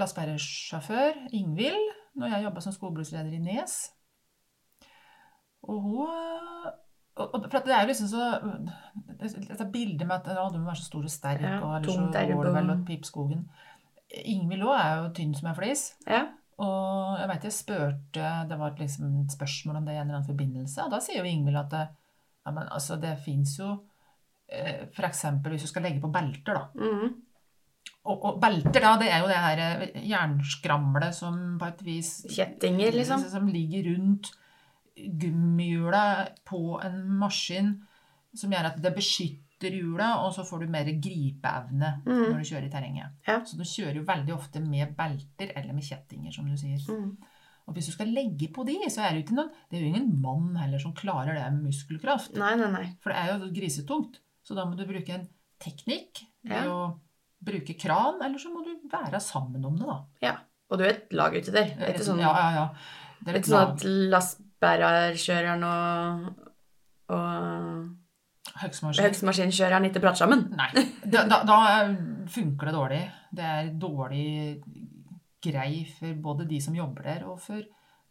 lastebærersjåfør, 0.00 1.12
Ingvild, 1.36 1.86
når 2.16 2.26
jeg 2.32 2.44
jobba 2.46 2.60
som 2.64 2.72
skogbruksleder 2.72 3.32
i 3.36 3.44
Nes. 3.44 3.74
Og 5.68 5.76
hun 5.82 6.08
og, 7.16 7.46
For 7.50 7.64
det 7.64 7.72
er 7.74 7.84
jo 7.84 7.88
liksom 7.92 8.08
så 8.10 8.26
Dette 9.16 9.66
bildet 9.72 10.06
med 10.06 10.16
at 10.18 10.26
ja, 10.36 10.48
du 10.52 10.58
må 10.60 10.68
være 10.68 10.80
så 10.82 10.90
stor 10.90 11.06
og 11.06 11.12
sterk, 11.12 11.44
Ja, 11.44 11.60
og 11.64 11.76
ellers 11.78 11.94
så 11.96 12.26
går 12.32 12.44
det 12.44 12.54
vel 12.58 12.70
og- 12.70 12.90
å 12.90 13.04
skogen. 13.08 13.46
Ingvild 14.24 14.62
òg 14.62 14.76
er 14.78 14.96
jo 15.00 15.12
tynn 15.16 15.34
som 15.34 15.48
ei 15.50 15.54
flis. 15.54 15.94
Ja. 16.06 16.26
Og 16.62 17.18
jeg 17.18 17.28
vet 17.28 17.42
jeg 17.42 17.52
spurte 17.52 18.48
Det 18.48 18.58
var 18.58 18.76
liksom 18.78 19.24
et 19.24 19.34
spørsmål 19.34 19.76
om 19.76 19.84
det 19.84 19.94
i 19.94 19.98
en 19.98 20.06
eller 20.08 20.20
annen 20.20 20.28
forbindelse, 20.30 20.84
og 20.84 20.90
da 20.90 21.00
sier 21.00 21.18
jo 21.18 21.30
Ingvild 21.30 21.56
at 21.56 21.72
ja, 22.46 22.52
men 22.52 22.68
altså, 22.68 23.00
det 23.00 23.18
fins 23.24 23.58
jo 23.58 23.72
F.eks. 24.48 24.94
for 24.94 25.08
eksempel 25.08 25.50
hvis 25.52 25.62
du 25.66 25.68
skal 25.72 25.82
legge 25.82 26.00
på 26.00 26.12
belter, 26.12 26.54
da. 26.54 26.68
Mhm. 26.78 27.14
Og, 28.06 28.24
og 28.24 28.40
belter, 28.40 28.80
da, 28.80 28.96
det 29.00 29.08
er 29.10 29.18
jo 29.18 29.26
det 29.26 29.36
her 29.42 29.58
eh, 29.64 30.02
jernskramlet 30.06 31.14
som 31.14 31.58
på 31.58 31.66
et 31.66 31.80
vis 31.82 32.10
Kjettinger, 32.30 32.94
liksom. 32.94 33.24
Som 33.30 33.48
ligger 33.50 33.88
rundt 33.90 34.30
gummihjula 34.96 36.04
på 36.48 36.80
en 36.84 37.02
maskin, 37.20 37.74
som 38.36 38.52
gjør 38.52 38.70
at 38.70 38.80
det 38.82 38.92
beskytter 38.96 39.72
hjula, 39.76 40.10
og 40.24 40.34
så 40.36 40.44
får 40.44 40.64
du 40.64 40.72
mer 40.72 40.88
gripeevne 41.02 41.92
mm. 42.04 42.26
når 42.28 42.40
du 42.40 42.48
kjører 42.50 42.68
i 42.68 42.72
terrenget. 42.72 43.16
Ja. 43.28 43.38
Så 43.44 43.58
du 43.58 43.64
kjører 43.64 44.00
jo 44.00 44.04
veldig 44.08 44.34
ofte 44.36 44.60
med 44.64 44.92
belter 44.98 45.54
eller 45.54 45.76
med 45.76 45.86
kjettinger, 45.86 46.34
som 46.34 46.48
du 46.48 46.56
sier. 46.60 46.80
Mm. 46.90 47.14
Og 47.66 47.74
hvis 47.74 47.88
du 47.90 47.96
skal 47.96 48.12
legge 48.14 48.48
på 48.54 48.62
de, 48.68 48.76
så 48.92 49.06
er 49.06 49.16
det 49.16 49.24
jo 49.24 49.40
noen 49.40 49.48
Det 49.66 49.78
er 49.78 49.82
jo 49.82 49.88
ingen 49.90 50.12
mann 50.22 50.52
heller 50.60 50.78
som 50.82 50.94
klarer 50.94 51.34
det 51.34 51.46
med 51.56 51.66
muskelkraft. 51.66 52.36
Nei, 52.38 52.52
nei, 52.60 52.68
nei. 52.70 52.84
For 53.02 53.12
det 53.12 53.22
er 53.22 53.32
jo 53.32 53.50
grisetungt. 53.56 54.20
Så 54.46 54.54
da 54.54 54.66
må 54.68 54.78
du 54.78 54.84
bruke 54.86 55.16
en 55.16 55.26
teknikk 55.62 56.22
ved 56.46 56.54
Ja. 56.54 56.70
å 56.70 57.00
bruke 57.46 57.74
kran, 57.78 58.20
eller 58.22 58.38
så 58.38 58.52
må 58.52 58.62
du 58.64 58.88
være 58.88 59.18
sammen 59.20 59.64
om 59.64 59.74
det, 59.76 59.86
da. 59.86 59.98
Ja. 60.22 60.36
Og 60.70 60.78
du 60.78 60.84
er 60.84 60.94
et 60.94 61.12
lag 61.12 61.34
ute 61.34 61.52
der. 61.52 61.74
Det 61.74 61.82
er 61.82 61.94
ikke 61.94 62.06
sånn, 62.06 62.22
ja, 62.22 62.32
ja, 62.34 62.50
ja. 62.54 62.66
Det 63.20 63.28
er 63.28 63.32
det 63.32 63.34
er 63.34 63.42
ikke 63.42 63.54
sånn 63.54 64.14
at 64.18 64.36
lastebærerkjøreren 64.62 65.62
og, 65.62 66.34
og 67.08 67.96
Høgstmaskin. 68.56 69.04
høgstmaskinkjøreren 69.04 69.84
ikke 69.84 70.00
prater 70.00 70.24
sammen. 70.24 70.46
Nei. 70.56 70.70
Da, 71.04 71.26
da, 71.28 71.42
da 71.44 71.56
funker 72.32 72.66
det 72.70 72.74
dårlig. 72.74 73.00
Det 73.36 73.44
er 73.44 73.72
dårlig 73.78 74.62
grei 75.44 75.84
for 75.98 76.14
både 76.22 76.46
de 76.48 76.60
som 76.60 76.74
jobber 76.74 77.02
der, 77.02 77.26
og 77.26 77.40
for, 77.40 77.60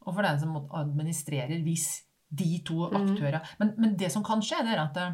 og 0.05 0.13
for 0.13 0.21
den 0.21 0.39
som 0.39 0.55
administrerer, 0.71 1.61
hvis 1.63 2.03
de 2.29 2.61
to 2.65 2.87
aktørene 2.87 3.39
mm. 3.39 3.51
men, 3.59 3.73
men 3.77 3.97
det 3.99 4.11
som 4.11 4.23
kan 4.25 4.41
skje, 4.43 4.63
det 4.65 4.73
er 4.73 4.81
at 4.81 4.97
eh, 4.97 5.13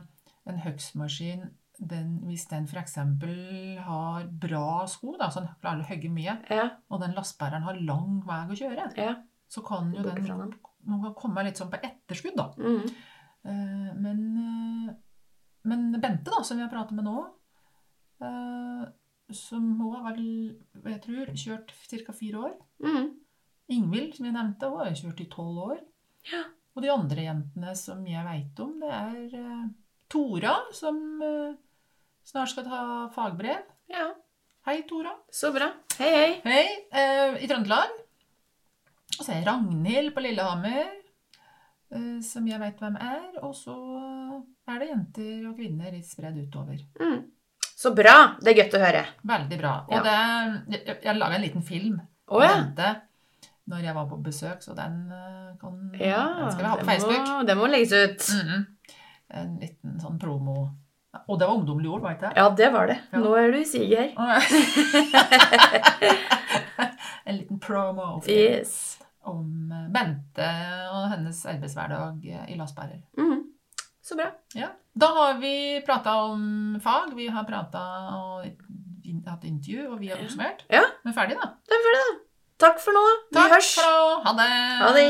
en 0.49 0.61
høgstmaskin 0.63 1.43
den, 1.81 2.13
hvis 2.29 2.45
den 2.49 2.67
f.eks. 2.69 2.95
har 2.95 4.27
bra 4.41 4.87
sko, 4.87 5.15
da, 5.19 5.29
så 5.33 5.41
den 5.43 5.51
klarer 5.61 5.83
å 5.83 5.89
hogge 5.89 6.11
mye, 6.13 6.37
Ja, 6.49 6.67
og 6.89 7.01
den 7.01 7.15
lastebæreren 7.17 7.65
har 7.65 7.79
lang 7.87 8.21
vei 8.27 8.41
å 8.45 8.57
kjøre, 8.57 8.91
ja. 8.97 9.15
så 9.49 9.63
kan 9.65 9.89
jo 9.95 10.05
den. 10.05 10.53
Man 10.85 11.01
kan 11.03 11.13
komme 11.15 11.43
litt 11.45 11.57
sånn 11.59 11.71
på 11.71 11.79
etterskudd, 11.83 12.35
da. 12.35 12.49
Mhm. 12.57 12.85
Eh, 13.43 13.93
Men, 13.97 14.19
eh, 14.37 14.93
men 15.65 15.91
Bente, 16.01 16.29
da, 16.31 16.43
som 16.43 16.57
vi 16.57 16.63
har 16.63 16.69
pratet 16.71 16.91
med 16.97 17.05
nå, 17.05 17.25
eh, 18.21 18.85
som 19.33 19.65
hun 19.79 19.93
har 19.95 20.11
vel, 20.11 20.57
jeg 20.85 21.01
tror, 21.01 21.25
kjørt 21.37 21.71
ca. 22.05 22.13
fire 22.13 22.35
år. 22.47 22.55
Mm. 22.83 23.11
Ingvild, 23.69 24.15
som 24.15 24.25
jeg 24.25 24.33
nevnte, 24.35 24.69
hun 24.69 24.79
har 24.79 24.91
kjørt 24.97 25.21
i 25.21 25.29
tolv 25.31 25.57
år. 25.71 25.79
Ja. 26.31 26.43
Og 26.75 26.83
de 26.83 26.89
andre 26.89 27.15
jentene 27.27 27.75
som 27.75 28.05
jeg 28.05 28.23
veit 28.25 28.59
om, 28.59 28.79
det 28.79 28.89
er 28.91 29.69
Tora, 30.09 30.55
som 30.73 30.97
snart 32.23 32.49
skal 32.49 32.63
ta 32.65 32.81
fagbrev. 33.15 33.63
ja. 33.89 34.11
Hei, 34.63 34.83
Tora. 34.87 35.15
Så 35.33 35.49
bra. 35.51 35.71
Hei, 35.97 36.11
hei. 36.13 36.41
Hei, 36.43 36.65
eh, 36.93 37.37
i 37.43 37.47
Trøndelag. 37.49 37.89
Og 39.19 39.25
så 39.25 39.31
er 39.35 39.43
Ragnhild 39.45 40.13
på 40.15 40.21
Lillehammer, 40.23 40.87
eh, 41.91 42.21
som 42.25 42.47
jeg 42.47 42.59
veit 42.61 42.79
hvem 42.81 42.95
er. 43.01 43.39
Og 43.43 43.53
så 43.57 43.75
er 44.71 44.79
det 44.81 44.89
jenter 44.91 45.47
og 45.49 45.55
kvinner 45.59 45.91
litt 45.93 46.09
spredd 46.09 46.37
utover. 46.41 46.77
Mm. 47.01 47.19
Så 47.81 47.89
bra. 47.97 48.15
Det 48.41 48.49
er 48.53 48.59
godt 48.63 48.77
å 48.77 48.83
høre. 48.83 49.03
Veldig 49.31 49.57
bra. 49.61 49.73
Og 49.89 49.93
Ja. 49.95 50.01
det, 50.69 50.77
jeg, 51.03 51.15
laga 51.17 51.35
en 51.35 51.41
liten 51.41 51.63
film 51.65 52.01
oh, 52.27 52.43
ja. 52.43 52.49
Jente, 52.55 52.89
når 53.71 53.79
jeg 53.87 53.95
var 53.95 54.05
på 54.09 54.17
besøk, 54.21 54.61
så 54.61 54.73
den 54.77 55.11
eh, 55.11 55.57
kan 55.61 55.73
Ja, 55.99 56.25
den 56.43 56.51
skal 56.51 56.63
vi 56.63 56.69
ha 56.69 56.75
på 56.77 56.85
Facebook. 56.85 57.27
Må, 57.27 57.43
det 57.47 57.57
må 57.57 57.65
legges 57.71 57.93
ut. 57.93 58.29
Mhm. 58.43 58.65
En 59.31 59.59
liten 59.61 59.99
sånn 60.03 60.19
promo. 60.19 60.69
Og 61.27 61.39
det 61.39 61.47
var 61.47 61.55
ungdommelig 61.55 61.89
ord, 61.91 62.01
var 62.01 62.09
det 62.13 62.17
ikke 62.19 62.29
det? 62.29 62.37
Ja, 62.37 62.49
det 62.55 62.73
var 62.73 62.87
det. 62.87 62.99
Ja. 63.11 63.17
Nå 63.19 63.35
er 63.35 63.51
du 63.51 63.63
her. 63.87 64.09
en 67.25 67.37
liten 67.37 67.59
promo 67.59 68.21
Yes. 68.27 68.99
om 69.29 69.71
eh, 69.71 69.87
Bente 69.93 70.47
og 70.91 71.09
hennes 71.13 71.43
arbeidshverdag 71.45 72.25
i 72.49 72.55
Lasberger. 72.57 73.01
Mm. 73.17 73.43
Så 74.01 74.17
bra. 74.17 74.31
Ja. 74.57 74.71
Da 74.97 75.07
har 75.15 75.37
vi 75.39 75.81
prata 75.85 76.15
om 76.25 76.79
fag, 76.83 77.13
vi 77.15 77.27
har 77.31 77.45
prata 77.47 77.83
og 78.17 78.45
hatt 79.27 79.43
intervju, 79.45 79.91
og 79.93 79.99
vi 80.01 80.09
har 80.09 80.17
oppsummert. 80.23 80.65
Ja. 80.71 80.81
Men 81.05 81.13
ferdig, 81.13 81.37
da. 81.37 81.51
Det 81.67 81.77
er 81.77 81.85
ferdig, 81.85 82.01
da. 82.07 82.17
Takk 82.65 82.81
for 82.81 82.93
nå. 82.97 83.03
Vi 83.29 83.37
Takk 83.37 83.53
hørs. 83.55 83.69
for. 83.77 84.21
Ha 84.25 84.33
det. 84.37 84.49
Ha 84.81 84.91
det. 84.97 85.07